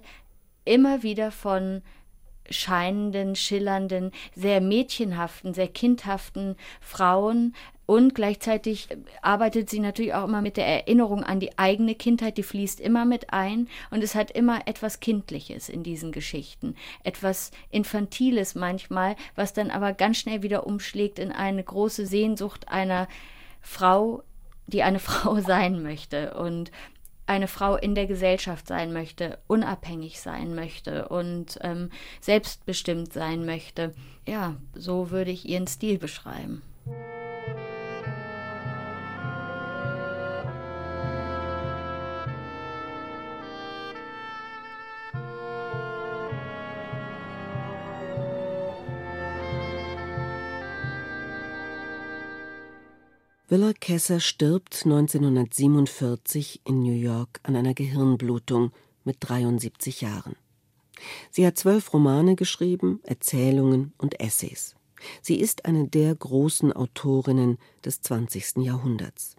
immer 0.64 1.02
wieder 1.02 1.30
von 1.30 1.82
scheinenden, 2.50 3.36
schillernden, 3.36 4.10
sehr 4.34 4.60
mädchenhaften, 4.60 5.54
sehr 5.54 5.68
kindhaften 5.68 6.56
Frauen, 6.80 7.54
und 7.88 8.14
gleichzeitig 8.14 8.86
arbeitet 9.22 9.70
sie 9.70 9.80
natürlich 9.80 10.12
auch 10.12 10.24
immer 10.24 10.42
mit 10.42 10.58
der 10.58 10.66
Erinnerung 10.66 11.24
an 11.24 11.40
die 11.40 11.58
eigene 11.58 11.94
Kindheit, 11.94 12.36
die 12.36 12.42
fließt 12.42 12.80
immer 12.80 13.06
mit 13.06 13.32
ein. 13.32 13.66
Und 13.90 14.04
es 14.04 14.14
hat 14.14 14.30
immer 14.30 14.60
etwas 14.66 15.00
Kindliches 15.00 15.70
in 15.70 15.84
diesen 15.84 16.12
Geschichten. 16.12 16.74
Etwas 17.02 17.50
Infantiles 17.70 18.54
manchmal, 18.54 19.16
was 19.36 19.54
dann 19.54 19.70
aber 19.70 19.94
ganz 19.94 20.18
schnell 20.18 20.42
wieder 20.42 20.66
umschlägt 20.66 21.18
in 21.18 21.32
eine 21.32 21.64
große 21.64 22.04
Sehnsucht 22.04 22.68
einer 22.68 23.08
Frau, 23.62 24.22
die 24.66 24.82
eine 24.82 24.98
Frau 24.98 25.40
sein 25.40 25.82
möchte. 25.82 26.34
Und 26.34 26.70
eine 27.24 27.48
Frau 27.48 27.76
in 27.76 27.94
der 27.94 28.04
Gesellschaft 28.06 28.68
sein 28.68 28.92
möchte, 28.92 29.38
unabhängig 29.46 30.20
sein 30.20 30.54
möchte 30.54 31.08
und 31.08 31.58
ähm, 31.62 31.88
selbstbestimmt 32.20 33.14
sein 33.14 33.46
möchte. 33.46 33.94
Ja, 34.26 34.56
so 34.74 35.10
würde 35.10 35.30
ich 35.30 35.48
ihren 35.48 35.66
Stil 35.66 35.96
beschreiben. 35.96 36.60
Willa 53.50 53.72
Kesser 53.72 54.20
stirbt 54.20 54.82
1947 54.84 56.60
in 56.66 56.82
New 56.82 56.92
York 56.92 57.40
an 57.44 57.56
einer 57.56 57.72
Gehirnblutung 57.72 58.72
mit 59.04 59.16
73 59.20 60.02
Jahren. 60.02 60.36
Sie 61.30 61.46
hat 61.46 61.56
zwölf 61.56 61.94
Romane 61.94 62.36
geschrieben, 62.36 63.00
Erzählungen 63.04 63.94
und 63.96 64.20
Essays. 64.20 64.74
Sie 65.22 65.40
ist 65.40 65.64
eine 65.64 65.88
der 65.88 66.14
großen 66.14 66.74
Autorinnen 66.74 67.56
des 67.86 68.02
20. 68.02 68.58
Jahrhunderts. 68.58 69.34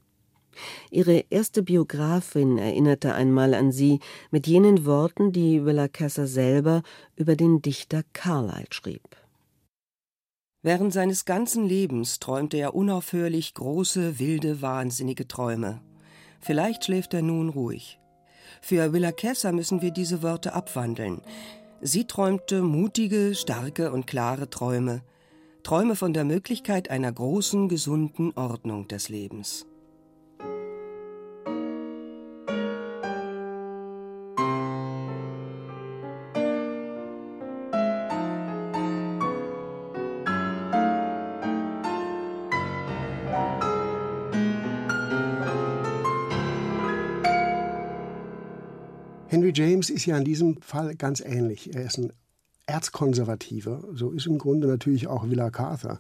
Ihre 0.90 1.26
erste 1.30 1.62
Biografin 1.62 2.58
erinnerte 2.58 3.14
einmal 3.14 3.54
an 3.54 3.72
sie 3.72 4.00
mit 4.32 4.48
jenen 4.48 4.88
Worten, 4.88 5.34
die 5.34 5.66
Willa 5.66 5.88
Kesser 5.88 6.26
selber 6.26 6.82
über 7.16 7.36
den 7.36 7.62
Dichter 7.62 8.02
Carlyle 8.14 8.66
schrieb. 8.72 9.19
Während 10.62 10.92
seines 10.92 11.24
ganzen 11.24 11.66
Lebens 11.66 12.20
träumte 12.20 12.58
er 12.58 12.76
unaufhörlich 12.76 13.54
große, 13.54 14.20
wilde, 14.20 14.62
wahnsinnige 14.62 15.28
Träume. 15.28 15.82
Vielleicht 16.42 16.86
schläft 16.86 17.14
er 17.14 17.22
nun 17.22 17.50
ruhig. 17.50 18.00
Für 18.62 18.92
Willa 18.92 19.14
Kesser 19.14 19.54
müssen 19.54 19.82
wir 19.82 19.92
diese 19.92 20.22
Worte 20.22 20.54
abwandeln. 20.54 21.22
Sie 21.82 22.06
träumte 22.06 22.62
mutige, 22.62 23.36
starke 23.36 23.92
und 23.94 24.06
klare 24.06 24.50
Träume. 24.50 25.02
Träume 25.64 25.96
von 25.96 26.14
der 26.14 26.26
Möglichkeit 26.26 26.90
einer 26.90 27.12
großen, 27.12 27.70
gesunden 27.70 28.34
Ordnung 28.36 28.88
des 28.90 29.08
Lebens. 29.08 29.66
Henry 49.50 49.72
James 49.72 49.90
ist 49.90 50.06
ja 50.06 50.16
in 50.16 50.26
diesem 50.26 50.62
Fall 50.62 50.96
ganz 50.96 51.22
ähnlich. 51.22 51.74
Er 51.74 51.84
ist 51.84 51.98
ein 51.98 52.14
Erzkonservativer. 52.68 53.84
So 53.94 54.12
ist 54.12 54.28
im 54.28 54.38
Grunde 54.38 54.68
natürlich 54.68 55.08
auch 55.08 55.28
Willa 55.28 55.50
Carter. 55.50 56.00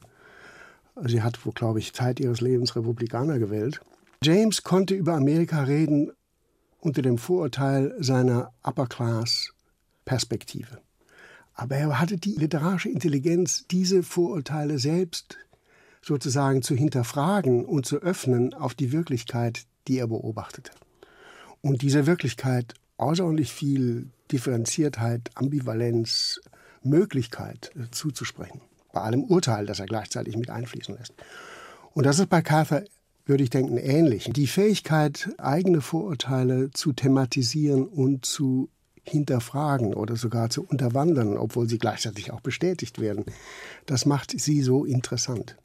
Sie 1.03 1.23
hat, 1.23 1.43
wo 1.47 1.51
glaube 1.51 1.79
ich, 1.79 1.93
Zeit 1.93 2.19
ihres 2.19 2.41
Lebens 2.41 2.75
Republikaner 2.75 3.39
gewählt. 3.39 3.81
James 4.21 4.61
konnte 4.61 4.93
über 4.93 5.15
Amerika 5.15 5.63
reden 5.63 6.11
unter 6.79 7.01
dem 7.01 7.17
Vorurteil 7.17 7.95
seiner 7.97 8.51
Upper-Class-Perspektive. 8.61 10.77
Aber 11.55 11.75
er 11.75 11.99
hatte 11.99 12.17
die 12.17 12.35
literarische 12.35 12.89
Intelligenz, 12.89 13.65
diese 13.71 14.03
Vorurteile 14.03 14.77
selbst 14.77 15.39
sozusagen 16.03 16.61
zu 16.61 16.75
hinterfragen 16.75 17.65
und 17.65 17.87
zu 17.87 17.97
öffnen 17.97 18.53
auf 18.53 18.75
die 18.75 18.91
Wirklichkeit, 18.91 19.63
die 19.87 19.97
er 19.97 20.05
beobachtete. 20.05 20.71
Und 21.61 21.81
diese 21.81 22.05
Wirklichkeit 22.05 22.75
außerordentlich 22.99 23.51
viel 23.51 24.07
Differenziertheit, 24.31 25.31
Ambivalenz, 25.35 26.39
Möglichkeit 26.83 27.71
äh, 27.75 27.89
zuzusprechen. 27.91 28.61
Bei 28.93 29.01
allem 29.01 29.23
Urteil, 29.23 29.65
das 29.65 29.79
er 29.79 29.85
gleichzeitig 29.85 30.37
mit 30.37 30.49
einfließen 30.49 30.95
lässt. 30.95 31.13
Und 31.93 32.05
das 32.05 32.19
ist 32.19 32.29
bei 32.29 32.41
Carter, 32.41 32.83
würde 33.25 33.43
ich 33.43 33.49
denken, 33.49 33.77
ähnlich. 33.77 34.29
Die 34.33 34.47
Fähigkeit, 34.47 35.29
eigene 35.37 35.81
Vorurteile 35.81 36.71
zu 36.71 36.93
thematisieren 36.93 37.85
und 37.85 38.25
zu 38.25 38.69
hinterfragen 39.03 39.93
oder 39.93 40.15
sogar 40.15 40.49
zu 40.49 40.63
unterwandern, 40.65 41.37
obwohl 41.37 41.69
sie 41.69 41.77
gleichzeitig 41.77 42.31
auch 42.31 42.41
bestätigt 42.41 42.99
werden, 42.99 43.25
das 43.85 44.05
macht 44.05 44.31
sie 44.39 44.61
so 44.61 44.85
interessant. 44.85 45.57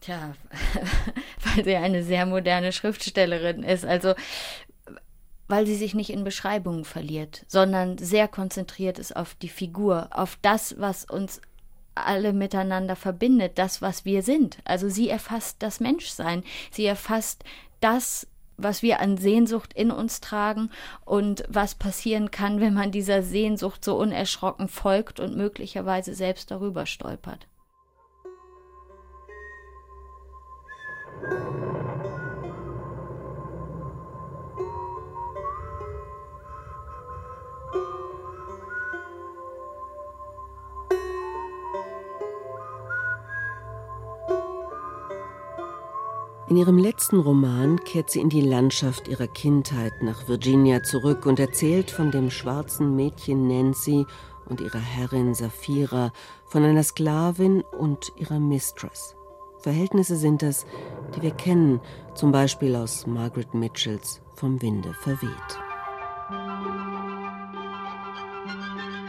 Tja, 0.00 0.34
weil 1.54 1.64
sie 1.64 1.76
eine 1.76 2.02
sehr 2.02 2.26
moderne 2.26 2.72
Schriftstellerin 2.72 3.62
ist. 3.62 3.84
Also 3.84 4.14
weil 5.52 5.66
sie 5.66 5.76
sich 5.76 5.94
nicht 5.94 6.08
in 6.08 6.24
Beschreibungen 6.24 6.86
verliert, 6.86 7.44
sondern 7.46 7.98
sehr 7.98 8.26
konzentriert 8.26 8.98
ist 8.98 9.14
auf 9.14 9.34
die 9.34 9.50
Figur, 9.50 10.08
auf 10.10 10.38
das, 10.40 10.76
was 10.78 11.04
uns 11.04 11.42
alle 11.94 12.32
miteinander 12.32 12.96
verbindet, 12.96 13.58
das, 13.58 13.82
was 13.82 14.06
wir 14.06 14.22
sind. 14.22 14.56
Also 14.64 14.88
sie 14.88 15.10
erfasst 15.10 15.56
das 15.58 15.78
Menschsein, 15.78 16.42
sie 16.70 16.86
erfasst 16.86 17.44
das, 17.80 18.26
was 18.56 18.80
wir 18.80 19.00
an 19.00 19.18
Sehnsucht 19.18 19.74
in 19.74 19.90
uns 19.90 20.22
tragen 20.22 20.70
und 21.04 21.44
was 21.50 21.74
passieren 21.74 22.30
kann, 22.30 22.62
wenn 22.62 22.72
man 22.72 22.90
dieser 22.90 23.22
Sehnsucht 23.22 23.84
so 23.84 23.98
unerschrocken 23.98 24.68
folgt 24.68 25.20
und 25.20 25.36
möglicherweise 25.36 26.14
selbst 26.14 26.50
darüber 26.50 26.86
stolpert. 26.86 27.46
In 46.52 46.58
ihrem 46.58 46.76
letzten 46.76 47.18
Roman 47.18 47.82
kehrt 47.82 48.10
sie 48.10 48.20
in 48.20 48.28
die 48.28 48.42
Landschaft 48.42 49.08
ihrer 49.08 49.26
Kindheit 49.26 50.02
nach 50.02 50.28
Virginia 50.28 50.82
zurück 50.82 51.24
und 51.24 51.40
erzählt 51.40 51.90
von 51.90 52.10
dem 52.10 52.28
schwarzen 52.28 52.94
Mädchen 52.94 53.48
Nancy 53.48 54.04
und 54.44 54.60
ihrer 54.60 54.78
Herrin 54.78 55.32
Sapphira, 55.32 56.12
von 56.44 56.62
einer 56.62 56.82
Sklavin 56.82 57.62
und 57.62 58.12
ihrer 58.16 58.38
Mistress. 58.38 59.16
Verhältnisse 59.60 60.16
sind 60.16 60.42
das, 60.42 60.66
die 61.16 61.22
wir 61.22 61.30
kennen, 61.30 61.80
zum 62.14 62.32
Beispiel 62.32 62.76
aus 62.76 63.06
Margaret 63.06 63.54
Mitchells 63.54 64.20
Vom 64.34 64.60
Winde 64.60 64.92
verweht. 64.92 65.30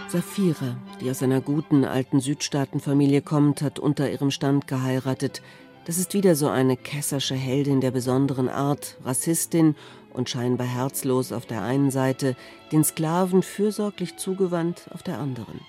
Sapphira, 0.08 0.78
die 1.02 1.12
aus 1.12 1.22
einer 1.22 1.42
guten 1.42 1.84
alten 1.84 2.22
Südstaatenfamilie 2.22 3.22
kommt, 3.22 3.62
hat 3.62 3.80
unter 3.80 4.10
ihrem 4.10 4.32
Stand 4.32 4.66
geheiratet, 4.66 5.42
Das 5.86 5.98
ist 5.98 6.14
wieder 6.14 6.36
so 6.36 6.48
eine 6.48 6.78
kessersche 6.78 7.36
Heldin 7.36 7.82
der 7.82 7.92
besonderen 7.92 8.48
Art, 8.48 8.96
Rassistin 9.04 9.76
und 10.14 10.30
scheinbar 10.30 10.68
herzlos 10.68 11.34
auf 11.34 11.46
der 11.46 11.62
einen 11.62 11.92
Seite, 11.92 12.38
den 12.72 12.86
Sklaven 12.86 13.44
fürsorglich 13.44 14.16
zugewandt 14.16 14.90
auf 14.94 15.04
der 15.04 15.20
anderen. 15.20 15.60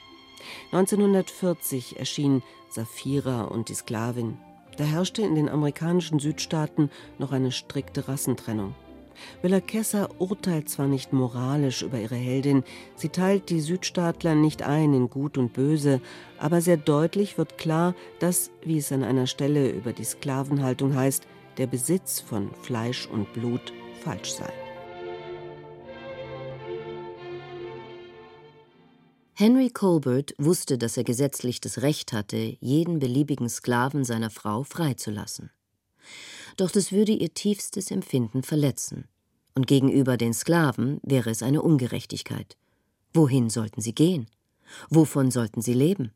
1940 0.70 1.98
erschien 1.98 2.42
Saphira 2.70 3.42
und 3.42 3.68
die 3.68 3.74
Sklavin. 3.74 4.38
Da 4.76 4.84
herrschte 4.84 5.22
in 5.22 5.34
den 5.34 5.48
amerikanischen 5.48 6.20
Südstaaten 6.20 6.90
noch 7.18 7.32
eine 7.32 7.50
strikte 7.50 8.06
Rassentrennung. 8.06 8.74
Kessa 9.66 10.08
urteilt 10.18 10.68
zwar 10.68 10.86
nicht 10.86 11.12
moralisch 11.12 11.82
über 11.82 11.98
ihre 11.98 12.14
Heldin, 12.14 12.64
sie 12.96 13.08
teilt 13.08 13.50
die 13.50 13.60
Südstaatler 13.60 14.34
nicht 14.34 14.62
ein 14.62 14.94
in 14.94 15.10
Gut 15.10 15.38
und 15.38 15.52
Böse, 15.52 16.00
aber 16.38 16.60
sehr 16.60 16.76
deutlich 16.76 17.38
wird 17.38 17.58
klar, 17.58 17.94
dass, 18.18 18.50
wie 18.64 18.78
es 18.78 18.92
an 18.92 19.04
einer 19.04 19.26
Stelle 19.26 19.70
über 19.70 19.92
die 19.92 20.04
Sklavenhaltung 20.04 20.94
heißt, 20.94 21.26
der 21.58 21.66
Besitz 21.66 22.20
von 22.20 22.50
Fleisch 22.62 23.06
und 23.06 23.32
Blut 23.32 23.72
falsch 24.02 24.32
sei. 24.32 24.52
Henry 29.36 29.68
Colbert 29.68 30.32
wusste, 30.38 30.78
dass 30.78 30.96
er 30.96 31.02
gesetzlich 31.02 31.60
das 31.60 31.82
Recht 31.82 32.12
hatte, 32.12 32.56
jeden 32.60 33.00
beliebigen 33.00 33.48
Sklaven 33.48 34.04
seiner 34.04 34.30
Frau 34.30 34.62
freizulassen. 34.62 35.50
Doch 36.56 36.70
das 36.70 36.92
würde 36.92 37.12
ihr 37.12 37.34
tiefstes 37.34 37.90
Empfinden 37.90 38.42
verletzen. 38.42 39.08
Und 39.54 39.66
gegenüber 39.66 40.16
den 40.16 40.34
Sklaven 40.34 41.00
wäre 41.02 41.30
es 41.30 41.42
eine 41.42 41.62
Ungerechtigkeit. 41.62 42.56
Wohin 43.12 43.50
sollten 43.50 43.80
sie 43.80 43.94
gehen? 43.94 44.26
Wovon 44.90 45.30
sollten 45.30 45.62
sie 45.62 45.74
leben? 45.74 46.12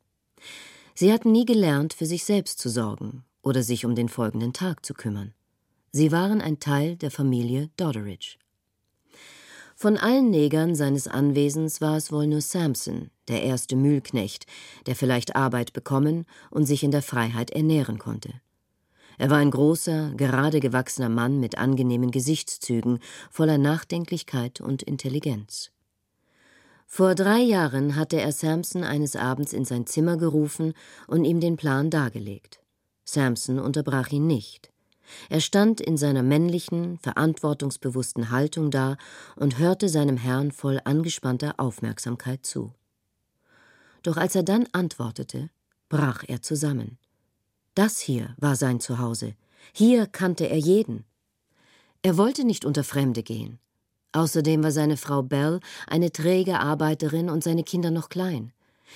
Sie 0.94 1.12
hatten 1.12 1.30
nie 1.30 1.44
gelernt, 1.44 1.94
für 1.94 2.06
sich 2.06 2.24
selbst 2.24 2.58
zu 2.58 2.68
sorgen 2.68 3.24
oder 3.42 3.62
sich 3.62 3.84
um 3.84 3.94
den 3.94 4.08
folgenden 4.08 4.52
Tag 4.52 4.84
zu 4.84 4.94
kümmern. 4.94 5.32
Sie 5.92 6.12
waren 6.12 6.40
ein 6.40 6.58
Teil 6.58 6.96
der 6.96 7.10
Familie 7.10 7.70
Doddridge. 7.76 8.36
Von 9.76 9.96
allen 9.96 10.30
Negern 10.30 10.74
seines 10.74 11.06
Anwesens 11.06 11.80
war 11.80 11.96
es 11.96 12.10
wohl 12.10 12.26
nur 12.26 12.40
Samson, 12.40 13.10
der 13.28 13.44
erste 13.44 13.76
Mühlknecht, 13.76 14.46
der 14.86 14.96
vielleicht 14.96 15.36
Arbeit 15.36 15.72
bekommen 15.72 16.26
und 16.50 16.66
sich 16.66 16.82
in 16.82 16.90
der 16.90 17.02
Freiheit 17.02 17.52
ernähren 17.52 17.98
konnte. 17.98 18.40
Er 19.18 19.30
war 19.30 19.38
ein 19.38 19.50
großer, 19.50 20.12
gerade 20.16 20.60
gewachsener 20.60 21.08
Mann 21.08 21.40
mit 21.40 21.58
angenehmen 21.58 22.12
Gesichtszügen, 22.12 23.00
voller 23.30 23.58
Nachdenklichkeit 23.58 24.60
und 24.60 24.82
Intelligenz. 24.82 25.70
Vor 26.86 27.14
drei 27.14 27.40
Jahren 27.40 27.96
hatte 27.96 28.20
er 28.20 28.32
Samson 28.32 28.84
eines 28.84 29.16
Abends 29.16 29.52
in 29.52 29.64
sein 29.64 29.86
Zimmer 29.86 30.16
gerufen 30.16 30.72
und 31.06 31.24
ihm 31.24 31.40
den 31.40 31.56
Plan 31.56 31.90
dargelegt. 31.90 32.60
Samson 33.04 33.58
unterbrach 33.58 34.10
ihn 34.10 34.26
nicht. 34.26 34.72
Er 35.28 35.40
stand 35.40 35.80
in 35.80 35.96
seiner 35.96 36.22
männlichen, 36.22 36.98
verantwortungsbewussten 36.98 38.30
Haltung 38.30 38.70
da 38.70 38.96
und 39.36 39.58
hörte 39.58 39.88
seinem 39.88 40.16
Herrn 40.16 40.52
voll 40.52 40.80
angespannter 40.84 41.54
Aufmerksamkeit 41.58 42.46
zu. 42.46 42.72
Doch 44.02 44.16
als 44.16 44.34
er 44.34 44.42
dann 44.42 44.66
antwortete, 44.72 45.50
brach 45.88 46.24
er 46.26 46.40
zusammen. 46.42 46.98
Das 47.78 48.00
hier 48.00 48.34
war 48.38 48.56
sein 48.56 48.80
Zuhause, 48.80 49.36
hier 49.72 50.08
kannte 50.08 50.48
er 50.48 50.56
jeden. 50.56 51.04
Er 52.02 52.16
wollte 52.16 52.44
nicht 52.44 52.64
unter 52.64 52.82
Fremde 52.82 53.22
gehen. 53.22 53.60
Außerdem 54.10 54.64
war 54.64 54.72
seine 54.72 54.96
Frau 54.96 55.22
Bell 55.22 55.60
eine 55.86 56.10
träge 56.10 56.58
Arbeiterin 56.58 57.30
und 57.30 57.44
seine 57.44 57.62
Kinder 57.62 57.92
noch 57.92 58.08
klein. 58.08 58.52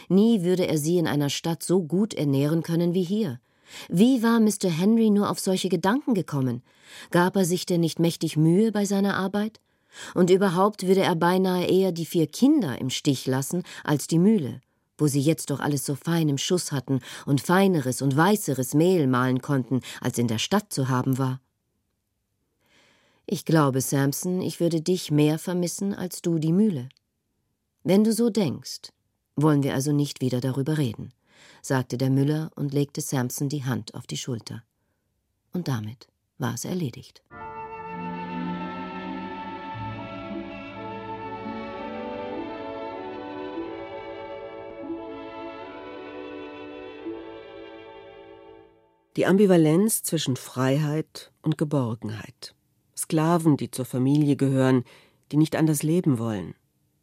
Nie 0.08 0.42
würde 0.42 0.66
er 0.66 0.78
sie 0.78 0.98
in 0.98 1.06
einer 1.06 1.30
Stadt 1.30 1.62
so 1.62 1.84
gut 1.84 2.12
ernähren 2.12 2.64
können 2.64 2.92
wie 2.92 3.04
hier. 3.04 3.38
Wie 3.88 4.20
war 4.24 4.40
Mr. 4.40 4.68
Henry 4.68 5.10
nur 5.10 5.30
auf 5.30 5.38
solche 5.38 5.68
Gedanken 5.68 6.14
gekommen? 6.14 6.64
Gab 7.12 7.36
er 7.36 7.44
sich 7.44 7.64
denn 7.66 7.82
nicht 7.82 8.00
mächtig 8.00 8.36
Mühe 8.36 8.72
bei 8.72 8.84
seiner 8.84 9.14
Arbeit? 9.14 9.60
Und 10.12 10.28
überhaupt 10.28 10.88
würde 10.88 11.02
er 11.02 11.14
beinahe 11.14 11.66
eher 11.66 11.92
die 11.92 12.04
vier 12.04 12.26
Kinder 12.26 12.80
im 12.80 12.90
Stich 12.90 13.28
lassen 13.28 13.62
als 13.84 14.08
die 14.08 14.18
Mühle, 14.18 14.60
wo 14.98 15.06
sie 15.06 15.20
jetzt 15.20 15.50
doch 15.50 15.60
alles 15.60 15.84
so 15.86 15.94
fein 15.94 16.28
im 16.28 16.38
Schuss 16.38 16.72
hatten 16.72 17.00
und 17.26 17.40
feineres 17.40 18.02
und 18.02 18.16
weißeres 18.16 18.74
Mehl 18.74 19.06
mahlen 19.06 19.40
konnten, 19.40 19.80
als 20.00 20.18
in 20.18 20.28
der 20.28 20.38
Stadt 20.38 20.72
zu 20.72 20.88
haben 20.88 21.18
war. 21.18 21.40
Ich 23.26 23.44
glaube, 23.44 23.80
Samson, 23.80 24.40
ich 24.40 24.60
würde 24.60 24.80
dich 24.80 25.10
mehr 25.10 25.38
vermissen 25.38 25.94
als 25.94 26.22
du 26.22 26.38
die 26.38 26.52
Mühle. 26.52 26.88
Wenn 27.84 28.04
du 28.04 28.12
so 28.12 28.30
denkst, 28.30 28.92
wollen 29.36 29.62
wir 29.62 29.74
also 29.74 29.92
nicht 29.92 30.20
wieder 30.20 30.40
darüber 30.40 30.78
reden 30.78 31.12
sagte 31.62 31.96
der 31.96 32.10
Müller 32.10 32.50
und 32.56 32.74
legte 32.74 33.00
Samson 33.00 33.48
die 33.48 33.64
Hand 33.64 33.94
auf 33.94 34.06
die 34.06 34.16
Schulter. 34.16 34.62
Und 35.52 35.68
damit 35.68 36.08
war 36.38 36.54
es 36.54 36.64
erledigt. 36.64 37.22
Die 49.16 49.26
Ambivalenz 49.26 50.02
zwischen 50.02 50.36
Freiheit 50.36 51.32
und 51.42 51.58
Geborgenheit. 51.58 52.54
Sklaven, 52.96 53.58
die 53.58 53.70
zur 53.70 53.84
Familie 53.84 54.36
gehören, 54.36 54.84
die 55.30 55.36
nicht 55.36 55.54
anders 55.54 55.82
leben 55.82 56.18
wollen. 56.18 56.54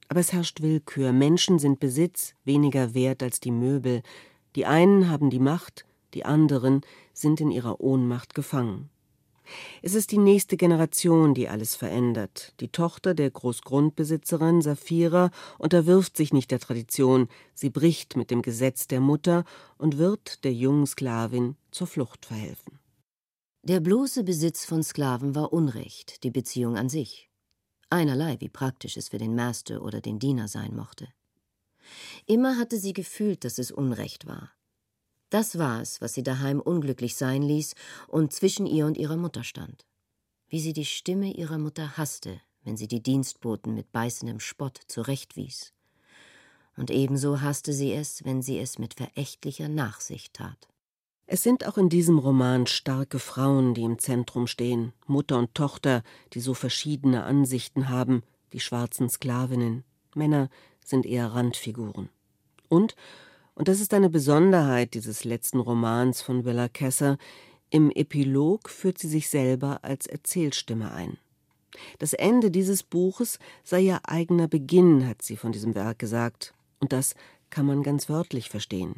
Aber 0.07 0.19
es 0.19 0.33
herrscht 0.33 0.61
Willkür. 0.61 1.11
Menschen 1.11 1.59
sind 1.59 1.79
Besitz, 1.79 2.33
weniger 2.45 2.95
wert 2.95 3.21
als 3.21 3.39
die 3.39 3.51
Möbel, 3.51 4.01
die 4.55 4.65
einen 4.65 5.07
haben 5.07 5.29
die 5.29 5.39
Macht, 5.39 5.85
die 6.15 6.25
anderen 6.25 6.81
sind 7.13 7.41
in 7.41 7.51
ihrer 7.51 7.79
Ohnmacht 7.79 8.33
gefangen. 8.33 8.89
Es 9.81 9.95
ist 9.95 10.11
die 10.11 10.17
nächste 10.17 10.57
Generation, 10.57 11.33
die 11.33 11.47
alles 11.47 11.75
verändert. 11.75 12.53
Die 12.59 12.69
Tochter 12.69 13.13
der 13.13 13.29
Großgrundbesitzerin 13.29 14.61
Saphira 14.61 15.31
unterwirft 15.57 16.17
sich 16.17 16.33
nicht 16.33 16.51
der 16.51 16.59
Tradition, 16.59 17.27
sie 17.53 17.69
bricht 17.69 18.15
mit 18.15 18.31
dem 18.31 18.41
Gesetz 18.41 18.87
der 18.87 18.99
Mutter 18.99 19.45
und 19.77 19.97
wird 19.97 20.43
der 20.43 20.53
jungen 20.53 20.87
Sklavin 20.87 21.55
zur 21.71 21.87
Flucht 21.87 22.25
verhelfen. 22.25 22.79
Der 23.63 23.81
bloße 23.81 24.23
Besitz 24.23 24.65
von 24.65 24.83
Sklaven 24.83 25.35
war 25.35 25.51
Unrecht, 25.51 26.23
die 26.23 26.31
Beziehung 26.31 26.77
an 26.77 26.89
sich. 26.89 27.29
Einerlei, 27.89 28.37
wie 28.39 28.49
praktisch 28.49 28.97
es 28.97 29.09
für 29.09 29.17
den 29.17 29.35
Master 29.35 29.81
oder 29.81 29.99
den 29.99 30.19
Diener 30.19 30.47
sein 30.47 30.75
mochte. 30.75 31.07
Immer 32.25 32.57
hatte 32.57 32.79
sie 32.79 32.93
gefühlt, 32.93 33.43
dass 33.43 33.57
es 33.57 33.71
Unrecht 33.71 34.27
war. 34.27 34.51
Das 35.29 35.59
war 35.59 35.81
es, 35.81 36.01
was 36.01 36.13
sie 36.13 36.23
daheim 36.23 36.59
unglücklich 36.59 37.15
sein 37.15 37.41
ließ 37.41 37.75
und 38.07 38.33
zwischen 38.33 38.65
ihr 38.65 38.85
und 38.85 38.97
ihrer 38.97 39.17
Mutter 39.17 39.43
stand. 39.43 39.85
Wie 40.47 40.59
sie 40.59 40.73
die 40.73 40.85
Stimme 40.85 41.31
ihrer 41.31 41.59
Mutter 41.59 41.97
hasste, 41.97 42.41
wenn 42.63 42.77
sie 42.77 42.87
die 42.87 43.03
Dienstboten 43.03 43.73
mit 43.73 43.91
beißendem 43.91 44.39
Spott 44.39 44.79
zurechtwies. 44.87 45.73
Und 46.75 46.89
ebenso 46.91 47.41
hasste 47.41 47.73
sie 47.73 47.93
es, 47.93 48.25
wenn 48.25 48.41
sie 48.41 48.57
es 48.57 48.79
mit 48.79 48.95
verächtlicher 48.95 49.67
Nachsicht 49.67 50.33
tat. 50.33 50.67
Es 51.27 51.43
sind 51.43 51.67
auch 51.67 51.77
in 51.77 51.89
diesem 51.89 52.17
Roman 52.17 52.65
starke 52.65 53.19
Frauen, 53.19 53.75
die 53.75 53.83
im 53.83 53.99
Zentrum 53.99 54.47
stehen, 54.47 54.93
Mutter 55.05 55.37
und 55.37 55.53
Tochter, 55.53 56.01
die 56.33 56.39
so 56.39 56.55
verschiedene 56.55 57.23
Ansichten 57.23 57.89
haben, 57.89 58.23
die 58.51 58.59
schwarzen 58.59 59.09
Sklavinnen, 59.09 59.83
Männer, 60.15 60.49
sind 60.83 61.05
eher 61.05 61.27
Randfiguren. 61.27 62.09
Und, 62.67 62.95
und 63.59 63.67
das 63.67 63.81
ist 63.81 63.93
eine 63.93 64.09
Besonderheit 64.09 64.93
dieses 64.93 65.25
letzten 65.25 65.59
Romans 65.59 66.21
von 66.21 66.45
Willa 66.45 66.69
Kesser, 66.69 67.17
im 67.69 67.91
Epilog 67.91 68.69
führt 68.69 68.97
sie 68.97 69.09
sich 69.09 69.29
selber 69.29 69.79
als 69.81 70.07
Erzählstimme 70.07 70.93
ein. 70.93 71.17
Das 71.97 72.13
Ende 72.13 72.51
dieses 72.51 72.83
Buches 72.83 73.37
sei 73.65 73.81
ihr 73.81 73.99
eigener 74.03 74.47
Beginn, 74.47 75.05
hat 75.05 75.21
sie 75.21 75.35
von 75.35 75.51
diesem 75.51 75.75
Werk 75.75 75.99
gesagt, 75.99 76.53
und 76.79 76.93
das 76.93 77.15
kann 77.49 77.65
man 77.65 77.83
ganz 77.83 78.07
wörtlich 78.07 78.47
verstehen. 78.47 78.95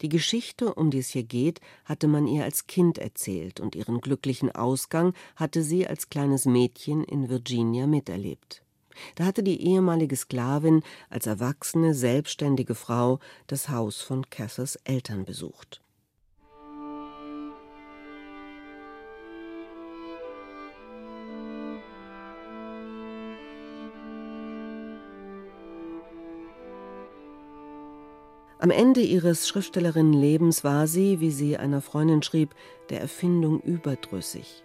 Die 0.00 0.08
Geschichte, 0.08 0.72
um 0.72 0.90
die 0.90 1.00
es 1.00 1.10
hier 1.10 1.24
geht, 1.24 1.60
hatte 1.84 2.08
man 2.08 2.26
ihr 2.26 2.44
als 2.44 2.66
Kind 2.66 2.96
erzählt, 2.96 3.60
und 3.60 3.76
ihren 3.76 4.00
glücklichen 4.00 4.50
Ausgang 4.50 5.12
hatte 5.36 5.62
sie 5.62 5.86
als 5.86 6.08
kleines 6.08 6.46
Mädchen 6.46 7.04
in 7.04 7.28
Virginia 7.28 7.86
miterlebt. 7.86 8.62
Da 9.14 9.24
hatte 9.24 9.42
die 9.42 9.62
ehemalige 9.62 10.16
Sklavin 10.16 10.82
als 11.10 11.26
erwachsene, 11.26 11.94
selbstständige 11.94 12.74
Frau 12.74 13.18
das 13.46 13.68
Haus 13.68 14.00
von 14.00 14.28
Cathers 14.30 14.76
Eltern 14.84 15.24
besucht. 15.24 15.82
Am 28.62 28.70
Ende 28.70 29.00
ihres 29.00 29.48
Schriftstellerinnenlebens 29.48 30.62
war 30.62 30.86
sie, 30.86 31.18
wie 31.18 31.32
sie 31.32 31.56
einer 31.56 31.80
Freundin 31.80 32.22
schrieb, 32.22 32.54
der 32.90 33.00
Erfindung 33.00 33.58
überdrüssig. 33.58 34.62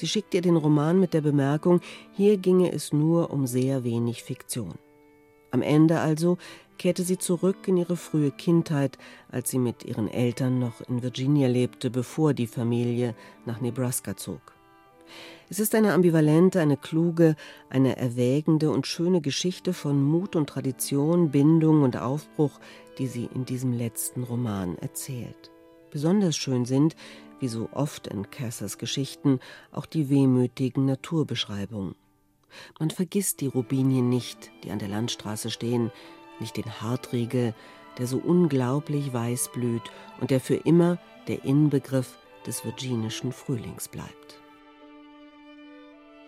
Sie 0.00 0.08
schickte 0.08 0.38
ihr 0.38 0.42
den 0.42 0.56
Roman 0.56 0.98
mit 0.98 1.12
der 1.12 1.20
Bemerkung, 1.20 1.82
hier 2.12 2.38
ginge 2.38 2.72
es 2.72 2.90
nur 2.90 3.30
um 3.30 3.46
sehr 3.46 3.84
wenig 3.84 4.22
Fiktion. 4.22 4.76
Am 5.50 5.60
Ende 5.60 6.00
also 6.00 6.38
kehrte 6.78 7.02
sie 7.02 7.18
zurück 7.18 7.68
in 7.68 7.76
ihre 7.76 7.96
frühe 7.96 8.30
Kindheit, 8.30 8.96
als 9.30 9.50
sie 9.50 9.58
mit 9.58 9.84
ihren 9.84 10.08
Eltern 10.08 10.58
noch 10.58 10.80
in 10.88 11.02
Virginia 11.02 11.48
lebte, 11.48 11.90
bevor 11.90 12.32
die 12.32 12.46
Familie 12.46 13.14
nach 13.44 13.60
Nebraska 13.60 14.16
zog. 14.16 14.40
Es 15.50 15.60
ist 15.60 15.74
eine 15.74 15.92
ambivalente, 15.92 16.62
eine 16.62 16.78
kluge, 16.78 17.36
eine 17.68 17.98
erwägende 17.98 18.70
und 18.70 18.86
schöne 18.86 19.20
Geschichte 19.20 19.74
von 19.74 20.02
Mut 20.02 20.34
und 20.34 20.48
Tradition, 20.48 21.30
Bindung 21.30 21.82
und 21.82 21.98
Aufbruch, 21.98 22.58
die 22.96 23.06
sie 23.06 23.28
in 23.34 23.44
diesem 23.44 23.74
letzten 23.74 24.22
Roman 24.22 24.78
erzählt. 24.78 25.50
Besonders 25.90 26.38
schön 26.38 26.64
sind, 26.64 26.96
wie 27.40 27.48
so 27.48 27.68
oft 27.72 28.06
in 28.06 28.30
Cassers 28.30 28.78
Geschichten, 28.78 29.40
auch 29.72 29.86
die 29.86 30.08
wehmütigen 30.08 30.84
Naturbeschreibungen. 30.84 31.94
Man 32.78 32.90
vergisst 32.90 33.40
die 33.40 33.46
Rubinien 33.46 34.08
nicht, 34.08 34.50
die 34.64 34.70
an 34.70 34.78
der 34.78 34.88
Landstraße 34.88 35.50
stehen, 35.50 35.90
nicht 36.38 36.56
den 36.56 36.80
Hartriegel, 36.80 37.54
der 37.98 38.06
so 38.06 38.18
unglaublich 38.18 39.12
weiß 39.12 39.50
blüht 39.52 39.90
und 40.20 40.30
der 40.30 40.40
für 40.40 40.54
immer 40.54 40.98
der 41.28 41.44
Inbegriff 41.44 42.18
des 42.46 42.64
virginischen 42.64 43.32
Frühlings 43.32 43.88
bleibt. 43.88 44.40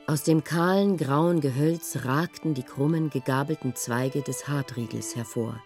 Aus 0.07 0.25
dem 0.25 0.45
kahlen, 0.45 0.97
grauen 0.97 1.41
Gehölz 1.41 2.05
ragten 2.05 2.55
die 2.55 2.65
krummen, 2.65 3.09
gegabelten 3.09 3.75
Zweige 3.75 4.21
des 4.23 4.49
Hartriegels 4.49 5.17
hervor, 5.17 5.63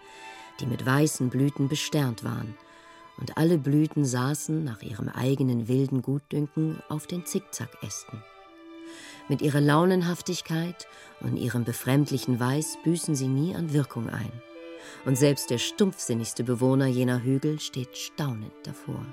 die 0.60 0.66
mit 0.66 0.84
weißen 0.84 1.30
Blüten 1.30 1.68
besternt 1.68 2.22
waren, 2.22 2.54
und 3.18 3.36
alle 3.36 3.58
Blüten 3.58 4.04
saßen 4.04 4.62
nach 4.64 4.82
ihrem 4.82 5.08
eigenen 5.08 5.68
wilden 5.68 6.02
Gutdünken 6.02 6.80
auf 6.88 7.06
den 7.06 7.24
Zickzackästen. 7.24 8.22
Mit 9.28 9.42
ihrer 9.42 9.60
Launenhaftigkeit 9.60 10.86
und 11.20 11.36
ihrem 11.36 11.64
befremdlichen 11.64 12.38
Weiß 12.38 12.78
büßen 12.84 13.16
sie 13.16 13.28
nie 13.28 13.54
an 13.54 13.72
Wirkung 13.72 14.08
ein. 14.08 14.30
Und 15.04 15.18
selbst 15.18 15.50
der 15.50 15.58
stumpfsinnigste 15.58 16.44
Bewohner 16.44 16.86
jener 16.86 17.22
Hügel 17.22 17.58
steht 17.58 17.96
staunend 17.96 18.52
davor. 18.62 19.04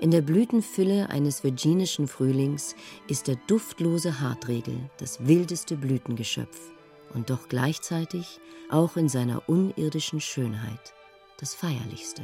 In 0.00 0.10
der 0.10 0.20
Blütenfülle 0.20 1.08
eines 1.08 1.42
virginischen 1.42 2.06
Frühlings 2.06 2.76
ist 3.08 3.26
der 3.26 3.36
duftlose 3.46 4.20
Hartriegel 4.20 4.78
das 4.98 5.26
wildeste 5.26 5.76
Blütengeschöpf 5.76 6.70
und 7.14 7.30
doch 7.30 7.48
gleichzeitig 7.48 8.38
auch 8.70 8.96
in 8.96 9.08
seiner 9.08 9.48
unirdischen 9.48 10.20
Schönheit 10.20 10.94
das 11.38 11.54
feierlichste. 11.54 12.22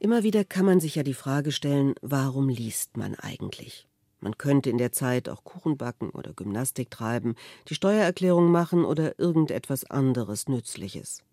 Immer 0.00 0.22
wieder 0.22 0.44
kann 0.44 0.64
man 0.64 0.78
sich 0.78 0.94
ja 0.94 1.02
die 1.02 1.14
Frage 1.14 1.50
stellen, 1.50 1.94
warum 2.02 2.48
liest 2.48 2.96
man 2.96 3.16
eigentlich? 3.16 3.88
Man 4.20 4.38
könnte 4.38 4.70
in 4.70 4.78
der 4.78 4.92
Zeit 4.92 5.28
auch 5.28 5.42
Kuchen 5.42 5.76
backen 5.76 6.10
oder 6.10 6.32
Gymnastik 6.32 6.90
treiben, 6.90 7.34
die 7.68 7.74
Steuererklärung 7.74 8.50
machen 8.50 8.84
oder 8.84 9.18
irgendetwas 9.18 9.84
anderes 9.84 10.48
Nützliches. 10.48 11.24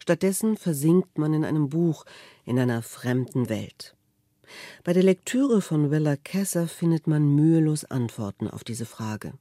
Stattdessen 0.00 0.56
versinkt 0.56 1.18
man 1.18 1.34
in 1.34 1.44
einem 1.44 1.68
Buch, 1.68 2.04
in 2.44 2.58
einer 2.58 2.82
fremden 2.82 3.48
Welt. 3.48 3.94
Bei 4.82 4.92
der 4.92 5.04
Lektüre 5.04 5.60
von 5.60 5.92
Willa 5.92 6.16
Kesser 6.16 6.66
findet 6.66 7.06
man 7.06 7.34
mühelos 7.34 7.84
Antworten 7.84 8.48
auf 8.48 8.64
diese 8.64 8.86
Frage. 8.86 9.34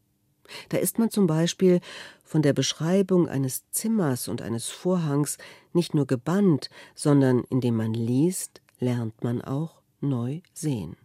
Da 0.69 0.77
ist 0.77 0.99
man 0.99 1.09
zum 1.09 1.27
Beispiel 1.27 1.79
von 2.23 2.41
der 2.41 2.53
Beschreibung 2.53 3.27
eines 3.27 3.69
Zimmers 3.71 4.27
und 4.27 4.41
eines 4.41 4.69
Vorhangs 4.69 5.37
nicht 5.73 5.93
nur 5.93 6.05
gebannt, 6.05 6.69
sondern 6.95 7.43
indem 7.49 7.75
man 7.75 7.93
liest, 7.93 8.61
lernt 8.79 9.23
man 9.23 9.41
auch 9.41 9.81
neu 10.01 10.41
sehen. 10.53 10.95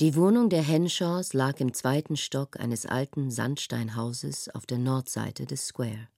Die 0.00 0.14
Wohnung 0.14 0.48
der 0.48 0.62
Henshaws 0.62 1.32
lag 1.32 1.58
im 1.58 1.74
zweiten 1.74 2.16
Stock 2.16 2.60
eines 2.60 2.86
alten 2.86 3.32
Sandsteinhauses 3.32 4.48
auf 4.54 4.64
der 4.64 4.78
Nordseite 4.78 5.44
des 5.44 5.66
Square. 5.66 6.08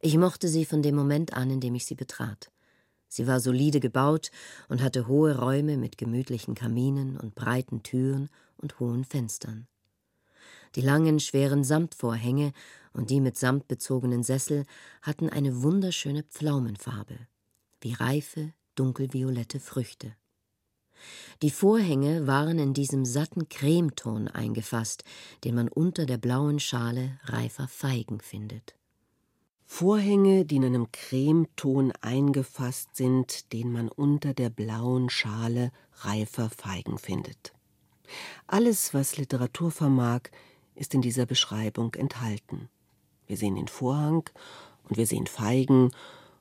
Ich 0.00 0.16
mochte 0.16 0.48
sie 0.48 0.64
von 0.64 0.82
dem 0.82 0.96
Moment 0.96 1.32
an, 1.34 1.50
in 1.50 1.60
dem 1.60 1.74
ich 1.74 1.86
sie 1.86 1.94
betrat. 1.94 2.50
Sie 3.08 3.26
war 3.26 3.40
solide 3.40 3.80
gebaut 3.80 4.30
und 4.68 4.82
hatte 4.82 5.06
hohe 5.06 5.38
Räume 5.38 5.76
mit 5.76 5.96
gemütlichen 5.96 6.54
Kaminen 6.54 7.16
und 7.16 7.34
breiten 7.34 7.82
Türen 7.82 8.28
und 8.56 8.80
hohen 8.80 9.04
Fenstern. 9.04 9.68
Die 10.76 10.82
langen, 10.82 11.20
schweren 11.20 11.64
Samtvorhänge 11.64 12.52
und 12.92 13.08
die 13.08 13.20
mit 13.20 13.38
Samt 13.38 13.66
bezogenen 13.66 14.22
Sessel 14.22 14.64
hatten 15.00 15.30
eine 15.30 15.62
wunderschöne 15.62 16.22
Pflaumenfarbe, 16.22 17.18
wie 17.80 17.94
reife, 17.94 18.52
dunkelviolette 18.74 19.58
Früchte. 19.58 20.14
Die 21.42 21.50
Vorhänge 21.50 22.26
waren 22.26 22.58
in 22.58 22.74
diesem 22.74 23.04
satten 23.04 23.48
Cremeton 23.48 24.28
eingefasst, 24.28 25.04
den 25.44 25.54
man 25.54 25.68
unter 25.68 26.04
der 26.04 26.18
blauen 26.18 26.60
Schale 26.60 27.18
reifer 27.24 27.68
Feigen 27.68 28.20
findet. 28.20 28.74
Vorhänge, 29.64 30.44
die 30.44 30.56
in 30.56 30.64
einem 30.64 30.92
Cremeton 30.92 31.92
eingefasst 32.00 32.96
sind, 32.96 33.52
den 33.52 33.72
man 33.72 33.88
unter 33.88 34.32
der 34.32 34.50
blauen 34.50 35.10
Schale 35.10 35.72
reifer 35.96 36.50
Feigen 36.50 36.98
findet. 36.98 37.52
Alles, 38.46 38.94
was 38.94 39.16
Literatur 39.16 39.70
vermag, 39.70 40.30
ist 40.76 40.94
in 40.94 41.02
dieser 41.02 41.26
Beschreibung 41.26 41.94
enthalten. 41.94 42.68
Wir 43.26 43.36
sehen 43.36 43.56
den 43.56 43.68
Vorhang 43.68 44.28
und 44.88 44.96
wir 44.96 45.06
sehen 45.06 45.26
Feigen 45.26 45.90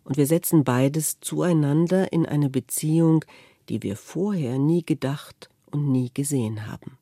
und 0.03 0.17
wir 0.17 0.27
setzen 0.27 0.63
beides 0.63 1.19
zueinander 1.19 2.13
in 2.13 2.25
eine 2.25 2.49
Beziehung, 2.49 3.25
die 3.69 3.81
wir 3.81 3.95
vorher 3.95 4.59
nie 4.59 4.85
gedacht 4.85 5.49
und 5.71 5.91
nie 5.91 6.11
gesehen 6.13 6.67
haben. 6.67 6.97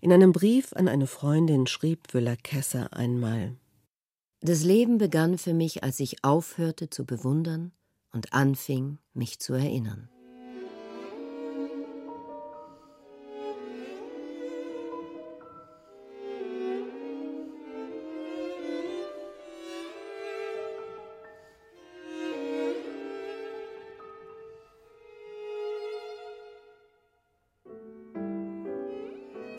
In 0.00 0.12
einem 0.12 0.32
Brief 0.32 0.72
an 0.72 0.88
eine 0.88 1.06
Freundin 1.06 1.68
schrieb 1.68 2.12
Willa 2.12 2.34
Kesser 2.34 2.92
einmal 2.92 3.54
Das 4.40 4.64
Leben 4.64 4.98
begann 4.98 5.38
für 5.38 5.54
mich, 5.54 5.84
als 5.84 6.00
ich 6.00 6.24
aufhörte 6.24 6.90
zu 6.90 7.04
bewundern 7.04 7.70
und 8.12 8.32
anfing, 8.32 8.98
mich 9.14 9.38
zu 9.38 9.54
erinnern. 9.54 10.08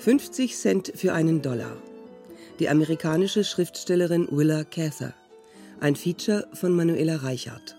50 0.04 0.58
Cent 0.58 0.91
für 0.97 1.14
einen 1.14 1.41
Dollar. 1.41 1.78
Die 2.60 2.68
amerikanische 2.68 3.45
Schriftstellerin 3.45 4.28
Willa 4.32 4.66
Cather. 4.66 5.14
Ein 5.80 5.95
Feature 5.95 6.45
von 6.51 6.76
Manuela 6.76 7.16
Reichert. 7.16 7.78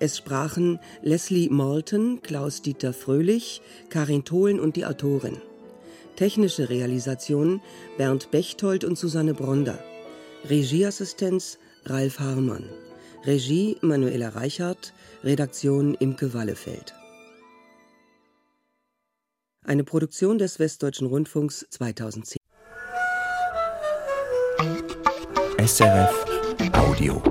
Es 0.00 0.18
sprachen 0.18 0.80
Leslie 1.00 1.48
Malton, 1.48 2.22
Klaus-Dieter 2.22 2.92
Fröhlich, 2.92 3.62
Karin 3.88 4.24
Tholen 4.24 4.58
und 4.58 4.74
die 4.74 4.84
Autorin. 4.84 5.36
Technische 6.16 6.68
Realisation 6.68 7.60
Bernd 7.96 8.32
Bechtold 8.32 8.82
und 8.82 8.98
Susanne 8.98 9.34
Bronder. 9.34 9.78
Regieassistenz 10.48 11.58
Ralf 11.84 12.18
Harmann. 12.18 12.64
Regie 13.24 13.76
Manuela 13.80 14.30
Reichert. 14.30 14.92
Redaktion 15.22 15.94
Imke 15.94 16.34
Wallefeld. 16.34 16.94
Eine 19.62 19.84
Produktion 19.84 20.38
des 20.38 20.58
Westdeutschen 20.58 21.06
Rundfunks 21.06 21.66
2010. 21.70 22.38
SRF 25.58 26.24
Audio. 26.72 27.22